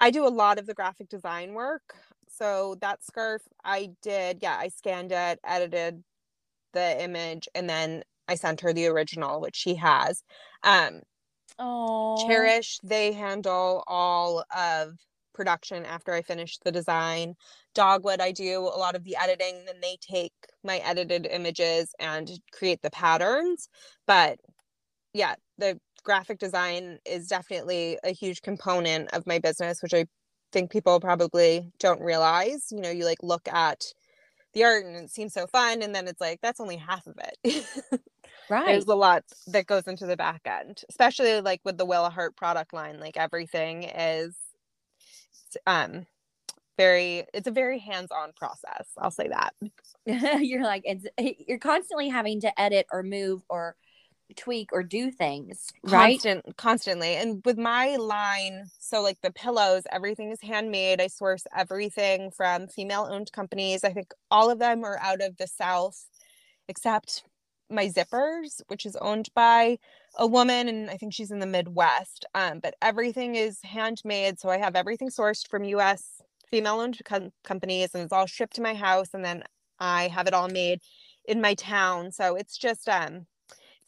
I 0.00 0.10
do 0.10 0.26
a 0.26 0.30
lot 0.30 0.58
of 0.58 0.66
the 0.66 0.74
graphic 0.74 1.08
design 1.08 1.54
work. 1.54 1.94
So 2.28 2.76
that 2.80 3.04
scarf 3.04 3.42
I 3.64 3.90
did, 4.02 4.40
yeah, 4.42 4.56
I 4.58 4.68
scanned 4.68 5.12
it, 5.12 5.40
edited 5.44 6.04
the 6.74 7.02
image, 7.02 7.48
and 7.54 7.68
then 7.70 8.04
I 8.28 8.36
sent 8.36 8.60
her 8.62 8.72
the 8.72 8.86
original, 8.86 9.40
which 9.40 9.56
she 9.56 9.76
has. 9.76 10.24
Um 10.64 11.02
Oh, 11.58 12.16
Cherish, 12.16 12.78
they 12.82 13.12
handle 13.12 13.84
all 13.86 14.44
of 14.56 14.98
production 15.34 15.84
after 15.86 16.12
I 16.12 16.22
finish 16.22 16.58
the 16.58 16.72
design. 16.72 17.34
Dogwood, 17.74 18.20
I 18.20 18.32
do 18.32 18.60
a 18.60 18.78
lot 18.78 18.96
of 18.96 19.04
the 19.04 19.16
editing, 19.16 19.64
then 19.66 19.80
they 19.82 19.98
take 20.00 20.32
my 20.64 20.78
edited 20.78 21.26
images 21.26 21.94
and 22.00 22.30
create 22.52 22.82
the 22.82 22.90
patterns. 22.90 23.68
But 24.06 24.40
yeah, 25.14 25.36
the 25.58 25.80
graphic 26.06 26.38
design 26.38 26.98
is 27.04 27.26
definitely 27.26 27.98
a 28.04 28.12
huge 28.12 28.40
component 28.40 29.12
of 29.12 29.26
my 29.26 29.38
business, 29.40 29.82
which 29.82 29.92
I 29.92 30.06
think 30.52 30.70
people 30.70 30.98
probably 31.00 31.70
don't 31.80 32.00
realize. 32.00 32.68
You 32.70 32.80
know, 32.80 32.90
you 32.90 33.04
like 33.04 33.22
look 33.22 33.46
at 33.48 33.84
the 34.54 34.64
art 34.64 34.86
and 34.86 34.96
it 34.96 35.10
seems 35.10 35.34
so 35.34 35.46
fun, 35.48 35.82
and 35.82 35.94
then 35.94 36.08
it's 36.08 36.20
like 36.20 36.40
that's 36.40 36.60
only 36.60 36.76
half 36.76 37.06
of 37.06 37.16
it. 37.18 37.66
right. 38.48 38.66
There's 38.66 38.86
a 38.86 38.94
lot 38.94 39.24
that 39.48 39.66
goes 39.66 39.86
into 39.88 40.06
the 40.06 40.16
back 40.16 40.42
end, 40.46 40.82
especially 40.88 41.40
like 41.42 41.60
with 41.64 41.76
the 41.76 41.84
Willa 41.84 42.08
Hart 42.08 42.36
product 42.36 42.72
line. 42.72 43.00
Like 43.00 43.16
everything 43.16 43.82
is 43.82 44.36
um 45.66 46.06
very 46.76 47.24
it's 47.32 47.48
a 47.48 47.52
very 47.52 47.78
hands-on 47.78 48.30
process 48.36 48.88
i'll 48.98 49.10
say 49.10 49.28
that 49.28 49.54
you're 50.44 50.62
like 50.62 50.82
it's 50.84 51.06
you're 51.48 51.58
constantly 51.58 52.08
having 52.08 52.40
to 52.40 52.60
edit 52.60 52.86
or 52.92 53.02
move 53.02 53.40
or 53.48 53.74
tweak 54.36 54.70
or 54.72 54.82
do 54.82 55.10
things, 55.10 55.72
right? 55.82 56.22
Constant, 56.24 56.56
constantly. 56.56 57.16
And 57.16 57.42
with 57.44 57.58
my 57.58 57.96
line, 57.96 58.70
so 58.80 59.02
like 59.02 59.20
the 59.22 59.32
pillows, 59.32 59.84
everything 59.92 60.30
is 60.30 60.40
handmade. 60.42 61.00
I 61.00 61.08
source 61.08 61.46
everything 61.56 62.30
from 62.32 62.68
female 62.68 63.08
owned 63.10 63.32
companies. 63.32 63.84
I 63.84 63.92
think 63.92 64.12
all 64.30 64.50
of 64.50 64.58
them 64.60 64.84
are 64.84 64.98
out 65.00 65.22
of 65.22 65.36
the 65.38 65.46
South, 65.48 66.06
except 66.68 67.24
my 67.70 67.88
zippers, 67.88 68.62
which 68.68 68.86
is 68.86 68.96
owned 68.96 69.28
by 69.34 69.78
a 70.16 70.26
woman, 70.26 70.68
and 70.68 70.90
I 70.90 70.96
think 70.96 71.14
she's 71.14 71.30
in 71.32 71.40
the 71.40 71.46
Midwest. 71.46 72.26
Um, 72.34 72.60
but 72.60 72.74
everything 72.82 73.36
is 73.36 73.60
handmade. 73.64 74.38
So 74.40 74.50
I 74.50 74.58
have 74.58 74.76
everything 74.76 75.10
sourced 75.10 75.48
from 75.48 75.64
US 75.64 76.22
female 76.50 76.80
owned 76.80 76.98
com- 77.04 77.32
companies, 77.44 77.94
and 77.94 78.04
it's 78.04 78.12
all 78.12 78.26
shipped 78.26 78.56
to 78.56 78.62
my 78.62 78.74
house. 78.74 79.08
And 79.14 79.24
then 79.24 79.44
I 79.80 80.08
have 80.08 80.26
it 80.28 80.34
all 80.34 80.48
made 80.48 80.80
in 81.26 81.40
my 81.40 81.54
town. 81.54 82.12
So 82.12 82.36
it's 82.36 82.56
just 82.58 82.88
um 82.88 83.26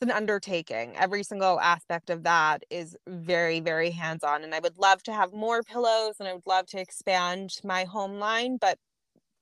it's 0.00 0.08
an 0.08 0.16
undertaking. 0.16 0.94
Every 0.96 1.24
single 1.24 1.58
aspect 1.58 2.08
of 2.08 2.22
that 2.22 2.62
is 2.70 2.96
very, 3.08 3.58
very 3.58 3.90
hands 3.90 4.22
on. 4.22 4.44
And 4.44 4.54
I 4.54 4.61
would 4.61 4.78
love 4.78 5.02
to 5.04 5.12
have 5.12 5.32
more 5.32 5.64
pillows 5.64 6.14
and 6.20 6.28
I 6.28 6.34
would 6.34 6.46
love 6.46 6.66
to 6.68 6.80
expand 6.80 7.56
my 7.64 7.82
home 7.82 8.20
line. 8.20 8.58
But 8.61 8.78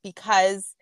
because 0.03 0.75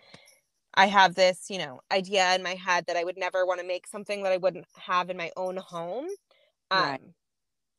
I 0.74 0.87
have 0.87 1.16
this, 1.16 1.46
you 1.50 1.58
know, 1.58 1.80
idea 1.92 2.37
in 2.37 2.42
my 2.44 2.54
head 2.54 2.84
that 2.87 2.96
I 2.96 3.02
would 3.02 3.16
never 3.16 3.44
want 3.44 3.60
to 3.60 3.66
make 3.66 3.88
something 3.88 4.22
that 4.22 4.32
I 4.32 4.37
wouldn't 4.37 4.66
have 4.76 5.10
in 5.10 5.16
my 5.16 5.32
own 5.37 5.56
home, 5.56 6.06
um, 6.70 6.80
right. 6.80 7.00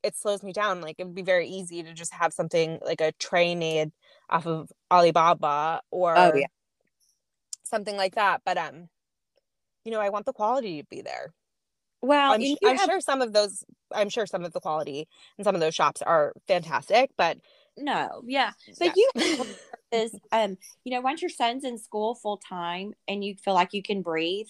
it 0.03 0.17
slows 0.17 0.43
me 0.43 0.51
down. 0.51 0.81
Like 0.81 0.97
it 0.99 1.05
would 1.05 1.15
be 1.15 1.21
very 1.21 1.47
easy 1.47 1.81
to 1.81 1.93
just 1.93 2.13
have 2.13 2.34
something 2.34 2.77
like 2.86 2.99
a 2.99 3.13
tray 3.19 3.55
made 3.55 3.93
off 4.29 4.45
of 4.45 4.69
Alibaba 4.91 5.79
or 5.91 6.17
oh, 6.17 6.34
yeah. 6.36 6.47
something 7.63 7.95
like 7.95 8.15
that. 8.15 8.41
But 8.45 8.58
um, 8.58 8.89
you 9.86 9.93
know, 9.93 10.01
I 10.01 10.10
want 10.10 10.25
the 10.25 10.34
quality 10.34 10.81
to 10.81 10.88
be 10.89 11.01
there. 11.01 11.34
Well, 12.05 12.33
I'm, 12.33 12.41
I'm 12.63 12.77
have... 12.77 12.85
sure 12.85 13.01
some 13.01 13.21
of 13.21 13.33
those, 13.33 13.63
I'm 13.91 14.09
sure 14.09 14.25
some 14.25 14.43
of 14.43 14.53
the 14.53 14.59
quality 14.59 15.07
and 15.37 15.45
some 15.45 15.55
of 15.55 15.61
those 15.61 15.75
shops 15.75 16.01
are 16.01 16.33
fantastic, 16.47 17.11
but 17.17 17.37
no, 17.77 18.21
yeah. 18.25 18.51
But 18.79 18.93
yeah. 18.95 19.21
you 19.25 19.45
is, 19.91 20.15
um, 20.31 20.57
you 20.83 20.93
know, 20.93 21.01
once 21.01 21.21
your 21.21 21.29
son's 21.29 21.63
in 21.63 21.77
school 21.77 22.15
full 22.15 22.37
time 22.37 22.93
and 23.07 23.23
you 23.23 23.35
feel 23.35 23.53
like 23.53 23.73
you 23.73 23.83
can 23.83 24.01
breathe, 24.01 24.47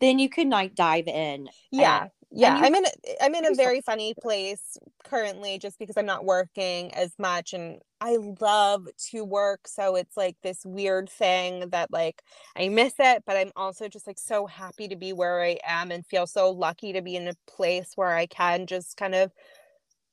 then 0.00 0.18
you 0.18 0.28
can 0.28 0.50
like 0.50 0.74
dive 0.74 1.06
in. 1.08 1.48
Yeah 1.70 2.08
yeah 2.30 2.58
you, 2.58 2.64
i'm 2.64 2.74
in 2.74 2.84
i'm 3.22 3.34
in 3.34 3.46
a 3.46 3.54
very 3.54 3.80
funny 3.80 4.14
place 4.20 4.76
currently 5.04 5.58
just 5.58 5.78
because 5.78 5.96
i'm 5.96 6.06
not 6.06 6.24
working 6.24 6.92
as 6.94 7.12
much 7.18 7.52
and 7.54 7.80
i 8.00 8.16
love 8.40 8.86
to 8.98 9.24
work 9.24 9.66
so 9.66 9.94
it's 9.96 10.16
like 10.16 10.36
this 10.42 10.60
weird 10.64 11.08
thing 11.08 11.70
that 11.70 11.90
like 11.90 12.22
i 12.56 12.68
miss 12.68 12.94
it 12.98 13.22
but 13.26 13.36
i'm 13.36 13.50
also 13.56 13.88
just 13.88 14.06
like 14.06 14.18
so 14.18 14.46
happy 14.46 14.88
to 14.88 14.96
be 14.96 15.12
where 15.12 15.42
i 15.42 15.58
am 15.66 15.90
and 15.90 16.04
feel 16.06 16.26
so 16.26 16.50
lucky 16.50 16.92
to 16.92 17.00
be 17.00 17.16
in 17.16 17.28
a 17.28 17.34
place 17.46 17.92
where 17.94 18.14
i 18.14 18.26
can 18.26 18.66
just 18.66 18.96
kind 18.96 19.14
of 19.14 19.32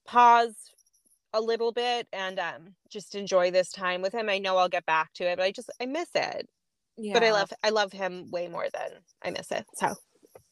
pause 0.06 0.72
a 1.34 1.42
little 1.42 1.74
bit 1.74 2.08
and 2.14 2.40
um 2.40 2.76
just 2.90 3.14
enjoy 3.14 3.52
this 3.52 3.70
time 3.72 4.02
with 4.02 4.14
him. 4.14 4.30
I 4.30 4.38
know 4.38 4.56
i'll 4.58 4.70
get 4.70 4.86
back 4.86 5.12
to 5.16 5.26
it 5.26 5.38
but 5.38 5.44
i 5.44 5.52
just 5.52 5.70
i 5.82 5.86
miss 5.86 6.10
it. 6.16 6.48
Yeah. 6.98 7.14
but 7.14 7.24
i 7.24 7.32
love 7.34 7.52
i 7.62 7.72
love 7.72 7.92
him 7.92 8.32
way 8.32 8.48
more 8.48 8.68
than 8.74 8.92
i 9.22 9.32
miss 9.32 9.52
it 9.52 9.66
so 9.76 9.96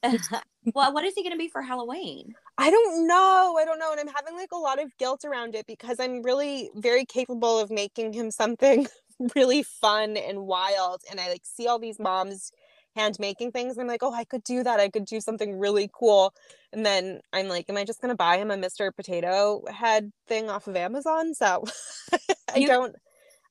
well, 0.76 0.94
what 0.94 1.06
is 1.06 1.16
he 1.16 1.24
going 1.24 1.34
to 1.34 1.39
be 1.39 1.50
for 1.50 1.62
Halloween? 1.62 2.36
I 2.58 2.72
don't 2.72 3.08
know. 3.08 3.58
I 3.60 3.66
don't 3.66 3.80
know. 3.80 3.92
And 3.92 4.00
I'm 4.02 4.13
having 4.16 4.36
like 4.36 4.52
a 4.54 4.58
lot 4.58 4.82
of 4.82 4.96
guilt 4.98 5.26
around 5.26 5.56
it 5.56 5.68
because 5.68 6.00
I'm 6.00 6.24
really 6.24 6.70
very 6.76 7.06
capable 7.06 7.60
of 7.60 7.72
making 7.72 8.13
him 8.13 8.32
something 8.32 8.88
really 9.36 9.63
fun 9.63 10.18
and 10.18 10.48
wild. 10.48 11.02
And 11.12 11.20
I 11.20 11.30
like 11.30 11.42
see 11.46 11.68
all 11.68 11.80
these 11.80 12.00
moms 12.00 12.52
hand 12.96 13.18
making 13.20 13.52
things. 13.52 13.78
I'm 13.78 13.88
like, 13.88 14.04
oh, 14.04 14.13
I 14.13 14.24
could 14.24 14.44
do 14.44 14.63
that. 14.63 14.80
I 14.80 14.89
could 14.89 15.06
do 15.06 15.22
something 15.22 15.60
really 15.60 15.89
cool. 15.94 16.34
And 16.74 16.86
then 16.86 17.22
I'm 17.34 17.50
like, 17.50 17.70
am 17.70 17.78
I 17.78 17.86
just 17.86 18.02
going 18.02 18.12
to 18.12 18.16
buy 18.18 18.38
him 18.38 18.52
a 18.52 18.58
Mr. 18.58 18.96
Potato 18.96 19.63
Head 19.72 20.12
thing 20.28 20.50
off 20.50 20.68
of 20.68 20.78
Amazon? 20.78 21.34
So 21.36 21.66
I 22.56 22.60
you- 22.60 22.68
don't, 22.68 22.96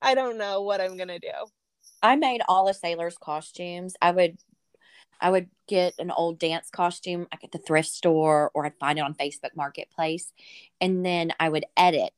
I 0.03 0.15
don't 0.15 0.38
know 0.38 0.62
what 0.62 0.81
I'm 0.81 0.97
going 0.97 1.09
to 1.09 1.19
do. 1.21 1.29
I 2.03 2.17
made 2.17 2.43
all 2.49 2.67
the 2.67 2.75
sailors' 2.75 3.19
costumes. 3.23 3.95
I 4.03 4.12
would 4.12 4.38
I 5.20 5.31
would 5.31 5.48
get 5.68 5.94
an 5.98 6.11
old 6.11 6.38
dance 6.38 6.68
costume 6.70 7.27
like 7.31 7.44
at 7.44 7.52
the 7.52 7.58
thrift 7.58 7.88
store 7.88 8.50
or 8.54 8.67
I'd 8.67 8.79
find 8.79 8.98
it 8.98 9.02
on 9.02 9.15
Facebook 9.15 9.54
Marketplace. 9.56 10.33
And 10.81 11.04
then 11.04 11.33
I 11.38 11.48
would 11.48 11.65
edit 11.77 12.13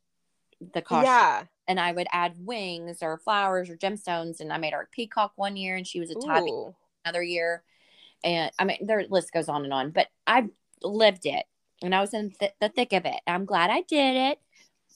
the 0.73 0.83
costume. 0.83 1.07
Yeah. 1.07 1.45
And 1.67 1.81
I 1.81 1.93
would 1.93 2.07
add 2.13 2.35
wings 2.39 2.99
or 3.03 3.19
flowers 3.19 3.71
or 3.71 3.77
gemstones. 3.77 4.41
And 4.41 4.53
I 4.53 4.59
made 4.59 4.73
her 4.73 4.83
a 4.83 4.87
peacock 4.87 5.33
one 5.37 5.57
year 5.57 5.77
and 5.77 5.87
she 5.87 6.01
was 6.01 6.11
a 6.11 6.15
tabby 6.15 6.53
another 7.05 7.23
year. 7.23 7.63
And 8.23 8.51
I 8.59 8.65
mean, 8.65 8.87
the 8.87 9.07
list 9.11 9.33
goes 9.33 9.49
on 9.49 9.65
and 9.65 9.73
on, 9.73 9.91
but 9.91 10.09
I 10.27 10.49
lived 10.83 11.27
it 11.27 11.45
and 11.83 11.95
I 11.95 12.01
was 12.01 12.15
in 12.15 12.31
th- 12.31 12.55
the 12.61 12.71
thick 12.71 12.93
of 12.93 13.05
it. 13.05 13.21
I'm 13.27 13.45
glad 13.45 13.71
I 13.71 13.83
did 13.83 14.17
it. 14.17 14.41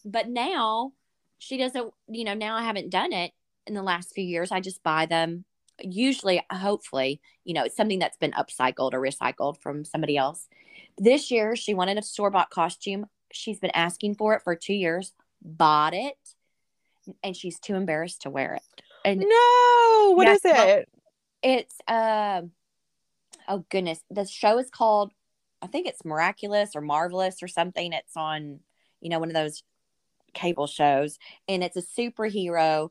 But 0.05 0.29
now 0.29 0.93
she 1.39 1.59
doesn't, 1.59 1.93
you 2.09 2.25
know, 2.25 2.35
now 2.35 2.57
I 2.57 2.63
haven't 2.63 2.91
done 2.91 3.13
it 3.13 3.33
in 3.67 3.75
the 3.75 3.83
last 3.83 4.15
few 4.15 4.25
years. 4.25 4.51
I 4.51 4.61
just 4.61 4.83
buy 4.83 5.07
them 5.07 5.45
usually 5.81 6.43
hopefully 6.51 7.21
you 7.45 7.55
know 7.55 7.65
it's 7.65 7.77
something 7.77 7.99
that's 7.99 8.17
been 8.17 8.33
upcycled 8.33 8.95
or 8.95 9.01
recycled 9.01 9.61
from 9.61 9.85
somebody 9.85 10.17
else. 10.17 10.49
This 10.97 11.31
year 11.31 11.57
she 11.57 11.75
wanted 11.75 11.99
a 11.99 12.03
store-bought 12.03 12.51
costume. 12.51 13.07
She's 13.33 13.61
been 13.61 13.71
asking 13.73 14.17
for 14.17 14.35
it 14.35 14.43
for 14.43 14.57
two 14.57 14.75
years 14.75 15.13
bought 15.43 15.95
it 15.95 16.17
and 17.23 17.37
she's 17.37 17.59
too 17.59 17.75
embarrassed 17.75 18.23
to 18.23 18.31
wear 18.31 18.55
it. 18.55 18.83
And 19.05 19.21
no! 19.21 20.15
What 20.17 20.29
is 20.29 20.41
it? 20.45 20.89
it's 21.43 21.77
uh 21.87 22.43
oh 23.49 23.65
goodness. 23.71 24.01
The 24.11 24.27
show 24.27 24.59
is 24.59 24.71
called 24.71 25.13
I 25.63 25.67
think 25.67 25.87
it's 25.87 26.05
Miraculous 26.05 26.77
or 26.77 26.81
Marvelous 26.81 27.43
or 27.43 27.49
something. 27.49 27.93
It's 27.93 28.17
on, 28.17 28.61
you 29.01 29.11
know, 29.11 29.19
one 29.19 29.29
of 29.29 29.35
those 29.35 29.63
cable 30.35 30.67
shows, 30.67 31.19
and 31.49 31.65
it's 31.65 31.77
a 31.77 31.83
superhero 31.83 32.91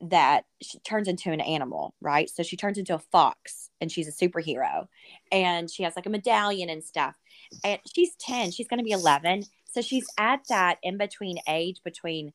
that 0.00 0.44
she 0.60 0.78
turns 0.80 1.08
into 1.08 1.30
an 1.30 1.40
animal, 1.40 1.94
right? 2.00 2.28
So 2.28 2.42
she 2.42 2.56
turns 2.56 2.78
into 2.78 2.94
a 2.94 2.98
fox 2.98 3.70
and 3.80 3.90
she's 3.90 4.08
a 4.08 4.12
superhero 4.12 4.86
and 5.32 5.70
she 5.70 5.82
has 5.82 5.96
like 5.96 6.06
a 6.06 6.10
medallion 6.10 6.68
and 6.68 6.82
stuff. 6.82 7.16
And 7.64 7.80
she's 7.92 8.14
10, 8.16 8.50
she's 8.50 8.68
going 8.68 8.78
to 8.78 8.84
be 8.84 8.90
11. 8.90 9.44
So 9.64 9.80
she's 9.80 10.06
at 10.18 10.40
that 10.48 10.78
in 10.82 10.98
between 10.98 11.38
age 11.48 11.80
between 11.84 12.32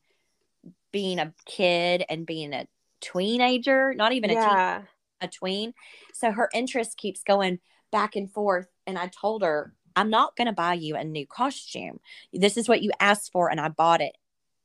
being 0.92 1.20
a 1.20 1.34
kid 1.46 2.04
and 2.10 2.26
being 2.26 2.54
a 2.54 2.68
teenager, 3.02 3.94
not 3.94 4.14
even 4.14 4.30
yeah. 4.30 4.76
a 4.76 4.80
teen, 4.80 4.88
a 5.22 5.28
tween. 5.28 5.74
So 6.14 6.32
her 6.32 6.50
interest 6.54 6.98
keeps 6.98 7.24
going 7.24 7.60
back 7.92 8.16
and 8.16 8.32
forth. 8.32 8.68
And 8.88 8.98
I 8.98 9.08
told 9.08 9.44
her, 9.44 9.74
I'm 9.96 10.10
not 10.10 10.36
going 10.36 10.48
to 10.48 10.54
buy 10.54 10.74
you 10.76 10.96
a 10.96 11.04
new 11.04 11.28
costume. 11.28 12.00
This 12.34 12.58
is 12.58 12.70
what 12.70 12.82
you 12.82 12.92
asked 13.00 13.32
for, 13.32 13.50
and 13.50 13.60
I 13.60 13.70
bought 13.70 14.02
it. 14.02 14.16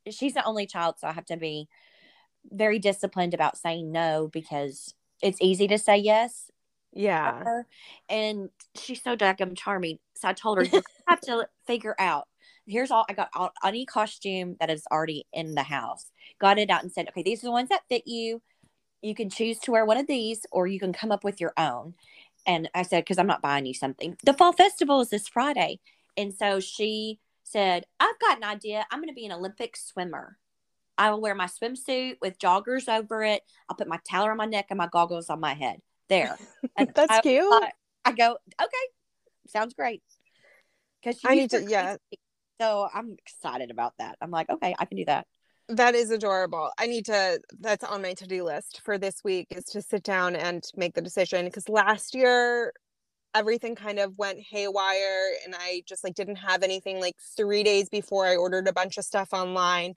She's 0.09 0.35
the 0.35 0.45
only 0.45 0.67
child, 0.67 0.97
so 0.99 1.09
I 1.09 1.13
have 1.13 1.27
to 1.27 1.37
be 1.37 1.69
very 2.51 2.79
disciplined 2.79 3.35
about 3.35 3.59
saying 3.59 3.93
no 3.93 4.29
because 4.33 4.95
it's 5.23 5.39
easy 5.41 5.69
to 5.69 5.79
say 5.79 5.97
yes. 5.97 6.51
Yeah. 6.93 7.63
And 8.09 8.49
she's 8.75 9.03
so 9.03 9.17
daggum 9.17 9.57
charming. 9.57 9.99
So 10.15 10.29
I 10.29 10.33
told 10.33 10.59
her, 10.59 10.65
you 10.65 10.83
have 11.09 11.21
to 11.23 11.49
figure 11.67 11.95
out. 11.99 12.27
Here's 12.67 12.91
all 12.91 13.05
I 13.09 13.13
got 13.13 13.29
all, 13.35 13.53
any 13.63 13.87
costume 13.87 14.57
that 14.59 14.71
is 14.71 14.85
already 14.91 15.27
in 15.33 15.55
the 15.55 15.63
house. 15.63 16.11
Got 16.41 16.59
it 16.59 16.71
out 16.71 16.83
and 16.83 16.91
said, 16.91 17.09
okay, 17.09 17.23
these 17.23 17.43
are 17.43 17.47
the 17.47 17.53
ones 17.53 17.69
that 17.69 17.83
fit 17.89 18.03
you. 18.07 18.43
You 19.03 19.15
can 19.15 19.31
choose 19.31 19.59
to 19.61 19.71
wear 19.71 19.85
one 19.85 19.99
of 19.99 20.07
these 20.07 20.47
or 20.51 20.67
you 20.67 20.81
can 20.81 20.93
come 20.93 21.13
up 21.13 21.23
with 21.23 21.41
your 21.41 21.53
own. 21.57 21.95
And 22.47 22.69
I 22.75 22.83
said, 22.83 23.03
because 23.05 23.19
I'm 23.19 23.27
not 23.27 23.43
buying 23.43 23.67
you 23.67 23.75
something. 23.75 24.17
The 24.25 24.33
fall 24.33 24.53
festival 24.53 25.01
is 25.01 25.11
this 25.11 25.29
Friday. 25.29 25.81
And 26.17 26.33
so 26.33 26.61
she 26.61 27.21
said, 27.45 27.85
I've 28.01 28.19
got 28.21 28.39
an 28.39 28.45
idea. 28.45 28.87
I'm 28.91 29.01
going 29.01 29.09
to 29.09 29.15
be 29.15 29.27
an 29.27 29.33
Olympic 29.33 29.77
swimmer. 29.77 30.39
I 30.99 31.11
will 31.11 31.21
wear 31.21 31.35
my 31.35 31.47
swimsuit 31.47 32.17
with 32.21 32.39
joggers 32.39 32.89
over 32.89 33.23
it. 33.23 33.43
I'll 33.69 33.77
put 33.77 33.89
my 33.89 33.99
towel 34.09 34.29
on 34.29 34.37
my 34.37 34.47
neck 34.47 34.67
and 34.71 34.79
my 34.79 34.89
goggles 34.91 35.31
on 35.31 35.41
my 35.41 35.55
head. 35.55 35.81
There. 36.09 36.37
That's 36.77 37.11
I, 37.11 37.21
cute. 37.21 37.45
I, 37.53 37.71
I, 38.05 38.13
go, 38.13 38.37
okay, 38.61 39.49
sounds 39.49 39.75
great. 39.75 40.03
Because 41.03 41.21
I 41.25 41.35
need 41.35 41.51
to, 41.51 41.65
yeah. 41.65 41.97
So 42.61 42.89
I'm 42.93 43.17
excited 43.19 43.71
about 43.71 43.95
that. 43.99 44.17
I'm 44.21 44.31
like, 44.31 44.49
okay, 44.49 44.75
I 44.79 44.85
can 44.85 44.97
do 44.97 45.05
that. 45.07 45.27
That 45.69 45.95
is 45.95 46.11
adorable. 46.11 46.71
I 46.79 46.87
need 46.87 47.07
to, 47.07 47.41
that's 47.61 47.85
on 47.85 48.03
my 48.03 48.15
to 48.15 48.27
do 48.27 48.45
list 48.45 48.81
for 48.85 48.99
this 48.99 49.23
week 49.25 49.49
is 49.51 49.65
to 49.67 49.83
sit 49.83 50.05
down 50.05 50.37
and 50.37 50.65
make 50.77 50.95
the 50.95 51.03
decision. 51.03 51.45
Because 51.45 51.69
last 51.69 52.15
year, 52.15 52.73
everything 53.35 53.75
kind 53.75 53.99
of 53.99 54.17
went 54.17 54.39
haywire 54.41 55.33
and 55.45 55.55
I 55.59 55.83
just 55.87 56.03
like 56.03 56.15
didn't 56.15 56.37
have 56.37 56.63
anything 56.63 57.01
like 57.01 57.17
three 57.37 57.63
days 57.63 57.89
before 57.91 58.27
I 58.27 58.37
ordered 58.37 58.67
a 58.67 58.73
bunch 58.73 58.97
of 58.97 59.05
stuff 59.05 59.29
online 59.33 59.95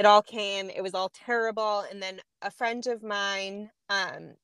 it 0.00 0.06
all 0.06 0.22
came 0.22 0.70
it 0.70 0.82
was 0.82 0.94
all 0.94 1.10
terrible 1.10 1.84
and 1.90 2.02
then 2.02 2.20
a 2.42 2.50
friend 2.50 2.86
of 2.86 3.02
mine 3.02 3.70
um 3.90 4.34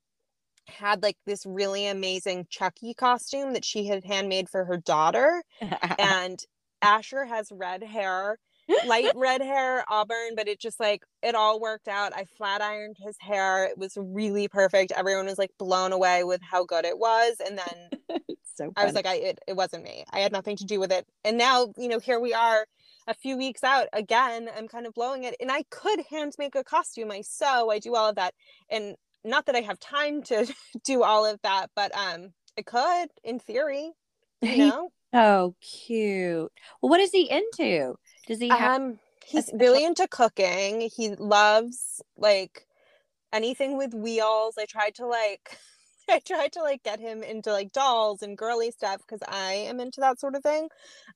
had 0.68 1.02
like 1.02 1.16
this 1.24 1.46
really 1.46 1.86
amazing 1.86 2.46
chucky 2.50 2.92
costume 2.92 3.54
that 3.54 3.64
she 3.64 3.86
had 3.86 4.04
handmade 4.04 4.48
for 4.48 4.64
her 4.66 4.76
daughter 4.76 5.42
and 5.98 6.44
asher 6.82 7.24
has 7.24 7.50
red 7.50 7.82
hair 7.82 8.38
light 8.86 9.12
red 9.14 9.40
hair 9.40 9.84
auburn 9.88 10.34
but 10.36 10.46
it 10.46 10.60
just 10.60 10.78
like 10.78 11.04
it 11.22 11.34
all 11.34 11.60
worked 11.60 11.88
out. 11.88 12.12
I 12.14 12.24
flat 12.36 12.60
ironed 12.60 12.96
his 12.98 13.16
hair. 13.20 13.66
It 13.66 13.78
was 13.78 13.96
really 13.96 14.48
perfect. 14.48 14.92
Everyone 14.92 15.26
was 15.26 15.38
like 15.38 15.52
blown 15.58 15.92
away 15.92 16.24
with 16.24 16.40
how 16.42 16.64
good 16.64 16.84
it 16.84 16.98
was 16.98 17.36
and 17.44 17.58
then 17.58 18.20
so 18.56 18.72
i 18.76 18.84
was 18.84 18.94
like 18.94 19.06
i 19.06 19.14
it, 19.14 19.38
it 19.46 19.56
wasn't 19.56 19.84
me. 19.84 20.04
I 20.10 20.18
had 20.20 20.32
nothing 20.32 20.56
to 20.56 20.64
do 20.64 20.80
with 20.80 20.92
it. 20.92 21.06
And 21.24 21.38
now 21.38 21.72
you 21.78 21.88
know 21.88 22.00
here 22.00 22.20
we 22.20 22.34
are 22.34 22.66
a 23.06 23.14
few 23.14 23.36
weeks 23.36 23.62
out 23.62 23.88
again 23.92 24.48
i'm 24.56 24.68
kind 24.68 24.86
of 24.86 24.94
blowing 24.94 25.24
it 25.24 25.34
and 25.40 25.50
i 25.50 25.62
could 25.70 26.00
hand 26.10 26.32
make 26.38 26.54
a 26.54 26.64
costume 26.64 27.10
i 27.10 27.20
sew 27.20 27.70
i 27.70 27.78
do 27.78 27.94
all 27.94 28.08
of 28.08 28.16
that 28.16 28.34
and 28.70 28.96
not 29.24 29.46
that 29.46 29.56
i 29.56 29.60
have 29.60 29.78
time 29.78 30.22
to 30.22 30.46
do 30.84 31.02
all 31.02 31.24
of 31.24 31.40
that 31.42 31.68
but 31.74 31.94
um 31.96 32.32
i 32.58 32.62
could 32.62 33.08
in 33.24 33.38
theory 33.38 33.92
you 34.42 34.58
know? 34.58 34.90
Oh 35.12 35.54
cute. 35.60 36.52
Well 36.82 36.90
what 36.90 37.00
is 37.00 37.10
he 37.10 37.30
into? 37.30 37.94
Does 38.26 38.40
he 38.40 38.48
have 38.48 38.80
um 38.80 38.98
he's 39.24 39.50
really 39.54 39.84
into 39.84 40.06
cooking 40.08 40.88
he 40.94 41.14
loves 41.16 42.02
like 42.16 42.66
anything 43.32 43.76
with 43.76 43.92
wheels 43.92 44.54
i 44.56 44.64
tried 44.66 44.94
to 44.94 45.04
like 45.06 45.58
I 46.10 46.20
tried 46.20 46.52
to 46.52 46.62
like 46.62 46.82
get 46.82 47.00
him 47.00 47.22
into 47.22 47.52
like 47.52 47.72
dolls 47.72 48.22
and 48.22 48.36
girly 48.36 48.70
stuff 48.70 48.98
because 48.98 49.20
I 49.28 49.52
am 49.52 49.80
into 49.80 50.00
that 50.00 50.20
sort 50.20 50.34
of 50.34 50.42
thing. 50.42 50.68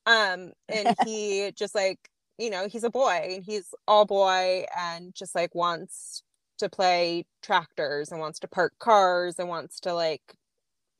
Um, 0.07 0.53
and 0.69 0.95
he 1.07 1.53
just 1.55 1.75
like, 1.75 1.99
you 2.39 2.51
know, 2.51 2.69
he's 2.69 2.85
a 2.85 2.91
boy 2.91 3.35
and 3.35 3.45
he's 3.45 3.75
all 3.87 4.07
boy 4.07 4.65
and 4.77 5.15
just 5.15 5.35
like 5.35 5.55
wants 5.55 6.23
to 6.59 6.69
play 6.69 7.25
tractors 7.43 8.11
and 8.11 8.21
wants 8.21 8.39
to 8.41 8.49
park 8.49 8.75
cars 8.79 9.39
and 9.39 9.49
wants 9.49 9.81
to 9.81 9.95
like 9.95 10.23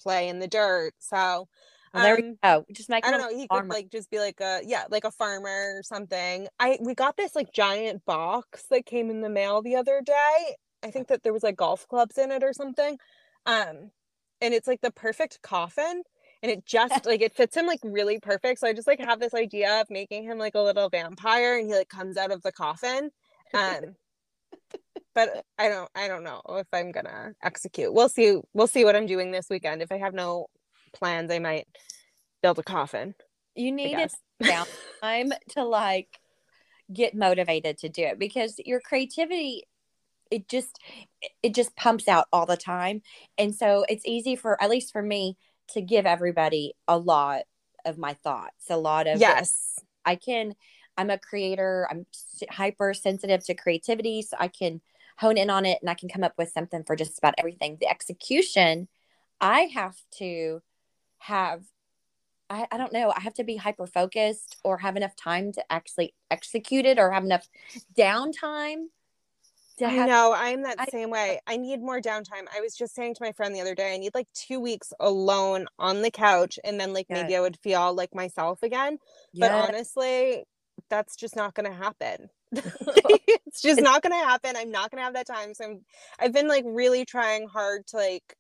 play 0.03 0.29
in 0.29 0.39
the 0.39 0.49
dirt. 0.49 0.93
So 0.99 1.49
well, 1.93 2.05
there 2.05 2.15
um, 2.15 2.23
we 2.23 2.37
go. 2.43 2.65
Just 2.73 2.89
make. 2.89 3.07
I 3.07 3.11
don't 3.11 3.21
know. 3.21 3.37
He 3.37 3.47
farmer. 3.49 3.63
could 3.63 3.75
like 3.75 3.91
just 3.91 4.11
be 4.11 4.19
like 4.19 4.41
a 4.41 4.61
yeah, 4.65 4.85
like 4.91 5.05
a 5.05 5.11
farmer 5.11 5.79
or 5.79 5.83
something. 5.83 6.47
I 6.59 6.79
we 6.81 6.95
got 6.95 7.17
this 7.17 7.35
like 7.35 7.53
giant 7.53 8.05
box 8.05 8.65
that 8.71 8.87
came 8.87 9.11
in 9.11 9.23
the 9.23 9.29
mail 9.29 9.61
the 9.63 9.77
other 9.77 10.01
day. 10.05 10.57
I 10.83 10.91
think 10.91 11.09
that 11.09 11.23
there 11.23 11.33
was 11.33 11.43
like 11.43 11.57
golf 11.57 11.87
clubs 11.89 12.17
in 12.17 12.31
it 12.31 12.43
or 12.43 12.53
something. 12.53 12.97
Um, 13.47 13.91
and 14.41 14.55
it's 14.55 14.69
like 14.69 14.81
the 14.81 14.91
perfect 14.91 15.43
coffin 15.43 16.03
and 16.43 16.51
it 16.51 16.65
just 16.65 17.05
like 17.07 17.23
it 17.23 17.35
fits 17.35 17.57
him 17.57 17.67
like 17.67 17.81
really 17.83 18.19
perfect. 18.19 18.61
So 18.61 18.69
I 18.69 18.73
just 18.73 18.87
like 18.87 19.01
have 19.01 19.21
this 19.21 19.35
idea 19.35 19.81
of 19.81 19.91
making 19.91 20.25
him 20.25 20.39
like 20.39 20.55
a 20.55 20.61
little 20.61 20.89
vampire 20.89 21.59
and 21.59 21.69
he 21.69 21.75
like 21.75 21.89
comes 21.89 22.17
out 22.17 22.33
of 22.33 22.43
the 22.43 22.53
coffin. 22.53 23.11
Um 23.55 23.97
but 25.15 25.45
I 25.59 25.69
don't 25.69 25.91
I 25.95 26.09
don't 26.09 26.25
know 26.25 26.41
if 26.49 26.67
I'm 26.73 26.93
gonna 26.93 27.33
execute. 27.43 27.93
We'll 27.93 28.09
see 28.09 28.41
we'll 28.55 28.67
see 28.67 28.85
what 28.85 28.97
I'm 28.97 29.07
doing 29.07 29.31
this 29.31 29.47
weekend. 29.51 29.83
If 29.83 29.93
I 29.93 29.99
have 29.99 30.15
no 30.15 30.47
plans, 30.93 31.31
I 31.31 31.39
might 31.39 31.67
build 32.43 32.59
a 32.59 32.63
coffin. 32.63 33.15
You 33.55 33.73
need 33.73 33.97
downtime 34.43 35.33
to 35.51 35.65
like 35.65 36.09
get 36.93 37.15
motivated 37.15 37.79
to 37.79 37.89
do 37.89 38.03
it 38.03 38.19
because 38.19 38.57
your 38.65 38.81
creativity 38.81 39.65
it 40.31 40.49
just 40.49 40.79
it 41.43 41.55
just 41.55 41.77
pumps 41.77 42.09
out 42.09 42.27
all 42.33 42.47
the 42.47 42.57
time. 42.57 43.03
And 43.37 43.55
so 43.55 43.85
it's 43.89 44.07
easy 44.07 44.37
for 44.37 44.63
at 44.63 44.71
least 44.71 44.93
for 44.93 45.03
me 45.03 45.37
to 45.73 45.81
give 45.81 46.07
everybody 46.07 46.75
a 46.89 46.99
lot 46.99 47.43
of 47.85 47.99
my 47.99 48.15
thoughts 48.15 48.67
a 48.69 48.77
lot 48.77 49.07
of 49.07 49.21
yes. 49.21 49.79
i 50.05 50.15
can 50.15 50.55
i'm 50.97 51.11
a 51.11 51.19
creator. 51.19 51.87
I'm 51.91 52.07
hyper 52.51 52.93
sensitive 52.95 53.45
to 53.47 53.55
creativity 53.55 54.23
so 54.23 54.37
i 54.39 54.49
can 54.49 54.81
hone 55.19 55.37
in 55.37 55.51
on 55.51 55.67
it 55.67 55.79
and 55.81 55.91
i 55.91 55.95
can 55.95 56.09
come 56.09 56.25
up 56.25 56.35
with 56.37 56.51
something 56.51 56.85
for 56.85 56.97
just 56.97 57.19
about 57.19 57.35
everything. 57.39 57.79
The 57.81 57.89
execution 57.89 58.89
i 59.41 59.63
have 59.75 59.97
to 60.19 60.61
have 61.19 61.63
I, 62.53 62.67
I 62.73 62.79
don't 62.79 62.93
know. 62.93 63.13
I 63.17 63.21
have 63.21 63.35
to 63.35 63.45
be 63.45 63.55
hyper 63.55 63.87
focused 63.87 64.57
or 64.65 64.79
have 64.79 64.97
enough 64.97 65.15
time 65.15 65.53
to 65.53 65.65
actually 65.71 66.15
execute 66.33 66.85
it 66.85 66.99
or 66.99 67.13
have 67.13 67.23
enough 67.23 67.49
downtime 67.97 68.87
I 69.89 69.91
have, 69.91 70.09
know 70.09 70.35
I'm 70.37 70.63
that 70.63 70.77
I, 70.79 70.87
same 70.87 71.11
way. 71.11 71.41
I 71.47 71.57
need 71.57 71.81
more 71.81 72.01
downtime. 72.01 72.47
I 72.55 72.61
was 72.61 72.75
just 72.75 72.95
saying 72.95 73.15
to 73.15 73.25
my 73.25 73.33
friend 73.33 73.55
the 73.55 73.61
other 73.61 73.75
day, 73.75 73.95
I 73.95 73.99
need 73.99 74.15
like 74.15 74.29
two 74.35 74.61
weeks 74.61 74.93
alone 75.01 75.67
on 75.79 76.03
the 76.03 76.11
couch, 76.11 76.59
and 76.65 76.81
then 76.81 76.93
like 76.93 77.07
maybe 77.09 77.37
I 77.37 77.41
would 77.41 77.59
feel 77.59 77.95
like 77.95 78.15
myself 78.15 78.63
again. 78.63 78.99
But 79.35 79.53
honestly, 79.53 80.45
that's 80.89 81.17
just 81.17 81.37
not 81.37 81.55
going 81.55 81.71
to 81.71 81.77
happen. 81.77 82.29
it's 82.53 83.63
just 83.63 83.81
not 83.81 84.03
going 84.03 84.13
to 84.13 84.27
happen. 84.27 84.57
I'm 84.57 84.71
not 84.71 84.91
going 84.91 85.01
to 85.01 85.05
have 85.05 85.15
that 85.15 85.27
time. 85.27 85.55
So 85.55 85.65
I'm, 85.65 85.81
I've 86.19 86.33
been 86.33 86.49
like 86.49 86.65
really 86.67 87.05
trying 87.05 87.49
hard 87.49 87.87
to 87.89 87.97
like, 87.97 88.37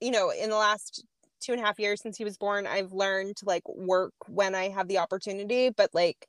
you 0.00 0.10
know, 0.10 0.30
in 0.30 0.50
the 0.50 0.56
last 0.56 1.04
two 1.40 1.52
and 1.52 1.60
a 1.60 1.64
half 1.64 1.78
years 1.78 2.02
since 2.02 2.16
he 2.16 2.24
was 2.24 2.36
born, 2.36 2.66
I've 2.66 2.92
learned 2.92 3.36
to 3.36 3.46
like 3.46 3.62
work 3.68 4.14
when 4.26 4.54
I 4.54 4.68
have 4.68 4.88
the 4.88 4.98
opportunity, 4.98 5.70
but 5.70 5.90
like 5.94 6.26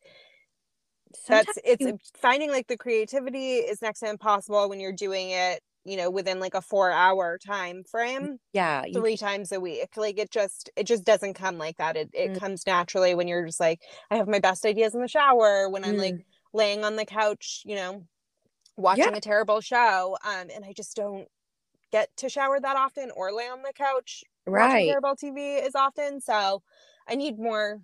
Sometimes 1.15 1.45
that's 1.45 1.59
it's 1.63 1.81
you... 1.81 1.99
finding 2.15 2.51
like 2.51 2.67
the 2.67 2.77
creativity 2.77 3.55
is 3.55 3.81
next 3.81 3.99
to 3.99 4.09
impossible 4.09 4.69
when 4.69 4.79
you're 4.79 4.91
doing 4.91 5.29
it 5.31 5.61
you 5.87 5.95
know 5.95 6.09
within 6.09 6.39
like 6.39 6.53
a 6.53 6.61
four 6.61 6.91
hour 6.91 7.37
time 7.37 7.83
frame 7.83 8.37
yeah 8.51 8.83
three 8.93 9.15
times 9.15 9.51
a 9.53 9.59
week 9.59 9.95
like 9.95 10.19
it 10.19 10.29
just 10.29 10.69
it 10.75 10.83
just 10.83 11.05
doesn't 11.05 11.33
come 11.33 11.57
like 11.57 11.77
that 11.77 11.95
it, 11.95 12.09
it 12.13 12.33
mm. 12.33 12.39
comes 12.39 12.67
naturally 12.67 13.15
when 13.15 13.27
you're 13.27 13.45
just 13.45 13.59
like 13.59 13.81
i 14.11 14.17
have 14.17 14.27
my 14.27 14.39
best 14.39 14.65
ideas 14.65 14.93
in 14.93 15.01
the 15.01 15.07
shower 15.07 15.69
when 15.69 15.85
i'm 15.85 15.95
mm. 15.95 15.99
like 15.99 16.25
laying 16.53 16.83
on 16.83 16.97
the 16.97 17.05
couch 17.05 17.63
you 17.65 17.75
know 17.75 18.03
watching 18.75 19.05
yeah. 19.05 19.15
a 19.15 19.21
terrible 19.21 19.61
show 19.61 20.17
um 20.25 20.47
and 20.53 20.65
i 20.65 20.73
just 20.73 20.95
don't 20.95 21.27
get 21.91 22.09
to 22.17 22.27
shower 22.27 22.59
that 22.59 22.75
often 22.75 23.09
or 23.15 23.31
lay 23.31 23.47
on 23.47 23.61
the 23.61 23.73
couch 23.73 24.25
right 24.45 24.69
watching 24.69 24.87
terrible 24.87 25.15
tv 25.15 25.65
as 25.65 25.73
often 25.73 26.19
so 26.19 26.61
i 27.07 27.15
need 27.15 27.39
more 27.39 27.79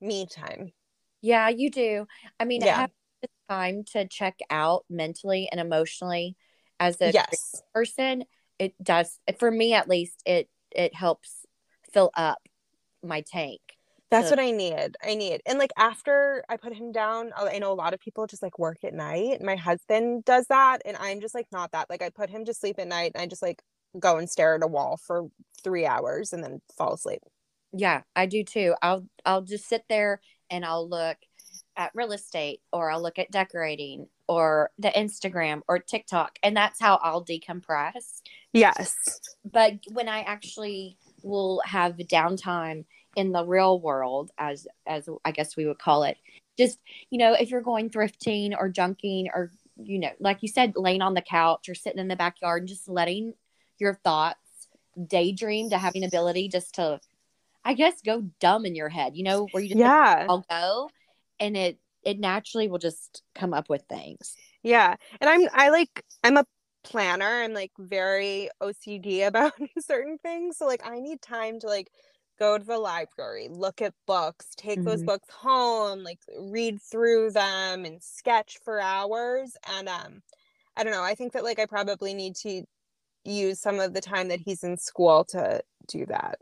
me 0.00 0.26
time 0.26 0.72
yeah, 1.22 1.48
you 1.48 1.70
do. 1.70 2.06
I 2.38 2.44
mean, 2.44 2.60
yeah. 2.62 2.80
have 2.80 2.90
time 3.48 3.84
to 3.92 4.06
check 4.08 4.38
out 4.50 4.84
mentally 4.90 5.48
and 5.50 5.60
emotionally 5.60 6.36
as 6.80 7.00
a 7.00 7.12
yes. 7.12 7.62
person. 7.74 8.24
It 8.58 8.74
does 8.82 9.18
for 9.38 9.50
me 9.50 9.72
at 9.72 9.88
least. 9.88 10.22
It 10.26 10.48
it 10.74 10.94
helps 10.94 11.46
fill 11.92 12.10
up 12.16 12.38
my 13.02 13.22
tank. 13.22 13.60
That's 14.10 14.28
what 14.28 14.38
I 14.38 14.50
need. 14.50 14.94
I 15.02 15.14
need. 15.14 15.40
And 15.46 15.58
like 15.58 15.72
after 15.78 16.44
I 16.46 16.58
put 16.58 16.74
him 16.74 16.92
down, 16.92 17.30
uh, 17.34 17.48
I 17.50 17.58
know 17.58 17.72
a 17.72 17.74
lot 17.74 17.94
of 17.94 18.00
people 18.00 18.26
just 18.26 18.42
like 18.42 18.58
work 18.58 18.84
at 18.84 18.92
night. 18.92 19.40
My 19.40 19.56
husband 19.56 20.26
does 20.26 20.46
that 20.48 20.82
and 20.84 20.98
I'm 21.00 21.22
just 21.22 21.34
like 21.34 21.46
not 21.50 21.72
that. 21.72 21.88
Like 21.88 22.02
I 22.02 22.10
put 22.10 22.28
him 22.28 22.44
to 22.44 22.52
sleep 22.52 22.78
at 22.78 22.88
night 22.88 23.12
and 23.14 23.22
I 23.22 23.26
just 23.26 23.40
like 23.40 23.62
go 23.98 24.18
and 24.18 24.28
stare 24.28 24.54
at 24.54 24.62
a 24.62 24.66
wall 24.66 24.98
for 24.98 25.28
3 25.64 25.86
hours 25.86 26.34
and 26.34 26.44
then 26.44 26.60
fall 26.76 26.92
asleep. 26.92 27.22
Yeah, 27.72 28.02
I 28.14 28.26
do 28.26 28.44
too. 28.44 28.74
I'll 28.82 29.06
I'll 29.24 29.40
just 29.40 29.66
sit 29.66 29.84
there 29.88 30.20
and 30.52 30.64
I'll 30.64 30.88
look 30.88 31.16
at 31.76 31.90
real 31.94 32.12
estate 32.12 32.60
or 32.72 32.90
I'll 32.90 33.02
look 33.02 33.18
at 33.18 33.30
decorating 33.30 34.06
or 34.28 34.70
the 34.78 34.90
Instagram 34.90 35.62
or 35.66 35.78
TikTok 35.78 36.38
and 36.42 36.56
that's 36.56 36.80
how 36.80 37.00
I'll 37.02 37.24
decompress. 37.24 38.20
Yes. 38.52 38.94
But 39.50 39.80
when 39.90 40.08
I 40.08 40.20
actually 40.20 40.98
will 41.22 41.62
have 41.64 41.96
downtime 41.96 42.84
in 43.16 43.32
the 43.32 43.44
real 43.44 43.80
world 43.80 44.30
as 44.38 44.66
as 44.86 45.08
I 45.24 45.32
guess 45.32 45.56
we 45.56 45.66
would 45.66 45.78
call 45.78 46.04
it. 46.04 46.16
Just, 46.58 46.78
you 47.10 47.18
know, 47.18 47.32
if 47.32 47.50
you're 47.50 47.62
going 47.62 47.90
thrifting 47.90 48.54
or 48.56 48.70
junking 48.70 49.26
or 49.34 49.50
you 49.82 49.98
know, 49.98 50.10
like 50.20 50.42
you 50.42 50.48
said, 50.48 50.74
laying 50.76 51.00
on 51.00 51.14
the 51.14 51.22
couch 51.22 51.68
or 51.68 51.74
sitting 51.74 51.98
in 51.98 52.08
the 52.08 52.16
backyard 52.16 52.62
and 52.62 52.68
just 52.68 52.88
letting 52.88 53.34
your 53.78 53.94
thoughts 54.04 54.38
daydream 55.06 55.70
to 55.70 55.78
having 55.78 56.04
ability 56.04 56.48
just 56.48 56.74
to 56.74 57.00
I 57.64 57.74
guess 57.74 57.94
go 58.04 58.22
dumb 58.40 58.66
in 58.66 58.74
your 58.74 58.88
head, 58.88 59.16
you 59.16 59.24
know, 59.24 59.46
where 59.52 59.62
you 59.62 59.70
just 59.70 59.78
yeah. 59.78 60.26
I'll 60.28 60.44
go 60.48 60.90
and 61.40 61.56
it 61.56 61.78
it 62.02 62.18
naturally 62.18 62.68
will 62.68 62.78
just 62.78 63.22
come 63.34 63.54
up 63.54 63.68
with 63.68 63.82
things. 63.88 64.34
Yeah. 64.62 64.96
And 65.20 65.30
I'm 65.30 65.48
I 65.52 65.70
like 65.70 66.04
I'm 66.24 66.36
a 66.36 66.44
planner. 66.84 67.42
I'm 67.42 67.52
like 67.52 67.72
very 67.78 68.48
OCD 68.60 69.26
about 69.26 69.52
certain 69.80 70.18
things. 70.18 70.56
So 70.56 70.66
like 70.66 70.86
I 70.86 71.00
need 71.00 71.22
time 71.22 71.60
to 71.60 71.66
like 71.66 71.90
go 72.38 72.58
to 72.58 72.64
the 72.64 72.78
library, 72.78 73.48
look 73.50 73.82
at 73.82 73.94
books, 74.06 74.48
take 74.56 74.78
mm-hmm. 74.78 74.88
those 74.88 75.02
books 75.04 75.28
home, 75.30 76.02
like 76.02 76.18
read 76.38 76.80
through 76.82 77.30
them 77.30 77.84
and 77.84 78.02
sketch 78.02 78.58
for 78.64 78.80
hours. 78.80 79.56
And 79.76 79.88
um, 79.88 80.22
I 80.76 80.84
don't 80.84 80.92
know. 80.92 81.02
I 81.02 81.14
think 81.14 81.32
that 81.34 81.44
like 81.44 81.58
I 81.58 81.66
probably 81.66 82.14
need 82.14 82.34
to 82.36 82.64
use 83.24 83.60
some 83.60 83.78
of 83.78 83.94
the 83.94 84.00
time 84.00 84.28
that 84.28 84.40
he's 84.40 84.64
in 84.64 84.76
school 84.76 85.24
to 85.26 85.62
do 85.86 86.06
that. 86.06 86.38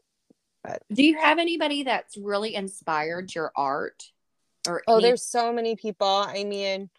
But 0.62 0.82
do 0.92 1.02
you 1.02 1.18
have 1.18 1.38
anybody 1.38 1.84
that's 1.84 2.16
really 2.16 2.54
inspired 2.54 3.34
your 3.34 3.52
art? 3.56 4.04
Or 4.68 4.82
oh, 4.86 4.96
any- 4.96 5.04
there's 5.04 5.22
so 5.22 5.52
many 5.52 5.76
people. 5.76 6.06
I 6.06 6.44
mean, 6.44 6.90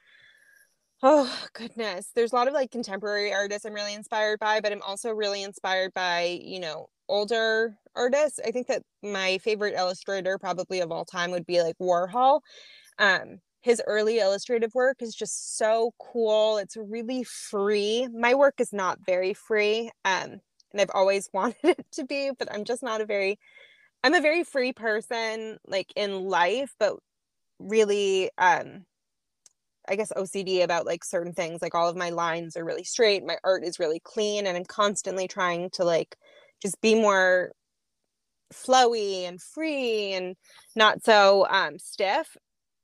oh 1.03 1.31
goodness, 1.53 2.09
there's 2.15 2.31
a 2.31 2.35
lot 2.35 2.47
of 2.47 2.53
like 2.53 2.71
contemporary 2.71 3.33
artists 3.33 3.65
I'm 3.65 3.73
really 3.73 3.93
inspired 3.93 4.39
by, 4.39 4.61
but 4.61 4.71
I'm 4.71 4.81
also 4.81 5.11
really 5.11 5.43
inspired 5.43 5.93
by 5.93 6.39
you 6.43 6.59
know 6.59 6.89
older 7.07 7.77
artists. 7.95 8.39
I 8.43 8.51
think 8.51 8.67
that 8.67 8.83
my 9.03 9.37
favorite 9.39 9.75
illustrator 9.75 10.37
probably 10.37 10.79
of 10.79 10.91
all 10.91 11.05
time 11.05 11.31
would 11.31 11.45
be 11.45 11.61
like 11.61 11.77
Warhol. 11.79 12.41
Um, 12.97 13.39
his 13.61 13.81
early 13.85 14.19
illustrative 14.19 14.73
work 14.73 15.01
is 15.01 15.13
just 15.13 15.57
so 15.57 15.93
cool. 15.99 16.57
It's 16.57 16.75
really 16.75 17.23
free. 17.23 18.07
My 18.11 18.33
work 18.33 18.55
is 18.59 18.73
not 18.73 18.99
very 19.05 19.35
free. 19.35 19.91
Um, 20.03 20.41
and 20.71 20.81
I've 20.81 20.91
always 20.93 21.29
wanted 21.33 21.57
it 21.63 21.85
to 21.93 22.05
be, 22.05 22.31
but 22.37 22.51
I'm 22.53 22.63
just 22.65 22.83
not 22.83 23.01
a 23.01 23.05
very 23.05 23.39
I'm 24.03 24.13
a 24.15 24.21
very 24.21 24.43
free 24.43 24.73
person 24.73 25.59
like 25.67 25.93
in 25.95 26.25
life, 26.25 26.73
but 26.79 26.95
really 27.59 28.29
um 28.37 28.85
I 29.87 29.95
guess 29.95 30.11
OCD 30.15 30.63
about 30.63 30.85
like 30.85 31.03
certain 31.03 31.33
things. 31.33 31.61
Like 31.61 31.75
all 31.75 31.89
of 31.89 31.97
my 31.97 32.11
lines 32.11 32.55
are 32.55 32.63
really 32.63 32.83
straight, 32.83 33.25
my 33.25 33.37
art 33.43 33.63
is 33.63 33.79
really 33.79 33.99
clean, 33.99 34.47
and 34.47 34.55
I'm 34.57 34.65
constantly 34.65 35.27
trying 35.27 35.69
to 35.71 35.83
like 35.83 36.15
just 36.61 36.79
be 36.81 36.95
more 36.95 37.51
flowy 38.53 39.27
and 39.27 39.41
free 39.41 40.13
and 40.13 40.35
not 40.75 41.03
so 41.03 41.47
um 41.49 41.79
stiff 41.79 42.35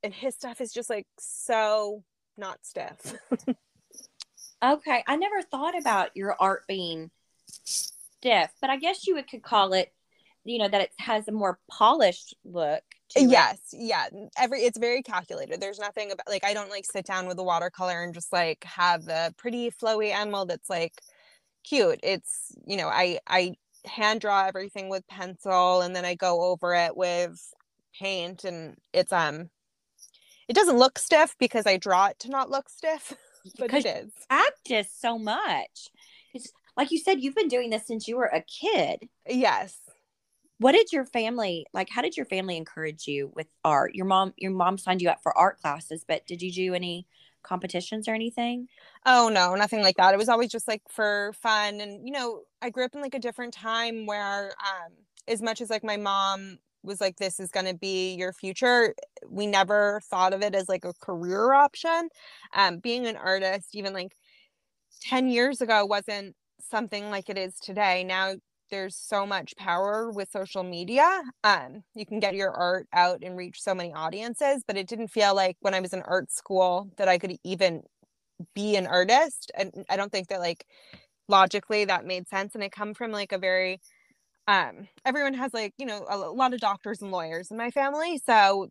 and 0.02 0.14
his 0.14 0.34
stuff 0.34 0.60
is 0.60 0.72
just 0.72 0.90
like 0.90 1.06
so 1.18 2.02
not 2.36 2.58
stiff 2.62 3.14
okay 4.64 5.04
i 5.06 5.16
never 5.16 5.42
thought 5.42 5.78
about 5.78 6.10
your 6.14 6.34
art 6.40 6.62
being 6.66 7.10
stiff 7.68 8.50
but 8.60 8.70
i 8.70 8.76
guess 8.76 9.06
you 9.06 9.14
would, 9.14 9.28
could 9.28 9.42
call 9.42 9.72
it 9.72 9.92
you 10.44 10.58
know 10.58 10.68
that 10.68 10.80
it 10.80 10.90
has 10.98 11.28
a 11.28 11.32
more 11.32 11.58
polished 11.70 12.34
look 12.44 12.82
yes 13.16 13.58
it. 13.72 13.80
yeah 13.80 14.06
every 14.38 14.60
it's 14.60 14.78
very 14.78 15.02
calculated 15.02 15.60
there's 15.60 15.78
nothing 15.78 16.10
about 16.10 16.28
like 16.28 16.44
i 16.44 16.54
don't 16.54 16.70
like 16.70 16.84
sit 16.84 17.04
down 17.04 17.26
with 17.26 17.38
a 17.38 17.42
watercolor 17.42 18.02
and 18.02 18.14
just 18.14 18.32
like 18.32 18.64
have 18.64 19.06
a 19.08 19.32
pretty 19.36 19.70
flowy 19.70 20.12
animal 20.12 20.46
that's 20.46 20.70
like 20.70 21.00
cute 21.64 22.00
it's 22.02 22.54
you 22.66 22.76
know 22.76 22.88
i 22.88 23.18
i 23.26 23.54
hand 23.84 24.20
draw 24.20 24.46
everything 24.46 24.88
with 24.88 25.06
pencil 25.08 25.80
and 25.80 25.94
then 25.94 26.04
I 26.04 26.14
go 26.14 26.42
over 26.42 26.74
it 26.74 26.96
with 26.96 27.52
paint 27.98 28.44
and 28.44 28.76
it's 28.92 29.12
um 29.12 29.50
it 30.48 30.54
doesn't 30.54 30.78
look 30.78 30.98
stiff 30.98 31.36
because 31.38 31.66
I 31.66 31.76
draw 31.76 32.06
it 32.06 32.18
to 32.20 32.30
not 32.30 32.48
look 32.48 32.70
stiff, 32.70 33.12
but 33.58 33.66
because 33.66 33.84
it 33.84 34.06
is. 34.06 34.12
Practice 34.28 34.90
so 34.96 35.18
much. 35.18 35.90
Like 36.78 36.92
you 36.92 36.98
said, 36.98 37.20
you've 37.20 37.34
been 37.34 37.48
doing 37.48 37.70
this 37.70 37.88
since 37.88 38.06
you 38.06 38.16
were 38.16 38.26
a 38.26 38.40
kid. 38.40 39.08
Yes. 39.28 39.76
What 40.58 40.72
did 40.72 40.92
your 40.92 41.04
family 41.04 41.66
like? 41.74 41.88
How 41.90 42.02
did 42.02 42.16
your 42.16 42.26
family 42.26 42.56
encourage 42.56 43.08
you 43.08 43.32
with 43.34 43.48
art? 43.64 43.96
Your 43.96 44.06
mom, 44.06 44.32
your 44.36 44.52
mom 44.52 44.78
signed 44.78 45.02
you 45.02 45.08
up 45.08 45.20
for 45.20 45.36
art 45.36 45.60
classes, 45.60 46.04
but 46.06 46.24
did 46.26 46.40
you 46.40 46.52
do 46.52 46.74
any 46.74 47.06
competitions 47.42 48.06
or 48.06 48.14
anything? 48.14 48.68
Oh 49.04 49.28
no, 49.28 49.56
nothing 49.56 49.82
like 49.82 49.96
that. 49.96 50.14
It 50.14 50.18
was 50.18 50.28
always 50.28 50.50
just 50.50 50.68
like 50.68 50.82
for 50.88 51.32
fun 51.40 51.80
and 51.80 52.06
you 52.06 52.12
know, 52.12 52.42
I 52.62 52.70
grew 52.70 52.84
up 52.84 52.94
in 52.94 53.00
like 53.00 53.14
a 53.14 53.20
different 53.20 53.54
time 53.54 54.06
where 54.06 54.52
um 54.60 54.92
as 55.26 55.42
much 55.42 55.60
as 55.60 55.70
like 55.70 55.82
my 55.84 55.96
mom 55.96 56.58
was 56.84 57.00
like 57.00 57.16
this 57.16 57.40
is 57.40 57.50
going 57.50 57.66
to 57.66 57.74
be 57.74 58.14
your 58.14 58.32
future, 58.32 58.94
we 59.28 59.48
never 59.48 60.00
thought 60.04 60.32
of 60.32 60.42
it 60.42 60.54
as 60.54 60.68
like 60.68 60.84
a 60.84 60.92
career 60.94 61.52
option. 61.52 62.08
Um 62.52 62.78
being 62.78 63.06
an 63.06 63.16
artist 63.16 63.74
even 63.74 63.92
like 63.92 64.14
10 65.02 65.28
years 65.28 65.60
ago 65.60 65.84
wasn't 65.84 66.34
something 66.60 67.10
like 67.10 67.28
it 67.28 67.38
is 67.38 67.54
today. 67.60 68.04
Now 68.04 68.34
there's 68.70 68.96
so 68.96 69.26
much 69.26 69.56
power 69.56 70.10
with 70.10 70.30
social 70.30 70.62
media. 70.62 71.22
Um, 71.44 71.82
you 71.94 72.04
can 72.04 72.20
get 72.20 72.34
your 72.34 72.50
art 72.50 72.86
out 72.92 73.22
and 73.22 73.36
reach 73.36 73.62
so 73.62 73.74
many 73.74 73.92
audiences, 73.92 74.62
but 74.66 74.76
it 74.76 74.86
didn't 74.86 75.08
feel 75.08 75.34
like 75.34 75.56
when 75.60 75.74
I 75.74 75.80
was 75.80 75.92
in 75.92 76.02
art 76.02 76.30
school 76.30 76.90
that 76.96 77.08
I 77.08 77.18
could 77.18 77.36
even 77.44 77.82
be 78.54 78.76
an 78.76 78.86
artist. 78.86 79.50
And 79.56 79.72
I 79.88 79.96
don't 79.96 80.12
think 80.12 80.28
that 80.28 80.40
like 80.40 80.64
logically 81.28 81.84
that 81.84 82.06
made 82.06 82.28
sense. 82.28 82.54
And 82.54 82.62
I 82.64 82.68
come 82.68 82.94
from 82.94 83.10
like 83.10 83.32
a 83.32 83.38
very 83.38 83.80
um 84.46 84.88
everyone 85.04 85.34
has 85.34 85.52
like, 85.54 85.74
you 85.78 85.86
know, 85.86 86.04
a, 86.08 86.16
lot 86.16 86.54
of 86.54 86.60
doctors 86.60 87.02
and 87.02 87.10
lawyers 87.10 87.50
in 87.50 87.56
my 87.56 87.70
family. 87.70 88.20
So 88.24 88.68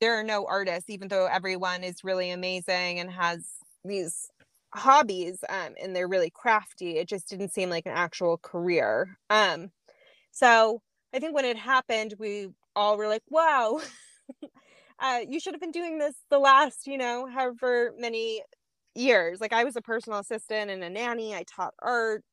there 0.00 0.18
are 0.18 0.24
no 0.24 0.46
artists, 0.46 0.90
even 0.90 1.08
though 1.08 1.26
everyone 1.26 1.82
is 1.84 2.04
really 2.04 2.30
amazing 2.30 3.00
and 3.00 3.10
has 3.10 3.46
these 3.84 4.28
hobbies 4.74 5.44
um, 5.48 5.74
and 5.80 5.94
they're 5.94 6.08
really 6.08 6.30
crafty. 6.30 6.98
It 6.98 7.08
just 7.08 7.28
didn't 7.28 7.52
seem 7.52 7.70
like 7.70 7.86
an 7.86 7.92
actual 7.92 8.38
career. 8.38 9.18
Um, 9.30 9.70
so 10.32 10.82
I 11.14 11.20
think 11.20 11.34
when 11.34 11.44
it 11.44 11.56
happened, 11.56 12.14
we 12.18 12.48
all 12.74 12.96
were 12.96 13.08
like, 13.08 13.22
wow, 13.28 13.80
uh, 14.98 15.20
you 15.28 15.40
should 15.40 15.54
have 15.54 15.60
been 15.60 15.70
doing 15.70 15.98
this 15.98 16.16
the 16.30 16.38
last, 16.38 16.86
you 16.86 16.98
know, 16.98 17.26
however 17.26 17.92
many 17.98 18.42
years. 18.94 19.40
Like 19.40 19.52
I 19.52 19.64
was 19.64 19.76
a 19.76 19.82
personal 19.82 20.18
assistant 20.18 20.70
and 20.70 20.82
a 20.82 20.90
nanny. 20.90 21.34
I 21.34 21.44
taught 21.44 21.74
art. 21.80 22.24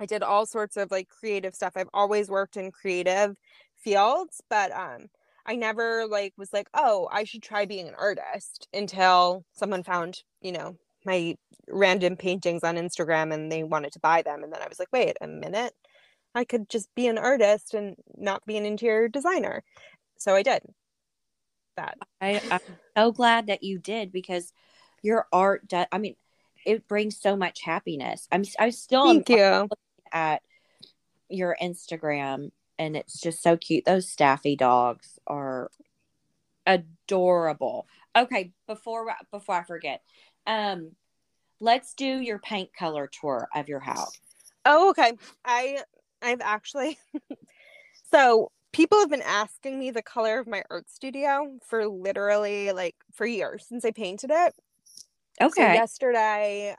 I 0.00 0.06
did 0.06 0.22
all 0.22 0.46
sorts 0.46 0.76
of 0.76 0.90
like 0.90 1.08
creative 1.08 1.54
stuff. 1.54 1.74
I've 1.76 1.90
always 1.94 2.30
worked 2.30 2.56
in 2.56 2.72
creative 2.72 3.36
fields, 3.76 4.40
but 4.48 4.72
um 4.72 5.06
I 5.46 5.56
never 5.56 6.06
like 6.06 6.34
was 6.36 6.52
like, 6.52 6.68
"Oh, 6.74 7.08
I 7.10 7.24
should 7.24 7.42
try 7.42 7.64
being 7.64 7.88
an 7.88 7.94
artist" 7.96 8.68
until 8.72 9.44
someone 9.52 9.82
found, 9.82 10.22
you 10.40 10.52
know, 10.52 10.76
my 11.04 11.36
random 11.68 12.16
paintings 12.16 12.64
on 12.64 12.76
Instagram 12.76 13.32
and 13.32 13.50
they 13.50 13.62
wanted 13.62 13.92
to 13.92 14.00
buy 14.00 14.22
them. 14.22 14.42
And 14.42 14.52
then 14.52 14.62
I 14.62 14.68
was 14.68 14.78
like, 14.78 14.92
wait 14.92 15.16
a 15.20 15.26
minute, 15.26 15.72
I 16.34 16.44
could 16.44 16.68
just 16.68 16.94
be 16.94 17.06
an 17.06 17.18
artist 17.18 17.74
and 17.74 17.96
not 18.16 18.44
be 18.46 18.56
an 18.56 18.66
interior 18.66 19.08
designer. 19.08 19.62
So 20.18 20.34
I 20.34 20.42
did 20.42 20.62
that. 21.76 21.96
I, 22.20 22.40
I'm 22.50 22.60
so 22.96 23.12
glad 23.12 23.46
that 23.46 23.62
you 23.62 23.78
did 23.78 24.12
because 24.12 24.52
your 25.02 25.26
art 25.32 25.66
does, 25.66 25.86
I 25.90 25.98
mean, 25.98 26.16
it 26.66 26.86
brings 26.86 27.18
so 27.18 27.36
much 27.36 27.62
happiness. 27.62 28.28
I'm, 28.30 28.44
I 28.58 28.70
still 28.70 29.06
Thank 29.06 29.30
you. 29.30 29.68
at 30.12 30.42
your 31.28 31.56
Instagram 31.62 32.50
and 32.78 32.96
it's 32.96 33.20
just 33.20 33.42
so 33.42 33.56
cute. 33.56 33.84
Those 33.84 34.08
staffy 34.08 34.56
dogs 34.56 35.18
are 35.26 35.70
adorable. 36.66 37.86
Okay, 38.16 38.52
before 38.66 39.14
before 39.30 39.56
I 39.56 39.64
forget, 39.64 40.02
um, 40.46 40.92
let's 41.60 41.94
do 41.94 42.06
your 42.06 42.38
paint 42.38 42.70
color 42.76 43.08
tour 43.20 43.48
of 43.54 43.68
your 43.68 43.80
house. 43.80 44.18
Oh, 44.64 44.90
okay. 44.90 45.12
I 45.44 45.82
I've 46.22 46.40
actually 46.40 46.98
so 48.10 48.50
people 48.72 48.98
have 48.98 49.10
been 49.10 49.22
asking 49.22 49.78
me 49.78 49.90
the 49.90 50.02
color 50.02 50.38
of 50.38 50.46
my 50.46 50.62
art 50.70 50.88
studio 50.90 51.58
for 51.64 51.86
literally 51.88 52.72
like 52.72 52.96
for 53.12 53.26
years 53.26 53.66
since 53.68 53.84
I 53.84 53.90
painted 53.90 54.30
it. 54.32 54.54
Okay. 55.40 55.62
So 55.62 55.72
yesterday 55.72 56.76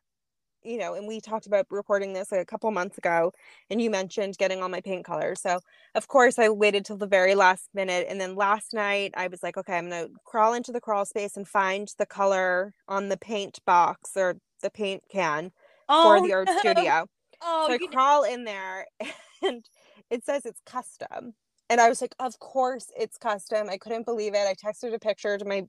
you 0.63 0.77
know, 0.77 0.93
and 0.93 1.07
we 1.07 1.19
talked 1.19 1.47
about 1.47 1.65
recording 1.69 2.13
this 2.13 2.31
like 2.31 2.41
a 2.41 2.45
couple 2.45 2.69
months 2.71 2.97
ago, 2.97 3.31
and 3.69 3.81
you 3.81 3.89
mentioned 3.89 4.37
getting 4.37 4.61
all 4.61 4.69
my 4.69 4.81
paint 4.81 5.05
colors. 5.05 5.41
So, 5.41 5.59
of 5.95 6.07
course, 6.07 6.37
I 6.39 6.49
waited 6.49 6.85
till 6.85 6.97
the 6.97 7.07
very 7.07 7.35
last 7.35 7.69
minute. 7.73 8.07
And 8.09 8.19
then 8.19 8.35
last 8.35 8.73
night, 8.73 9.11
I 9.15 9.27
was 9.27 9.43
like, 9.43 9.57
okay, 9.57 9.77
I'm 9.77 9.89
going 9.89 10.07
to 10.07 10.13
crawl 10.25 10.53
into 10.53 10.71
the 10.71 10.81
crawl 10.81 11.05
space 11.05 11.37
and 11.37 11.47
find 11.47 11.87
the 11.97 12.05
color 12.05 12.73
on 12.87 13.09
the 13.09 13.17
paint 13.17 13.59
box 13.65 14.11
or 14.15 14.35
the 14.61 14.69
paint 14.69 15.03
can 15.11 15.51
oh, 15.89 16.03
for 16.03 16.27
the 16.27 16.33
art 16.33 16.47
no. 16.47 16.57
studio. 16.59 17.05
Oh, 17.41 17.65
so 17.67 17.73
I 17.73 17.77
crawl 17.91 18.23
in 18.23 18.43
there 18.43 18.85
and 19.41 19.65
it 20.09 20.23
says 20.23 20.45
it's 20.45 20.61
custom. 20.65 21.33
And 21.69 21.79
I 21.79 21.89
was 21.89 22.01
like, 22.01 22.15
of 22.19 22.37
course 22.39 22.87
it's 22.97 23.17
custom. 23.17 23.69
I 23.69 23.77
couldn't 23.77 24.05
believe 24.05 24.33
it. 24.35 24.45
I 24.45 24.53
texted 24.53 24.93
a 24.93 24.99
picture 24.99 25.37
to 25.37 25.45
my 25.45 25.63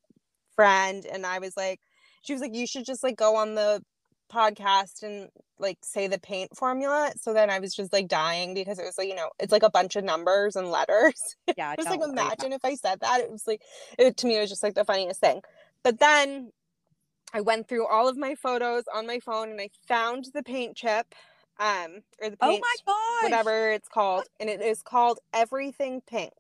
friend 0.55 1.07
and 1.07 1.25
I 1.25 1.39
was 1.39 1.57
like, 1.57 1.81
she 2.23 2.33
was 2.33 2.43
like, 2.43 2.55
you 2.55 2.67
should 2.67 2.85
just 2.85 3.03
like 3.03 3.17
go 3.17 3.37
on 3.37 3.55
the 3.55 3.83
podcast 4.33 5.03
and 5.03 5.29
like 5.59 5.79
say 5.83 6.07
the 6.07 6.19
paint 6.19 6.57
formula. 6.57 7.13
So 7.21 7.33
then 7.33 7.51
I 7.51 7.59
was 7.59 7.75
just 7.75 7.93
like 7.93 8.09
dying 8.09 8.55
because 8.55 8.79
it 8.79 8.85
was 8.85 8.99
like, 8.99 9.09
you 9.09 9.15
know, 9.15 9.31
it's 9.39 9.53
like 9.53 9.63
a 9.63 9.71
bunch 9.71 9.97
of 9.97 10.05
numbers 10.05 10.57
and 10.57 10.71
letters. 10.71 11.37
Yeah. 11.57 11.77
just 11.77 11.91
like 11.91 12.01
imagine 12.03 12.53
if 12.53 12.65
I 12.65 12.75
said 12.75 13.01
that. 13.01 13.21
It 13.21 13.31
was 13.31 13.47
like 13.47 13.63
it 13.99 14.17
to 14.19 14.27
me 14.27 14.37
it 14.37 14.41
was 14.41 14.51
just 14.51 14.63
like 14.63 14.75
the 14.75 14.85
funniest 14.85 15.21
thing. 15.21 15.43
But 15.83 15.99
then 15.99 16.51
I 17.35 17.41
went 17.43 17.69
through 17.69 17.87
all 17.87 18.09
of 18.09 18.17
my 18.17 18.35
photos 18.35 18.85
on 18.93 19.07
my 19.07 19.19
phone 19.21 19.51
and 19.51 19.61
I 19.61 19.69
found 19.87 20.27
the 20.33 20.43
paint 20.43 20.77
chip. 20.77 21.15
Um 21.59 22.01
or 22.21 22.31
the 22.31 22.37
paint, 22.37 22.39
oh 22.41 22.59
my 22.61 22.77
god, 22.87 23.25
whatever 23.25 23.73
it's 23.73 23.89
called. 23.89 24.25
And 24.41 24.49
it 24.49 24.63
is 24.63 24.83
called 24.83 25.19
Everything 25.33 26.01
Pink. 26.07 26.33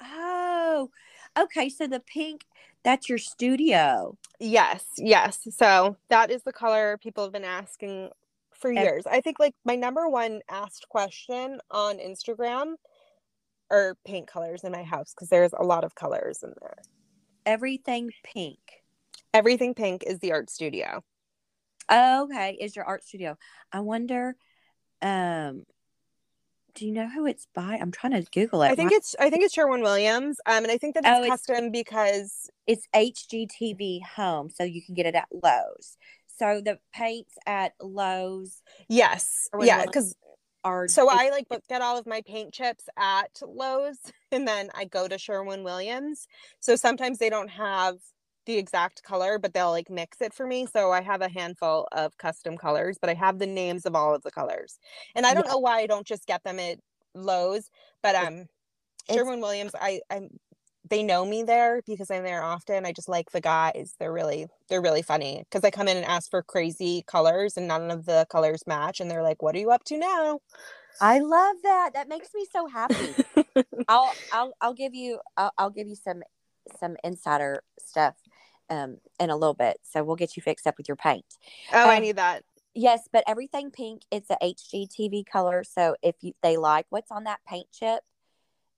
Oh, 0.00 0.90
okay. 1.36 1.68
So 1.68 1.86
the 1.86 2.00
pink 2.00 2.44
that's 2.88 3.06
your 3.06 3.18
studio. 3.18 4.16
Yes, 4.40 4.82
yes. 4.96 5.46
So 5.50 5.98
that 6.08 6.30
is 6.30 6.42
the 6.42 6.54
color 6.54 6.98
people 7.02 7.22
have 7.22 7.34
been 7.34 7.44
asking 7.44 8.08
for 8.54 8.72
years. 8.72 9.04
I 9.06 9.20
think 9.20 9.38
like 9.38 9.54
my 9.62 9.76
number 9.76 10.08
one 10.08 10.40
asked 10.48 10.88
question 10.88 11.60
on 11.70 11.98
Instagram 11.98 12.76
are 13.70 13.94
paint 14.06 14.26
colors 14.26 14.64
in 14.64 14.72
my 14.72 14.84
house 14.84 15.12
because 15.14 15.28
there's 15.28 15.52
a 15.52 15.62
lot 15.62 15.84
of 15.84 15.94
colors 15.94 16.42
in 16.42 16.54
there. 16.62 16.78
Everything 17.44 18.10
pink. 18.24 18.58
Everything 19.34 19.74
pink 19.74 20.04
is 20.06 20.18
the 20.20 20.32
art 20.32 20.48
studio. 20.48 21.04
okay, 21.92 22.56
is 22.58 22.74
your 22.74 22.86
art 22.86 23.04
studio. 23.04 23.36
I 23.70 23.80
wonder 23.80 24.34
um 25.02 25.64
do 26.78 26.86
you 26.86 26.92
know 26.92 27.08
who 27.08 27.26
it's 27.26 27.46
by? 27.54 27.76
I'm 27.80 27.90
trying 27.90 28.12
to 28.12 28.30
Google 28.30 28.62
it. 28.62 28.68
I 28.68 28.74
think 28.76 28.92
it's 28.92 29.16
I 29.18 29.30
think 29.30 29.42
it's 29.42 29.54
Sherwin 29.54 29.82
Williams. 29.82 30.38
Um, 30.46 30.62
and 30.62 30.70
I 30.70 30.78
think 30.78 30.94
that 30.94 31.04
it's, 31.04 31.26
oh, 31.26 31.28
custom 31.28 31.72
because 31.72 32.48
it's 32.66 32.86
HGTV 32.94 34.02
Home, 34.16 34.48
so 34.48 34.62
you 34.62 34.80
can 34.82 34.94
get 34.94 35.04
it 35.06 35.16
at 35.16 35.26
Lowe's. 35.32 35.96
So 36.38 36.60
the 36.64 36.78
paints 36.94 37.34
at 37.46 37.72
Lowe's. 37.80 38.62
Yes. 38.88 39.48
Yeah, 39.60 39.84
because 39.84 40.14
are 40.64 40.86
so 40.88 41.08
I 41.10 41.30
like 41.30 41.46
get 41.68 41.82
all 41.82 41.98
of 41.98 42.06
my 42.06 42.22
paint 42.26 42.52
chips 42.52 42.84
at 42.96 43.40
Lowe's, 43.42 43.98
and 44.32 44.46
then 44.46 44.70
I 44.74 44.84
go 44.84 45.08
to 45.08 45.18
Sherwin 45.18 45.64
Williams. 45.64 46.28
So 46.60 46.76
sometimes 46.76 47.18
they 47.18 47.30
don't 47.30 47.50
have 47.50 47.96
the 48.48 48.56
exact 48.56 49.04
color, 49.04 49.38
but 49.38 49.52
they'll 49.52 49.70
like 49.70 49.90
mix 49.90 50.20
it 50.20 50.34
for 50.34 50.46
me. 50.46 50.66
So 50.66 50.90
I 50.90 51.02
have 51.02 51.20
a 51.20 51.28
handful 51.28 51.86
of 51.92 52.16
custom 52.16 52.56
colors, 52.56 52.96
but 53.00 53.10
I 53.10 53.14
have 53.14 53.38
the 53.38 53.46
names 53.46 53.86
of 53.86 53.94
all 53.94 54.14
of 54.14 54.22
the 54.22 54.30
colors. 54.32 54.80
And 55.14 55.26
I 55.26 55.34
don't 55.34 55.46
yeah. 55.46 55.52
know 55.52 55.58
why 55.58 55.80
I 55.80 55.86
don't 55.86 56.06
just 56.06 56.26
get 56.26 56.42
them 56.42 56.58
at 56.58 56.78
Lowe's, 57.14 57.70
but 58.02 58.16
um 58.16 58.46
Sherwin 59.12 59.40
Williams, 59.40 59.72
I 59.80 60.00
I'm 60.10 60.30
they 60.88 61.02
know 61.02 61.26
me 61.26 61.42
there 61.42 61.82
because 61.86 62.10
I'm 62.10 62.24
there 62.24 62.42
often. 62.42 62.86
I 62.86 62.92
just 62.92 63.08
like 63.08 63.30
the 63.32 63.42
guys. 63.42 63.94
They're 64.00 64.12
really 64.12 64.46
they're 64.70 64.80
really 64.80 65.02
funny 65.02 65.44
because 65.44 65.62
I 65.62 65.70
come 65.70 65.86
in 65.86 65.98
and 65.98 66.06
ask 66.06 66.30
for 66.30 66.42
crazy 66.42 67.04
colors 67.06 67.58
and 67.58 67.68
none 67.68 67.90
of 67.90 68.06
the 68.06 68.26
colors 68.30 68.62
match 68.66 68.98
and 68.98 69.10
they're 69.10 69.22
like, 69.22 69.42
"What 69.42 69.54
are 69.54 69.58
you 69.58 69.70
up 69.70 69.84
to 69.84 69.98
now?" 69.98 70.40
I 71.02 71.18
love 71.20 71.56
that. 71.64 71.90
That 71.92 72.08
makes 72.08 72.30
me 72.34 72.46
so 72.50 72.66
happy. 72.66 73.14
I'll 73.88 74.14
I'll 74.32 74.54
I'll 74.62 74.74
give 74.74 74.94
you 74.94 75.20
I'll, 75.36 75.52
I'll 75.58 75.70
give 75.70 75.86
you 75.86 75.96
some 75.96 76.22
some 76.80 76.96
insider 77.04 77.62
stuff 77.78 78.14
um, 78.70 78.98
in 79.18 79.30
a 79.30 79.36
little 79.36 79.54
bit. 79.54 79.78
So 79.82 80.02
we'll 80.04 80.16
get 80.16 80.36
you 80.36 80.42
fixed 80.42 80.66
up 80.66 80.76
with 80.78 80.88
your 80.88 80.96
paint. 80.96 81.26
Oh, 81.72 81.84
um, 81.84 81.90
I 81.90 81.98
need 81.98 82.16
that. 82.16 82.44
Yes, 82.74 83.08
but 83.12 83.24
everything 83.26 83.70
pink. 83.70 84.02
It's 84.10 84.30
a 84.30 84.36
HGTV 84.42 85.26
color. 85.26 85.64
So 85.64 85.96
if 86.02 86.16
you, 86.20 86.32
they 86.42 86.56
like 86.56 86.86
what's 86.90 87.10
on 87.10 87.24
that 87.24 87.40
paint 87.46 87.66
chip, 87.72 88.00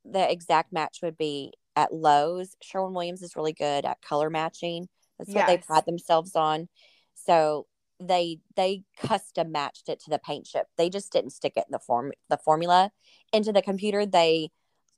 the 0.05 0.30
exact 0.30 0.72
match 0.72 1.01
would 1.03 1.18
be 1.18 1.53
at 1.76 1.93
Lowe's. 1.93 2.57
Sherwin 2.62 2.95
Williams 2.95 3.22
is 3.22 3.36
really 3.36 3.53
good 3.53 3.84
at 3.84 4.01
color 4.01 4.30
matching. 4.30 4.88
That's 5.18 5.28
what 5.28 5.36
yes. 5.36 5.49
they 5.49 5.59
pride 5.59 5.84
themselves 5.86 6.34
on. 6.34 6.68
So 7.14 7.66
they 8.01 8.38
they 8.57 8.84
custom 8.99 9.53
matched 9.53 9.88
it 9.88 10.01
to 10.01 10.11
the 10.11 10.18
paint 10.18 10.47
chip. 10.47 10.66
They 10.78 10.88
just 10.88 11.12
didn't 11.12 11.30
stick 11.30 11.53
it 11.57 11.64
in 11.68 11.72
the 11.72 11.78
form 11.78 12.12
the 12.28 12.38
formula 12.38 12.91
into 13.32 13.53
the 13.53 13.62
computer. 13.62 14.07
They 14.07 14.51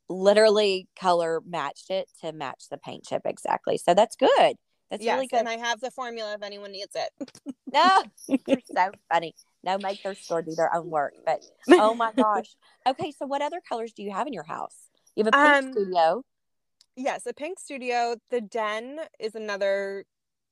literally 0.09 0.89
color 0.99 1.43
matched 1.47 1.91
it 1.91 2.09
to 2.21 2.33
match 2.33 2.65
the 2.71 2.79
paint 2.79 3.05
chip 3.05 3.23
exactly. 3.25 3.79
So 3.79 3.95
that's 3.95 4.17
good. 4.17 4.57
That's 4.93 5.03
yes, 5.03 5.15
really 5.15 5.27
good. 5.27 5.39
And 5.39 5.49
I 5.49 5.57
have 5.57 5.81
the 5.81 5.91
formula 5.91 6.35
if 6.35 6.43
anyone 6.43 6.71
needs 6.71 6.95
it. 6.95 7.55
no, 7.73 8.03
you're 8.47 8.61
so 8.71 8.91
funny. 9.11 9.35
No, 9.65 9.79
make 9.79 10.03
their 10.03 10.15
store 10.15 10.43
do 10.43 10.55
their 10.55 10.75
own 10.77 10.91
work. 10.91 11.15
But 11.25 11.43
oh 11.71 11.95
my 11.95 12.13
gosh. 12.17 12.55
Okay, 12.87 13.11
so 13.11 13.25
what 13.25 13.41
other 13.41 13.63
colors 13.67 13.95
do 13.95 14.03
you 14.03 14.13
have 14.13 14.27
in 14.27 14.35
your 14.35 14.45
house? 14.45 14.91
You 15.17 15.25
have 15.25 15.33
a 15.35 15.37
pink 15.37 15.65
um, 15.65 15.73
studio. 15.73 16.23
Yes, 16.95 17.25
a 17.25 17.33
pink 17.33 17.59
studio. 17.59 18.17
The 18.31 18.43
den 18.43 18.99
is 19.19 19.35
another 19.35 20.05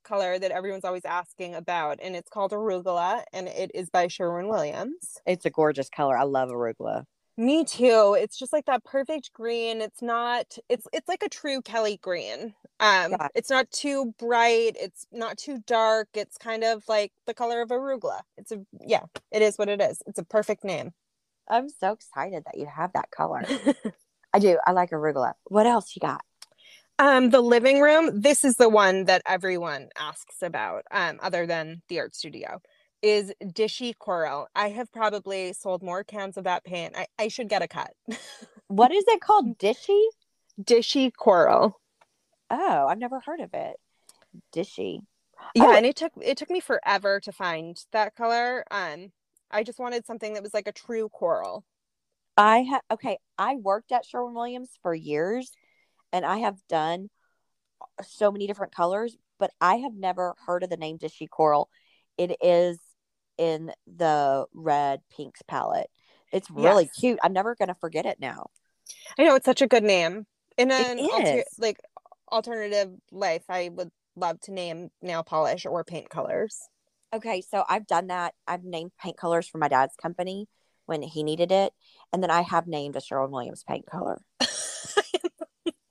color 0.05 0.39
that 0.39 0.51
everyone's 0.53 0.87
always 0.87 1.05
asking 1.05 1.55
about, 1.55 1.99
and 2.01 2.17
it's 2.17 2.31
called 2.31 2.53
arugula, 2.53 3.23
and 3.35 3.47
it 3.47 3.71
is 3.75 3.91
by 3.91 4.09
Sherwin 4.09 4.49
Williams. 4.49 5.19
It's 5.27 5.45
a 5.45 5.51
gorgeous 5.51 5.91
color. 5.91 6.17
I 6.17 6.23
love 6.23 6.49
arugula. 6.49 7.05
Me 7.41 7.65
too. 7.65 8.15
It's 8.21 8.39
just 8.39 8.53
like 8.53 8.67
that 8.67 8.85
perfect 8.85 9.33
green. 9.33 9.81
It's 9.81 10.03
not 10.03 10.59
it's 10.69 10.87
it's 10.93 11.09
like 11.09 11.23
a 11.23 11.29
true 11.31 11.63
Kelly 11.63 11.99
green. 12.03 12.53
Um 12.81 13.13
yeah. 13.13 13.29
it's 13.35 13.49
not 13.49 13.71
too 13.71 14.13
bright, 14.19 14.77
it's 14.79 15.07
not 15.11 15.39
too 15.39 15.57
dark. 15.67 16.09
It's 16.13 16.37
kind 16.37 16.63
of 16.63 16.85
like 16.87 17.13
the 17.27 17.33
color 17.33 17.63
of 17.63 17.71
arugula. 17.71 18.21
It's 18.37 18.53
a 18.53 18.59
yeah, 18.87 19.05
it 19.33 19.41
is 19.41 19.57
what 19.57 19.71
it 19.71 19.81
is. 19.81 20.03
It's 20.07 20.19
a 20.19 20.23
perfect 20.23 20.65
name. 20.65 20.93
I'm 21.49 21.71
so 21.71 21.93
excited 21.93 22.45
that 22.45 22.59
you 22.59 22.67
have 22.67 22.93
that 22.93 23.11
color. 23.11 23.43
I 24.35 24.39
do. 24.39 24.59
I 24.67 24.73
like 24.73 24.91
arugula. 24.91 25.33
What 25.45 25.67
else 25.67 25.97
you 25.97 26.01
got? 26.01 26.21
Um, 26.99 27.31
the 27.31 27.41
living 27.41 27.81
room. 27.81 28.21
This 28.21 28.45
is 28.45 28.57
the 28.57 28.69
one 28.69 29.07
that 29.07 29.23
everyone 29.25 29.89
asks 29.99 30.43
about, 30.43 30.85
um, 30.91 31.19
other 31.23 31.47
than 31.47 31.81
the 31.89 32.01
art 32.01 32.15
studio 32.15 32.61
is 33.03 33.33
Dishy 33.43 33.97
Coral. 33.99 34.49
I 34.55 34.71
have 34.71 34.93
probably 34.93 35.53
sold 35.53 35.83
more 35.83 36.05
cans 36.05 36.37
of 36.37 36.45
that 36.45 36.65
paint. 36.65 36.95
I, 36.97 37.07
I 37.19 37.29
should 37.29 37.49
get 37.49 37.63
a 37.63 37.69
cut. 37.69 37.93
what 38.69 38.93
is 38.93 39.05
it 39.09 39.21
called? 39.21 39.59
Dishy? 39.59 40.03
Dishy 40.63 41.11
Coral. 41.15 41.81
Oh, 42.51 42.87
I've 42.89 42.99
never 42.99 43.21
heard 43.21 43.41
of 43.41 43.51
it. 43.55 43.77
Dishy. 44.55 45.01
Yeah, 45.55 45.67
oh. 45.69 45.77
and 45.77 45.87
it 45.87 45.97
took 45.97 46.13
it 46.21 46.37
took 46.37 46.51
me 46.51 46.61
forever 46.61 47.21
to 47.21 47.33
find 47.33 47.83
that 47.93 48.15
color. 48.15 48.65
Um, 48.71 49.11
I 49.51 49.63
just 49.63 49.79
wanted 49.79 50.07
something 50.07 50.35
that 50.35 50.43
was 50.43 50.55
like 50.55 50.69
a 50.69 50.73
true 50.73 51.09
coral. 51.09 51.65
I 52.37 52.59
have 52.59 52.83
okay. 52.93 53.19
I 53.39 53.57
worked 53.57 53.91
at 53.93 54.05
Sherwin 54.05 54.35
Williams 54.35 54.71
for 54.83 54.95
years, 54.95 55.53
and 56.13 56.25
I 56.25 56.39
have 56.39 56.59
done 56.69 57.09
so 58.07 58.31
many 58.31 58.47
different 58.47 58.75
colors, 58.75 59.17
but 59.39 59.51
I 59.61 59.77
have 59.77 59.95
never 59.95 60.35
heard 60.47 60.63
of 60.63 60.71
the 60.71 60.77
name 60.77 60.99
Dishy 60.99 61.29
Coral. 61.29 61.69
It 62.19 62.37
is 62.43 62.79
in 63.41 63.73
the 63.87 64.45
red 64.53 65.01
pinks 65.17 65.41
palette. 65.49 65.91
It's 66.31 66.51
really 66.51 66.85
yes. 66.85 66.93
cute. 67.01 67.19
I'm 67.23 67.33
never 67.33 67.57
gonna 67.57 67.75
forget 67.75 68.05
it 68.05 68.21
now. 68.21 68.51
I 69.19 69.25
know 69.25 69.35
it's 69.35 69.47
such 69.47 69.63
a 69.63 69.67
good 69.67 69.83
name. 69.83 70.27
In 70.59 70.71
an 70.71 71.01
alter- 71.01 71.45
like 71.59 71.81
alternative 72.31 72.91
life, 73.11 73.45
I 73.49 73.71
would 73.73 73.91
love 74.15 74.41
to 74.43 74.53
name 74.53 74.91
nail 75.01 75.23
polish 75.23 75.65
or 75.65 75.83
paint 75.85 76.11
colors. 76.11 76.61
Okay, 77.15 77.41
so 77.41 77.65
I've 77.69 77.87
done 77.87 78.09
that. 78.09 78.35
I've 78.47 78.63
named 78.63 78.93
paint 79.03 79.17
colors 79.17 79.49
for 79.49 79.57
my 79.57 79.69
dad's 79.69 79.97
company 79.97 80.47
when 80.85 81.01
he 81.01 81.23
needed 81.23 81.51
it, 81.51 81.73
and 82.13 82.23
then 82.23 82.31
I 82.31 82.43
have 82.43 82.67
named 82.67 82.95
a 82.97 83.01
Sherwin 83.01 83.31
Williams 83.31 83.65
paint 83.67 83.87
color. 83.87 84.21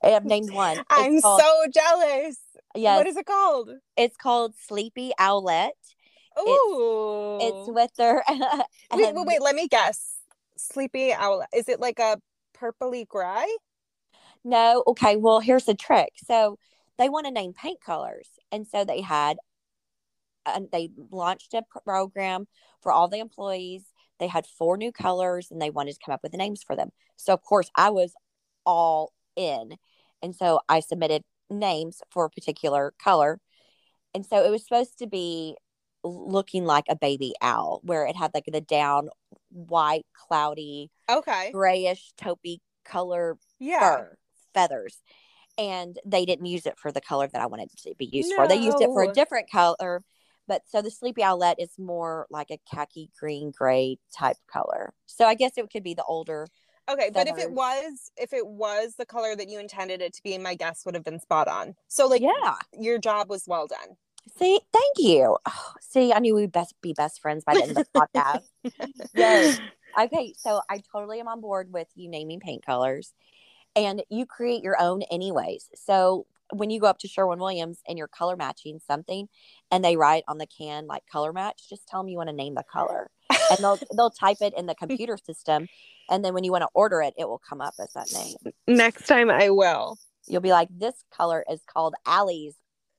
I 0.02 0.10
have 0.10 0.24
named 0.24 0.52
one. 0.52 0.78
It's 0.78 0.86
I'm 0.88 1.20
called, 1.20 1.40
so 1.40 1.66
jealous. 1.74 2.38
Yes. 2.76 2.96
What 2.96 3.06
is 3.08 3.16
it 3.16 3.26
called? 3.26 3.70
It's 3.96 4.16
called 4.16 4.54
Sleepy 4.56 5.12
Owlette. 5.18 5.70
Oh, 6.36 7.38
it's, 7.40 7.68
it's, 7.68 7.74
with 7.74 7.94
their. 7.96 8.24
wait, 8.92 9.14
wait, 9.14 9.26
wait, 9.26 9.42
let 9.42 9.54
me 9.54 9.68
guess. 9.68 10.16
Sleepy 10.56 11.12
owl. 11.12 11.44
Is 11.54 11.68
it 11.68 11.80
like 11.80 11.98
a 11.98 12.18
purpley 12.56 13.06
gray? 13.06 13.46
No. 14.44 14.82
Okay. 14.86 15.16
Well, 15.16 15.40
here's 15.40 15.64
the 15.64 15.74
trick. 15.74 16.12
So 16.24 16.58
they 16.98 17.08
want 17.08 17.26
to 17.26 17.32
name 17.32 17.52
paint 17.52 17.80
colors, 17.80 18.28
and 18.52 18.66
so 18.66 18.84
they 18.84 19.00
had, 19.00 19.38
and 20.46 20.68
they 20.72 20.90
launched 21.10 21.54
a 21.54 21.62
program 21.84 22.46
for 22.82 22.92
all 22.92 23.08
the 23.08 23.18
employees. 23.18 23.84
They 24.18 24.28
had 24.28 24.46
four 24.46 24.76
new 24.76 24.92
colors, 24.92 25.48
and 25.50 25.60
they 25.60 25.70
wanted 25.70 25.94
to 25.94 26.00
come 26.04 26.12
up 26.12 26.22
with 26.22 26.32
the 26.32 26.38
names 26.38 26.62
for 26.62 26.76
them. 26.76 26.90
So 27.16 27.32
of 27.32 27.42
course, 27.42 27.70
I 27.74 27.90
was 27.90 28.12
all 28.64 29.12
in, 29.36 29.76
and 30.22 30.34
so 30.34 30.60
I 30.68 30.80
submitted 30.80 31.22
names 31.48 32.02
for 32.10 32.26
a 32.26 32.30
particular 32.30 32.92
color, 33.02 33.40
and 34.14 34.24
so 34.26 34.44
it 34.44 34.50
was 34.50 34.62
supposed 34.62 34.98
to 34.98 35.06
be 35.06 35.56
looking 36.02 36.64
like 36.64 36.84
a 36.88 36.96
baby 36.96 37.34
owl, 37.40 37.80
where 37.82 38.06
it 38.06 38.16
had 38.16 38.32
like 38.34 38.44
the 38.46 38.60
down 38.60 39.10
white, 39.50 40.06
cloudy, 40.14 40.90
Okay. 41.08 41.50
grayish, 41.52 42.12
taupey 42.16 42.58
color 42.84 43.38
Yeah. 43.58 43.80
fur 43.80 44.16
feathers. 44.54 45.02
And 45.58 45.98
they 46.06 46.24
didn't 46.24 46.46
use 46.46 46.64
it 46.64 46.78
for 46.78 46.90
the 46.90 47.00
color 47.00 47.28
that 47.28 47.42
I 47.42 47.46
wanted 47.46 47.70
it 47.72 47.78
to 47.82 47.94
be 47.96 48.06
used 48.06 48.32
for. 48.32 48.48
They 48.48 48.56
used 48.56 48.80
it 48.80 48.86
for 48.86 49.02
a 49.02 49.12
different 49.12 49.50
color. 49.50 50.02
But 50.46 50.62
so 50.66 50.82
the 50.82 50.90
sleepy 50.90 51.22
owlet 51.22 51.58
is 51.60 51.70
more 51.78 52.26
like 52.30 52.50
a 52.50 52.58
khaki 52.68 53.10
green 53.18 53.52
gray 53.56 53.98
type 54.16 54.36
color. 54.50 54.92
So 55.06 55.26
I 55.26 55.34
guess 55.34 55.52
it 55.56 55.70
could 55.70 55.84
be 55.84 55.94
the 55.94 56.04
older. 56.04 56.48
Okay, 56.90 57.10
but 57.12 57.28
if 57.28 57.38
it 57.38 57.52
was 57.52 58.10
if 58.16 58.32
it 58.32 58.44
was 58.44 58.94
the 58.98 59.06
color 59.06 59.36
that 59.36 59.48
you 59.48 59.60
intended 59.60 60.00
it 60.00 60.12
to 60.14 60.22
be, 60.24 60.36
my 60.38 60.56
guess 60.56 60.84
would 60.84 60.94
have 60.94 61.04
been 61.04 61.20
spot 61.20 61.46
on. 61.46 61.74
So 61.86 62.08
like 62.08 62.22
yeah. 62.22 62.56
your 62.72 62.98
job 62.98 63.28
was 63.30 63.44
well 63.46 63.68
done. 63.68 63.96
See, 64.40 64.58
thank 64.72 64.96
you. 64.98 65.36
Oh, 65.46 65.72
see, 65.80 66.12
I 66.12 66.18
knew 66.18 66.34
we'd 66.34 66.52
best 66.52 66.74
be 66.80 66.92
best 66.92 67.20
friends 67.20 67.44
by 67.44 67.54
the 67.54 67.62
end 67.62 67.70
of 67.72 67.76
the 67.76 68.00
podcast. 68.00 68.42
Yes. 69.14 69.60
Okay, 69.98 70.34
so 70.38 70.60
I 70.70 70.80
totally 70.92 71.20
am 71.20 71.28
on 71.28 71.40
board 71.40 71.72
with 71.72 71.88
you 71.94 72.08
naming 72.08 72.40
paint 72.40 72.64
colors, 72.64 73.12
and 73.74 74.02
you 74.08 74.24
create 74.24 74.62
your 74.62 74.80
own 74.80 75.02
anyways. 75.10 75.68
So 75.74 76.26
when 76.52 76.70
you 76.70 76.80
go 76.80 76.86
up 76.86 76.98
to 76.98 77.08
Sherwin 77.08 77.40
Williams 77.40 77.80
and 77.88 77.98
you're 77.98 78.08
color 78.08 78.36
matching 78.36 78.78
something, 78.86 79.28
and 79.70 79.84
they 79.84 79.96
write 79.96 80.22
on 80.28 80.38
the 80.38 80.46
can 80.46 80.86
like 80.86 81.02
color 81.10 81.32
match, 81.32 81.68
just 81.68 81.88
tell 81.88 82.00
them 82.00 82.08
you 82.08 82.16
want 82.16 82.28
to 82.28 82.34
name 82.34 82.54
the 82.54 82.64
color, 82.72 83.10
and 83.50 83.58
they'll 83.58 83.78
they'll 83.96 84.10
type 84.10 84.38
it 84.40 84.54
in 84.56 84.66
the 84.66 84.76
computer 84.76 85.18
system, 85.18 85.66
and 86.08 86.24
then 86.24 86.34
when 86.34 86.44
you 86.44 86.52
want 86.52 86.62
to 86.62 86.68
order 86.72 87.02
it, 87.02 87.14
it 87.18 87.28
will 87.28 87.42
come 87.46 87.60
up 87.60 87.74
as 87.80 87.92
that 87.94 88.12
name. 88.14 88.52
Next 88.68 89.06
time 89.06 89.28
I 89.28 89.50
will. 89.50 89.98
You'll 90.28 90.40
be 90.40 90.52
like, 90.52 90.68
this 90.70 90.94
color 91.12 91.44
is 91.50 91.60
called 91.66 91.94
Aly's 92.06 92.54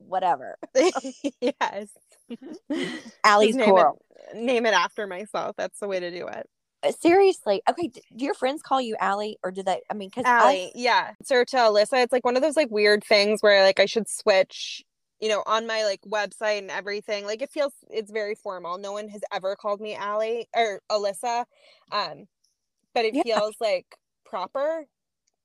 whatever, 0.07 0.57
yes. 1.41 1.87
Aly's 3.23 3.55
name 3.55 3.65
coral. 3.65 4.01
It, 4.33 4.37
name 4.37 4.65
it 4.65 4.73
after 4.73 5.07
myself. 5.07 5.55
That's 5.57 5.79
the 5.79 5.87
way 5.87 5.99
to 5.99 6.11
do 6.11 6.27
it. 6.27 6.47
Uh, 6.83 6.91
Seriously, 6.99 7.61
okay. 7.69 7.87
Do 7.87 8.25
your 8.25 8.33
friends 8.33 8.61
call 8.61 8.81
you 8.81 8.95
Aly, 9.01 9.37
or 9.43 9.51
do 9.51 9.61
they? 9.63 9.81
I 9.89 9.93
mean, 9.93 10.09
because 10.09 10.25
Aly, 10.25 10.71
yeah. 10.73 11.11
Sir 11.23 11.45
to 11.45 11.57
Alyssa, 11.57 12.03
it's 12.03 12.11
like 12.11 12.25
one 12.25 12.35
of 12.35 12.41
those 12.41 12.55
like 12.57 12.71
weird 12.71 13.03
things 13.03 13.41
where 13.41 13.63
like 13.63 13.79
I 13.79 13.85
should 13.85 14.09
switch, 14.09 14.83
you 15.19 15.29
know, 15.29 15.43
on 15.45 15.67
my 15.67 15.83
like 15.83 16.01
website 16.07 16.57
and 16.57 16.71
everything. 16.71 17.25
Like 17.25 17.41
it 17.43 17.51
feels 17.51 17.73
it's 17.89 18.11
very 18.11 18.33
formal. 18.35 18.77
No 18.79 18.93
one 18.93 19.09
has 19.09 19.21
ever 19.31 19.55
called 19.55 19.79
me 19.79 19.95
Aly 19.95 20.47
or 20.55 20.81
Alyssa. 20.91 21.45
Um, 21.91 22.25
but 22.95 23.05
it 23.05 23.13
Yeah. 23.15 23.23
feels 23.23 23.55
like 23.59 23.85
proper. 24.25 24.85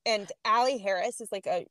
And 0.05 0.31
Aly 0.45 0.77
Harris 0.79 1.21
is 1.21 1.29
like 1.31 1.45
a 1.45 1.67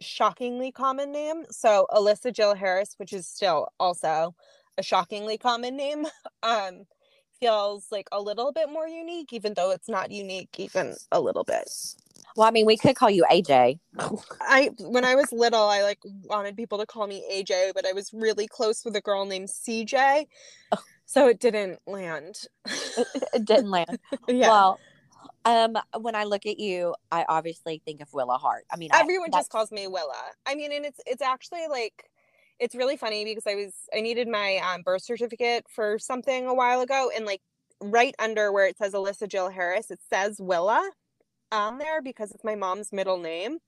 shockingly 0.00 0.72
common 0.72 1.12
name. 1.12 1.44
So 1.50 1.86
Alyssa 1.90 2.32
Jill 2.32 2.54
Harris, 2.54 2.94
which 2.98 3.12
is 3.12 3.26
still 3.26 3.68
also 3.78 4.34
a 4.76 4.82
shockingly 4.82 5.38
common 5.38 5.76
name, 5.76 6.06
um, 6.42 6.86
feels 7.40 7.86
like 7.90 8.08
a 8.12 8.20
little 8.20 8.52
bit 8.52 8.70
more 8.70 8.88
unique, 8.88 9.32
even 9.32 9.54
though 9.54 9.70
it's 9.70 9.88
not 9.88 10.10
unique 10.10 10.54
even 10.58 10.94
a 11.12 11.20
little 11.20 11.44
bit. 11.44 11.68
well, 12.36 12.46
I 12.48 12.50
mean, 12.50 12.66
we 12.66 12.76
could 12.76 12.96
call 12.96 13.10
you 13.10 13.24
AJ. 13.30 13.78
I 14.40 14.70
when 14.80 15.04
I 15.04 15.14
was 15.14 15.32
little, 15.32 15.62
I 15.62 15.82
like 15.82 16.00
wanted 16.24 16.56
people 16.56 16.78
to 16.78 16.86
call 16.86 17.06
me 17.06 17.24
AJ, 17.32 17.74
but 17.74 17.86
I 17.86 17.92
was 17.92 18.12
really 18.12 18.46
close 18.46 18.84
with 18.84 18.96
a 18.96 19.00
girl 19.00 19.24
named 19.24 19.48
CJ. 19.48 20.26
Oh. 20.72 20.78
So 21.06 21.26
it 21.26 21.40
didn't 21.40 21.80
land. 21.86 22.42
it 22.66 23.44
didn't 23.44 23.70
land. 23.70 23.98
yeah. 24.28 24.48
Well, 24.48 24.78
um, 25.48 25.76
when 26.00 26.14
I 26.14 26.24
look 26.24 26.46
at 26.46 26.58
you, 26.58 26.94
I 27.10 27.24
obviously 27.28 27.80
think 27.84 28.00
of 28.00 28.12
Willa 28.12 28.38
Hart. 28.38 28.64
I 28.72 28.76
mean, 28.76 28.90
I- 28.92 29.00
Everyone 29.00 29.30
just 29.32 29.50
calls 29.50 29.72
me 29.72 29.86
Willa. 29.86 30.14
I 30.46 30.54
mean, 30.54 30.72
and 30.72 30.84
it's 30.84 31.00
it's 31.06 31.22
actually 31.22 31.66
like 31.68 32.10
it's 32.58 32.74
really 32.74 32.96
funny 32.96 33.24
because 33.24 33.46
I 33.46 33.54
was 33.54 33.72
I 33.94 34.00
needed 34.00 34.28
my 34.28 34.56
um, 34.58 34.82
birth 34.82 35.02
certificate 35.02 35.64
for 35.68 35.98
something 35.98 36.46
a 36.46 36.54
while 36.54 36.80
ago, 36.80 37.10
and 37.14 37.24
like 37.24 37.40
right 37.80 38.14
under 38.18 38.52
where 38.52 38.66
it 38.66 38.76
says 38.76 38.92
Alyssa 38.92 39.28
Jill 39.28 39.48
Harris, 39.48 39.90
it 39.90 40.00
says 40.10 40.36
Willa 40.40 40.90
on 41.50 41.78
there 41.78 42.02
because 42.02 42.30
it's 42.32 42.44
my 42.44 42.54
mom's 42.54 42.92
middle 42.92 43.18
name. 43.18 43.58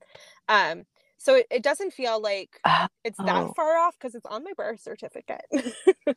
Um, 0.49 0.83
so 1.17 1.35
it, 1.35 1.47
it 1.49 1.63
doesn't 1.63 1.93
feel 1.93 2.21
like 2.21 2.59
it's 3.03 3.19
Oh. 3.19 3.25
that 3.25 3.55
far 3.55 3.77
off 3.77 3.95
because 3.99 4.13
it's 4.15 4.25
on 4.27 4.43
my 4.43 4.53
birth 4.55 4.81
certificate. 4.81 5.45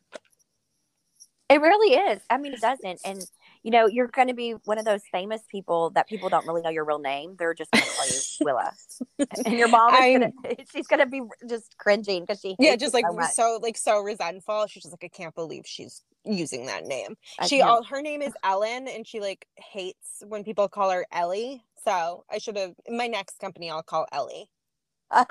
It 1.47 1.61
really 1.61 1.95
is. 1.95 2.21
I 2.29 2.37
mean, 2.37 2.53
it 2.53 2.61
doesn't. 2.61 2.99
And 3.05 3.23
you 3.65 3.71
know, 3.71 3.87
you're 3.87 4.07
going 4.07 4.27
to 4.27 4.35
be 4.35 4.51
one 4.65 4.77
of 4.77 4.85
those 4.85 5.01
famous 5.11 5.41
people 5.49 5.89
that 5.95 6.07
people 6.07 6.29
don't 6.29 6.45
really 6.45 6.61
know 6.61 6.69
your 6.69 6.85
real 6.85 6.99
name. 6.99 7.35
They're 7.39 7.55
just 7.55 7.71
going 7.71 7.83
to 7.83 7.89
call 7.89 8.05
you 8.05 8.13
Willa. 8.41 8.71
And 9.43 9.57
your 9.57 9.69
mom 9.69 9.91
is 9.95 9.99
gonna, 10.19 10.31
she's 10.71 10.85
going 10.85 10.99
to 10.99 11.07
be 11.07 11.23
just 11.49 11.75
cringing 11.79 12.21
because 12.21 12.39
she 12.41 12.55
yeah 12.59 12.75
just 12.75 12.93
like 12.93 13.05
so 13.09 13.23
so 13.33 13.59
like 13.63 13.75
so 13.75 14.01
resentful. 14.01 14.67
She's 14.67 14.83
just 14.83 14.93
like 14.93 15.03
i 15.03 15.07
can't 15.07 15.33
believe 15.33 15.63
she's 15.65 16.03
using 16.23 16.67
that 16.67 16.85
name. 16.85 17.15
I 17.39 17.47
she 17.47 17.57
can't- 17.57 17.67
all 17.67 17.83
her 17.85 18.03
name 18.03 18.21
is 18.21 18.33
ellen 18.43 18.87
and 18.87 19.07
she 19.07 19.19
like 19.19 19.47
hates 19.55 20.21
when 20.27 20.43
people 20.43 20.67
call 20.69 20.91
her 20.91 21.07
ellie 21.11 21.63
so 21.83 22.23
i 22.31 22.37
should 22.37 22.57
have 22.57 22.73
my 22.87 23.07
next 23.07 23.39
company 23.39 23.71
i'll 23.71 23.81
call 23.81 24.05
ellie. 24.11 24.47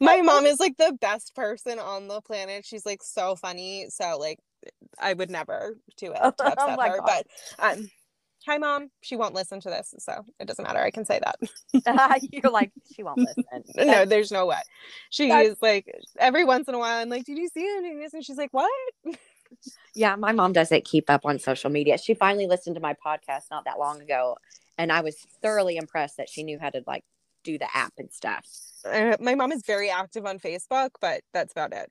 My 0.00 0.20
mom 0.22 0.44
is 0.44 0.60
like 0.60 0.76
the 0.76 0.96
best 1.00 1.34
person 1.34 1.78
on 1.78 2.08
the 2.08 2.20
planet. 2.20 2.66
She's 2.66 2.84
like 2.84 3.02
so 3.02 3.34
funny 3.36 3.86
so 3.88 4.16
like 4.18 4.38
i 4.98 5.12
would 5.12 5.30
never 5.30 5.76
do 5.96 6.12
it 6.12 6.14
to 6.38 6.44
Oh 6.44 6.46
upset 6.48 6.76
my 6.76 6.88
her 6.88 6.98
God. 6.98 7.06
but 7.06 7.26
um 7.76 7.90
hi 8.46 8.56
mom 8.58 8.90
she 9.02 9.16
won't 9.16 9.34
listen 9.34 9.60
to 9.60 9.68
this 9.68 9.94
so 9.98 10.24
it 10.40 10.46
doesn't 10.46 10.64
matter 10.64 10.80
i 10.80 10.90
can 10.90 11.04
say 11.04 11.20
that 11.22 12.20
you're 12.32 12.50
like 12.52 12.72
she 12.94 13.02
won't 13.02 13.18
listen. 13.18 13.44
no, 13.86 14.04
there's 14.04 14.32
no 14.32 14.46
way. 14.46 14.60
She 15.10 15.28
That's- 15.28 15.52
is 15.52 15.56
like 15.62 15.86
every 16.18 16.44
once 16.44 16.66
in 16.68 16.74
a 16.74 16.78
while. 16.78 17.00
I'm 17.02 17.08
like, 17.08 17.24
"Did 17.24 17.36
you 17.38 17.48
see 17.48 17.60
it?" 17.60 17.84
And 17.84 18.02
this?" 18.02 18.14
And 18.14 18.24
she's 18.24 18.36
like, 18.38 18.50
"What?" 18.52 18.70
Yeah, 19.94 20.16
my 20.16 20.32
mom 20.32 20.52
doesn't 20.52 20.84
keep 20.84 21.08
up 21.10 21.24
on 21.24 21.38
social 21.38 21.70
media. 21.70 21.98
She 21.98 22.14
finally 22.14 22.46
listened 22.46 22.76
to 22.76 22.80
my 22.82 22.94
podcast 22.94 23.44
not 23.50 23.64
that 23.66 23.78
long 23.78 24.00
ago, 24.00 24.36
and 24.76 24.90
I 24.92 25.00
was 25.00 25.16
thoroughly 25.42 25.76
impressed 25.76 26.16
that 26.18 26.28
she 26.28 26.42
knew 26.42 26.58
how 26.58 26.70
to 26.70 26.82
like 26.86 27.04
do 27.44 27.58
the 27.58 27.68
app 27.76 27.92
and 27.98 28.10
stuff. 28.12 28.46
Uh, 28.84 29.16
my 29.20 29.34
mom 29.34 29.52
is 29.52 29.62
very 29.66 29.90
active 29.90 30.26
on 30.26 30.38
Facebook, 30.38 30.90
but 31.00 31.22
that's 31.32 31.52
about 31.52 31.72
it. 31.72 31.90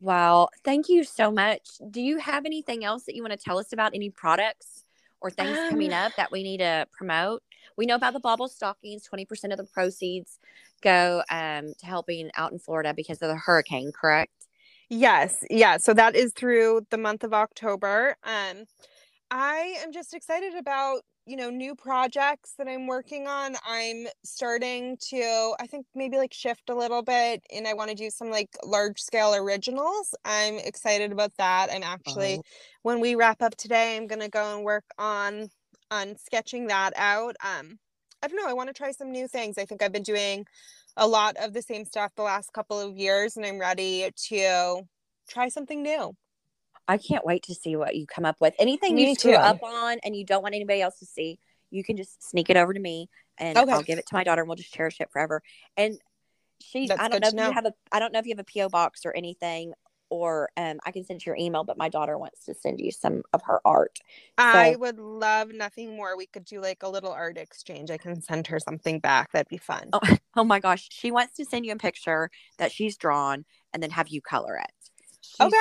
Wow, 0.00 0.48
thank 0.64 0.88
you 0.88 1.04
so 1.04 1.30
much. 1.30 1.68
Do 1.90 2.00
you 2.00 2.18
have 2.18 2.44
anything 2.46 2.84
else 2.84 3.04
that 3.04 3.14
you 3.14 3.22
want 3.22 3.32
to 3.32 3.44
tell 3.44 3.58
us 3.58 3.72
about? 3.72 3.94
Any 3.94 4.10
products 4.10 4.84
or 5.20 5.30
things 5.30 5.56
coming 5.70 5.92
Um, 5.92 6.06
up 6.06 6.12
that 6.16 6.30
we 6.32 6.42
need 6.42 6.58
to 6.58 6.86
promote? 6.92 7.42
We 7.76 7.86
know 7.86 7.94
about 7.94 8.12
the 8.12 8.20
bauble 8.20 8.48
stockings. 8.48 9.04
Twenty 9.04 9.24
percent 9.24 9.52
of 9.52 9.58
the 9.58 9.64
proceeds 9.64 10.38
go 10.82 11.22
um, 11.30 11.72
to 11.78 11.86
helping 11.86 12.30
out 12.36 12.52
in 12.52 12.58
Florida 12.58 12.92
because 12.94 13.22
of 13.22 13.28
the 13.28 13.36
hurricane. 13.36 13.92
Correct? 13.92 14.32
Yes, 14.88 15.36
yeah. 15.48 15.78
So 15.78 15.94
that 15.94 16.14
is 16.14 16.32
through 16.34 16.86
the 16.90 16.98
month 16.98 17.24
of 17.24 17.32
October. 17.32 18.16
Um, 18.24 18.64
I 19.30 19.76
am 19.82 19.92
just 19.92 20.12
excited 20.12 20.54
about 20.54 21.02
you 21.26 21.36
know 21.36 21.50
new 21.50 21.74
projects 21.74 22.54
that 22.58 22.68
I'm 22.68 22.86
working 22.86 23.26
on. 23.28 23.56
I'm 23.66 24.06
starting 24.24 24.96
to, 25.10 25.54
I 25.60 25.66
think 25.66 25.86
maybe 25.94 26.16
like 26.18 26.32
shift 26.34 26.68
a 26.70 26.74
little 26.74 27.02
bit, 27.02 27.42
and 27.52 27.66
I 27.68 27.74
want 27.74 27.90
to 27.90 27.96
do 27.96 28.10
some 28.10 28.30
like 28.30 28.50
large 28.64 29.00
scale 29.00 29.34
originals. 29.34 30.14
I'm 30.24 30.58
excited 30.58 31.12
about 31.12 31.32
that. 31.38 31.70
I'm 31.72 31.82
actually 31.84 32.40
Oh. 32.40 32.42
when 32.82 33.00
we 33.00 33.14
wrap 33.14 33.42
up 33.42 33.56
today, 33.56 33.96
I'm 33.96 34.06
gonna 34.06 34.28
go 34.28 34.56
and 34.56 34.64
work 34.64 34.84
on 34.98 35.48
on 35.90 36.16
sketching 36.16 36.66
that 36.68 36.92
out. 36.96 37.36
Um, 37.44 37.78
I 38.22 38.28
don't 38.28 38.36
know. 38.36 38.48
I 38.48 38.54
want 38.54 38.68
to 38.68 38.74
try 38.74 38.92
some 38.92 39.10
new 39.12 39.28
things. 39.28 39.58
I 39.58 39.64
think 39.66 39.82
I've 39.82 39.92
been 39.92 40.02
doing 40.02 40.46
a 40.96 41.06
lot 41.08 41.36
of 41.38 41.52
the 41.54 41.62
same 41.62 41.84
stuff 41.84 42.12
the 42.16 42.22
last 42.22 42.52
couple 42.52 42.80
of 42.80 42.96
years, 42.98 43.36
and 43.36 43.44
I'm 43.46 43.58
ready 43.60 44.10
to 44.28 44.82
try 45.28 45.48
something 45.48 45.82
new. 45.82 46.14
I 46.88 46.98
can't 46.98 47.24
wait 47.24 47.44
to 47.44 47.54
see 47.54 47.76
what 47.76 47.94
you 47.96 48.06
come 48.06 48.24
up 48.24 48.36
with. 48.40 48.54
Anything 48.58 48.96
Me 48.96 49.08
you 49.10 49.14
screw 49.14 49.32
too. 49.32 49.38
up 49.38 49.62
on 49.62 49.98
and 50.04 50.16
you 50.16 50.24
don't 50.24 50.42
want 50.42 50.54
anybody 50.54 50.82
else 50.82 50.98
to 50.98 51.06
see, 51.06 51.38
you 51.70 51.84
can 51.84 51.96
just 51.96 52.22
sneak 52.28 52.50
it 52.50 52.56
over 52.56 52.72
to 52.74 52.80
me 52.80 53.08
and 53.38 53.56
Okay. 53.58 53.72
I'll 53.72 53.82
give 53.82 53.98
it 53.98 54.06
to 54.06 54.14
my 54.14 54.24
daughter 54.24 54.42
and 54.42 54.48
we'll 54.48 54.56
just 54.56 54.72
cherish 54.72 55.00
it 55.00 55.10
forever. 55.10 55.42
And 55.76 55.98
she 56.60 56.86
That's 56.86 57.00
I 57.02 57.08
don't 57.08 57.20
know 57.20 57.28
if 57.28 57.34
you 57.34 57.52
have 57.52 57.66
a 57.66 57.72
I 57.90 57.98
don't 57.98 58.12
know 58.12 58.18
if 58.18 58.26
you 58.26 58.34
have 58.36 58.44
a 58.46 58.52
PO 58.58 58.68
box 58.68 59.04
or 59.04 59.16
anything 59.16 59.72
or 60.10 60.50
um 60.56 60.78
I 60.84 60.92
can 60.92 61.04
send 61.04 61.24
you 61.24 61.30
your 61.30 61.36
email, 61.38 61.64
but 61.64 61.78
my 61.78 61.88
daughter 61.88 62.18
wants 62.18 62.44
to 62.44 62.54
send 62.54 62.80
you 62.80 62.92
some 62.92 63.22
of 63.32 63.42
her 63.44 63.60
art. 63.64 63.98
I 64.36 64.76
would 64.76 64.98
love 64.98 65.52
nothing 65.52 65.96
more. 65.96 66.16
We 66.16 66.26
could 66.26 66.44
do 66.44 66.60
like 66.60 66.82
a 66.82 66.88
little 66.88 67.10
art 67.12 67.38
exchange. 67.38 67.90
I 67.90 67.96
can 67.96 68.20
send 68.20 68.46
her 68.48 68.58
something 68.58 69.00
back. 69.00 69.32
That'd 69.32 69.48
be 69.48 69.56
fun. 69.56 69.88
Oh, 69.92 70.00
oh 70.36 70.44
my 70.44 70.60
gosh, 70.60 70.88
she 70.90 71.10
wants 71.10 71.36
to 71.36 71.44
send 71.44 71.64
you 71.64 71.72
a 71.72 71.76
picture 71.76 72.30
that 72.58 72.70
she's 72.72 72.96
drawn 72.96 73.44
and 73.72 73.82
then 73.82 73.90
have 73.90 74.08
you 74.08 74.20
color 74.20 74.56
it. 74.56 74.70
She's- 75.22 75.46
Okay. 75.46 75.56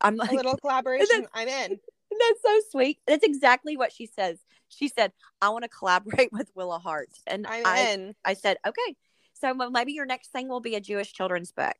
I'm 0.00 0.18
a 0.20 0.24
little 0.32 0.56
collaboration. 0.60 1.26
I'm 1.34 1.48
in. 1.48 1.78
That's 2.10 2.42
so 2.42 2.60
sweet. 2.70 2.98
That's 3.06 3.24
exactly 3.24 3.76
what 3.76 3.92
she 3.92 4.06
says. 4.06 4.38
She 4.68 4.88
said, 4.88 5.12
"I 5.40 5.48
want 5.50 5.64
to 5.64 5.68
collaborate 5.68 6.32
with 6.32 6.50
Willa 6.54 6.78
Hart," 6.78 7.10
and 7.26 7.46
I'm 7.46 7.64
I, 7.66 7.80
in. 7.92 8.14
I 8.24 8.34
said, 8.34 8.56
"Okay." 8.66 8.96
So 9.34 9.54
maybe 9.54 9.92
your 9.92 10.06
next 10.06 10.32
thing 10.32 10.48
will 10.48 10.60
be 10.60 10.74
a 10.74 10.80
Jewish 10.80 11.12
children's 11.12 11.50
book. 11.52 11.76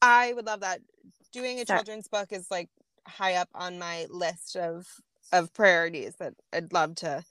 I 0.00 0.32
would 0.32 0.46
love 0.46 0.60
that. 0.60 0.80
Doing 1.32 1.60
a 1.60 1.66
So- 1.66 1.74
children's 1.74 2.08
book 2.08 2.32
is 2.32 2.50
like 2.50 2.68
high 3.06 3.34
up 3.34 3.48
on 3.54 3.78
my 3.78 4.06
list 4.10 4.56
of 4.56 4.86
of 5.32 5.52
priorities 5.52 6.14
that 6.20 6.34
I'd 6.52 6.72
love 6.72 6.94
to 6.96 7.24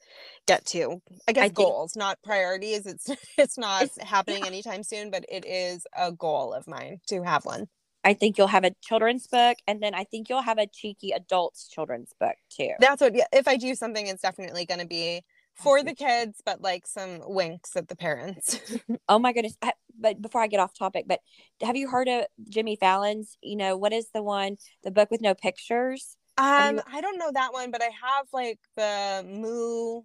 get 0.48 0.66
to. 0.68 1.02
I 1.30 1.32
guess 1.32 1.44
think- 1.46 1.54
goals, 1.56 1.96
not 1.96 2.22
priorities. 2.24 2.86
It's 2.86 3.10
it's 3.38 3.58
not 3.58 3.84
It's- 3.84 4.08
happening 4.08 4.42
yeah. 4.42 4.48
anytime 4.48 4.84
soon, 4.84 5.10
but 5.10 5.26
it 5.30 5.46
is 5.46 5.88
a 5.98 6.12
goal 6.12 6.54
of 6.54 6.68
mine 6.68 7.00
to 7.08 7.24
have 7.24 7.46
one. 7.46 7.68
I 8.06 8.14
think 8.14 8.38
you'll 8.38 8.48
have 8.48 8.64
a 8.64 8.72
children's 8.82 9.26
book, 9.26 9.58
and 9.68 9.82
then 9.82 9.96
I 9.96 10.04
think 10.04 10.30
you'll 10.30 10.44
have 10.44 10.60
a 10.60 10.68
cheeky 10.68 11.12
adults 11.12 11.68
children's 11.68 12.14
book 12.20 12.36
too. 12.50 12.72
That's 12.80 13.02
what. 13.02 13.16
Yeah, 13.16 13.26
if 13.34 13.48
I 13.48 13.58
do 13.58 13.74
something, 13.74 14.06
it's 14.06 14.22
definitely 14.22 14.66
going 14.66 14.80
to 14.80 14.88
be 14.88 15.24
for 15.56 15.82
the 15.82 15.96
kids, 15.96 16.42
but 16.46 16.62
like 16.62 16.86
some 16.86 17.20
winks 17.24 17.76
at 17.76 17.88
the 17.88 17.96
parents. 17.96 18.60
oh 19.10 19.18
my 19.18 19.34
goodness! 19.34 19.58
I, 19.62 19.74
but 20.00 20.22
before 20.22 20.42
I 20.42 20.48
get 20.48 20.60
off 20.60 20.78
topic, 20.78 21.06
but 21.08 21.20
have 21.64 21.76
you 21.76 21.90
heard 21.90 22.08
of 22.08 22.26
Jimmy 22.48 22.76
Fallon's? 22.76 23.38
You 23.42 23.56
know 23.56 23.76
what 23.76 23.92
is 23.92 24.10
the 24.14 24.22
one, 24.22 24.58
the 24.84 24.92
book 24.92 25.10
with 25.10 25.22
no 25.22 25.34
pictures? 25.34 26.16
Um, 26.38 26.76
you... 26.76 26.82
I 26.92 27.02
don't 27.02 27.18
know 27.18 27.32
that 27.34 27.54
one, 27.54 27.72
but 27.72 27.82
I 27.82 27.86
have 27.86 28.28
like 28.32 28.60
the 28.78 29.26
Moo. 29.28 30.02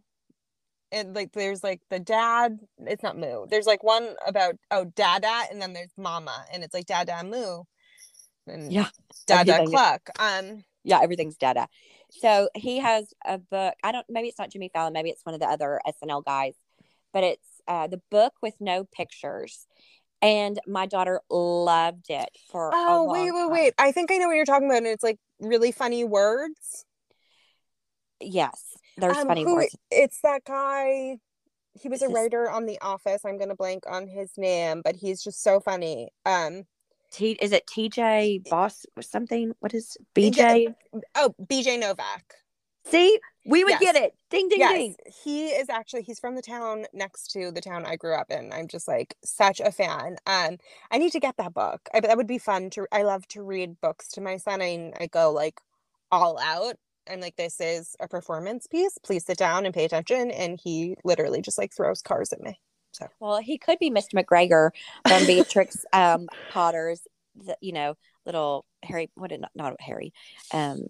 And 0.93 1.15
like 1.15 1.31
there's 1.33 1.63
like 1.63 1.83
the 1.89 2.01
dad, 2.01 2.59
it's 2.79 3.05
not 3.05 3.17
Moo. 3.17 3.47
There's 3.49 3.67
like 3.67 3.85
one 3.85 4.17
about 4.27 4.57
oh 4.73 4.87
Dada, 4.87 5.43
and 5.49 5.63
then 5.63 5.73
there's 5.73 5.93
Mama, 5.97 6.45
and 6.53 6.65
it's 6.65 6.75
like 6.75 6.87
Dada 6.87 7.23
Moo, 7.23 7.63
and 8.51 8.73
yeah, 8.73 8.89
Dada 9.27 9.65
Cluck. 9.67 10.11
Um, 10.19 10.65
yeah, 10.85 11.01
everything's 11.03 11.37
Dada. 11.37 11.69
So 12.11 12.49
he 12.55 12.79
has 12.79 13.13
a 13.25 13.39
book. 13.39 13.75
I 13.83 13.93
don't. 13.93 14.07
Maybe 14.09 14.29
it's 14.29 14.39
not 14.39 14.51
Jimmy 14.51 14.71
Fallon. 14.73 14.93
Maybe 14.93 15.11
it's 15.11 15.25
one 15.25 15.35
of 15.35 15.41
the 15.41 15.47
other 15.47 15.81
SNL 15.87 16.25
guys. 16.25 16.55
But 17.13 17.25
it's 17.25 17.63
uh, 17.67 17.87
the 17.87 18.01
book 18.11 18.35
with 18.43 18.55
no 18.61 18.85
pictures, 18.85 19.67
and 20.23 20.59
my 20.67 20.87
daughter 20.87 21.21
loved 21.31 22.11
it 22.11 22.31
for. 22.51 22.71
Oh 22.73 23.11
wait, 23.11 23.33
wait, 23.33 23.41
time. 23.41 23.51
wait! 23.51 23.75
I 23.79 23.93
think 23.93 24.11
I 24.11 24.19
know 24.19 24.29
what 24.29 24.35
you're 24.35 24.45
talking 24.45 24.67
about, 24.67 24.79
and 24.79 24.87
it's 24.87 25.03
like 25.03 25.19
really 25.41 25.73
funny 25.73 26.05
words. 26.05 26.85
Yes, 28.21 28.77
there's 28.97 29.17
um, 29.17 29.29
funny 29.29 29.45
who, 29.45 29.55
words. 29.57 29.77
It's 29.91 30.21
that 30.23 30.45
guy. 30.45 31.19
He 31.81 31.89
was 31.89 32.03
a 32.03 32.09
writer 32.09 32.51
on 32.51 32.67
The 32.67 32.79
Office. 32.81 33.25
I'm 33.25 33.39
gonna 33.39 33.55
blank 33.55 33.85
on 33.89 34.09
his 34.09 34.33
name, 34.37 34.83
but 34.85 34.97
he's 34.97 35.23
just 35.23 35.43
so 35.43 35.61
funny. 35.61 36.09
Um, 36.27 36.65
T 37.11 37.33
is 37.41 37.53
it 37.53 37.67
TJ 37.67 38.49
Boss 38.49 38.87
or 38.97 39.03
something? 39.03 39.53
What 39.61 39.75
is 39.75 39.97
BJ? 40.15 40.75
Oh, 41.15 41.35
BJ 41.43 41.79
Novak. 41.79 42.35
See, 42.85 43.19
we 43.47 43.63
would 43.63 43.73
yes. 43.73 43.81
get 43.81 43.97
it. 43.97 44.15
Ding 44.31 44.49
ding 44.49 44.61
yes. 44.61 44.73
ding. 44.73 44.97
He 45.25 45.49
is 45.49 45.69
actually 45.69 46.03
he's 46.03 46.19
from 46.19 46.35
the 46.35 46.43
town 46.43 46.87
next 46.93 47.31
to 47.33 47.51
the 47.51 47.61
town 47.61 47.85
I 47.85 47.97
grew 47.97 48.15
up 48.15 48.31
in. 48.31 48.53
I'm 48.53 48.69
just 48.69 48.89
like 48.89 49.15
such 49.25 49.61
a 49.61 49.71
fan. 49.71 50.17
Um, 50.27 50.57
I 50.91 50.99
need 50.99 51.13
to 51.13 51.21
get 51.21 51.37
that 51.37 51.55
book. 51.55 51.81
I, 51.93 52.01
that 52.01 52.17
would 52.17 52.27
be 52.27 52.39
fun 52.39 52.71
to. 52.71 52.87
I 52.93 53.03
love 53.03 53.27
to 53.29 53.43
read 53.43 53.81
books 53.81 54.09
to 54.13 54.21
my 54.21 54.37
son. 54.37 54.63
I 54.63 54.93
I 54.99 55.07
go 55.07 55.31
like 55.31 55.61
all 56.11 56.39
out. 56.39 56.77
I'm 57.11 57.21
like, 57.21 57.37
this 57.37 57.61
is 57.61 57.97
a 58.01 58.09
performance 58.09 58.67
piece. 58.67 58.97
Please 58.99 59.25
sit 59.25 59.39
down 59.39 59.65
and 59.65 59.75
pay 59.75 59.85
attention. 59.85 60.31
And 60.31 60.59
he 60.63 60.97
literally 61.05 61.43
just 61.43 61.59
like 61.59 61.75
throws 61.75 62.03
cars 62.03 62.33
at 62.33 62.41
me. 62.41 62.61
So 62.93 63.09
well, 63.21 63.39
he 63.39 63.59
could 63.59 63.79
be 63.79 63.91
Mr. 63.91 64.15
McGregor 64.15 64.71
from 65.07 65.27
Beatrix 65.27 65.85
um, 65.93 66.29
Potter's, 66.51 67.07
you 67.61 67.73
know, 67.73 67.97
little 68.27 68.65
Harry. 68.83 69.11
What 69.15 69.31
did 69.31 69.41
not, 69.41 69.51
not 69.55 69.81
Harry? 69.81 70.13
Um, 70.53 70.87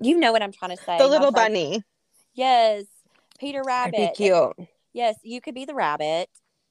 you 0.00 0.18
know 0.18 0.32
what 0.32 0.42
I'm 0.42 0.52
trying 0.52 0.76
to 0.76 0.82
say. 0.82 0.98
The 0.98 1.06
little 1.06 1.32
bunny. 1.32 1.84
Yes, 2.34 2.84
Peter 3.38 3.62
Rabbit. 3.64 3.96
That'd 3.96 4.16
be 4.16 4.24
cute. 4.24 4.68
Yes, 4.92 5.16
you 5.22 5.40
could 5.40 5.54
be 5.54 5.64
the 5.64 5.74
rabbit, 5.74 6.28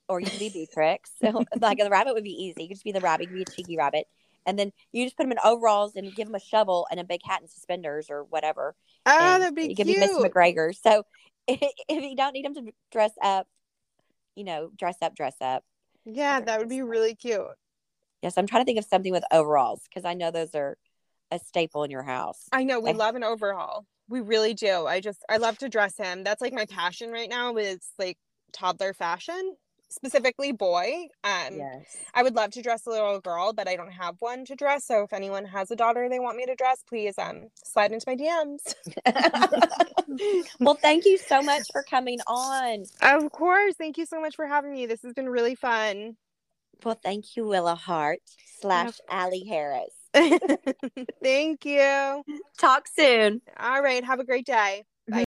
or 0.07 0.19
you 0.19 0.27
could 0.27 0.39
be 0.39 0.49
Beatrix. 0.49 1.11
So, 1.21 1.43
like 1.59 1.77
the 1.77 1.89
rabbit 1.89 2.13
would 2.13 2.23
be 2.23 2.31
easy. 2.31 2.63
You 2.63 2.67
could 2.67 2.75
just 2.75 2.83
be 2.83 2.91
the 2.91 2.99
rabbit. 2.99 3.23
You 3.23 3.27
could 3.29 3.45
be 3.45 3.51
a 3.51 3.55
cheeky 3.55 3.77
rabbit, 3.77 4.07
and 4.45 4.57
then 4.57 4.71
you 4.91 5.05
just 5.05 5.17
put 5.17 5.25
him 5.25 5.31
in 5.31 5.39
overalls 5.43 5.95
and 5.95 6.13
give 6.13 6.27
him 6.27 6.35
a 6.35 6.39
shovel 6.39 6.87
and 6.91 6.99
a 6.99 7.03
big 7.03 7.21
hat 7.23 7.41
and 7.41 7.49
suspenders 7.49 8.07
or 8.09 8.23
whatever. 8.25 8.75
Ah, 9.05 9.37
that'd 9.39 9.55
be 9.55 9.67
you 9.67 9.75
cute. 9.75 9.77
could 9.77 9.87
be 9.87 9.95
Mr. 9.95 10.29
McGregor. 10.29 10.75
So 10.75 11.03
if, 11.47 11.59
if 11.89 12.03
you 12.03 12.15
don't 12.15 12.33
need 12.33 12.45
him 12.45 12.55
to 12.55 12.71
dress 12.91 13.13
up 13.21 13.47
you 14.41 14.45
know, 14.45 14.71
dress 14.75 14.97
up, 15.03 15.13
dress 15.13 15.35
up. 15.39 15.63
Yeah, 16.03 16.41
that 16.41 16.57
would 16.57 16.67
be 16.67 16.81
really 16.81 17.13
cute. 17.13 17.45
Yes, 18.23 18.39
I'm 18.39 18.47
trying 18.47 18.63
to 18.63 18.65
think 18.65 18.79
of 18.79 18.85
something 18.85 19.11
with 19.11 19.23
overalls 19.31 19.83
because 19.87 20.03
I 20.03 20.15
know 20.15 20.31
those 20.31 20.55
are 20.55 20.79
a 21.29 21.37
staple 21.37 21.83
in 21.83 21.91
your 21.91 22.01
house. 22.01 22.47
I 22.51 22.63
know 22.63 22.79
we 22.79 22.91
love 22.91 23.13
an 23.13 23.23
overhaul. 23.23 23.85
We 24.09 24.19
really 24.21 24.55
do. 24.55 24.87
I 24.87 24.99
just 24.99 25.23
I 25.29 25.37
love 25.37 25.59
to 25.59 25.69
dress 25.69 25.95
him. 25.95 26.23
That's 26.23 26.41
like 26.41 26.53
my 26.53 26.65
passion 26.65 27.11
right 27.11 27.29
now 27.29 27.55
is 27.57 27.87
like 27.99 28.17
toddler 28.51 28.95
fashion 28.95 29.55
specifically 29.91 30.51
boy. 30.51 31.07
Um, 31.23 31.57
yes. 31.57 31.97
I 32.13 32.23
would 32.23 32.35
love 32.35 32.51
to 32.51 32.61
dress 32.61 32.85
a 32.85 32.89
little 32.89 33.19
girl, 33.19 33.53
but 33.53 33.67
I 33.67 33.75
don't 33.75 33.91
have 33.91 34.15
one 34.19 34.45
to 34.45 34.55
dress. 34.55 34.85
So 34.85 35.03
if 35.03 35.13
anyone 35.13 35.45
has 35.45 35.71
a 35.71 35.75
daughter 35.75 36.09
they 36.09 36.19
want 36.19 36.37
me 36.37 36.45
to 36.45 36.55
dress, 36.55 36.83
please 36.87 37.17
um 37.17 37.49
slide 37.63 37.91
into 37.91 38.05
my 38.07 38.15
DMs. 38.15 38.75
well, 40.59 40.75
thank 40.75 41.05
you 41.05 41.17
so 41.17 41.41
much 41.41 41.63
for 41.71 41.83
coming 41.83 42.19
on. 42.27 42.85
Of 43.01 43.31
course. 43.31 43.75
Thank 43.75 43.97
you 43.97 44.05
so 44.05 44.19
much 44.19 44.35
for 44.35 44.47
having 44.47 44.71
me. 44.71 44.85
This 44.85 45.01
has 45.03 45.13
been 45.13 45.29
really 45.29 45.55
fun. 45.55 46.17
Well, 46.83 46.99
thank 47.01 47.35
you, 47.35 47.47
Willa 47.47 47.75
Hart 47.75 48.21
slash 48.59 48.93
Aly 49.11 49.45
Harris. 49.47 49.93
thank 51.23 51.65
you. 51.65 52.23
Talk 52.57 52.87
soon. 52.87 53.41
All 53.57 53.81
right. 53.81 54.03
Have 54.03 54.19
a 54.19 54.25
great 54.25 54.45
day. 54.45 54.83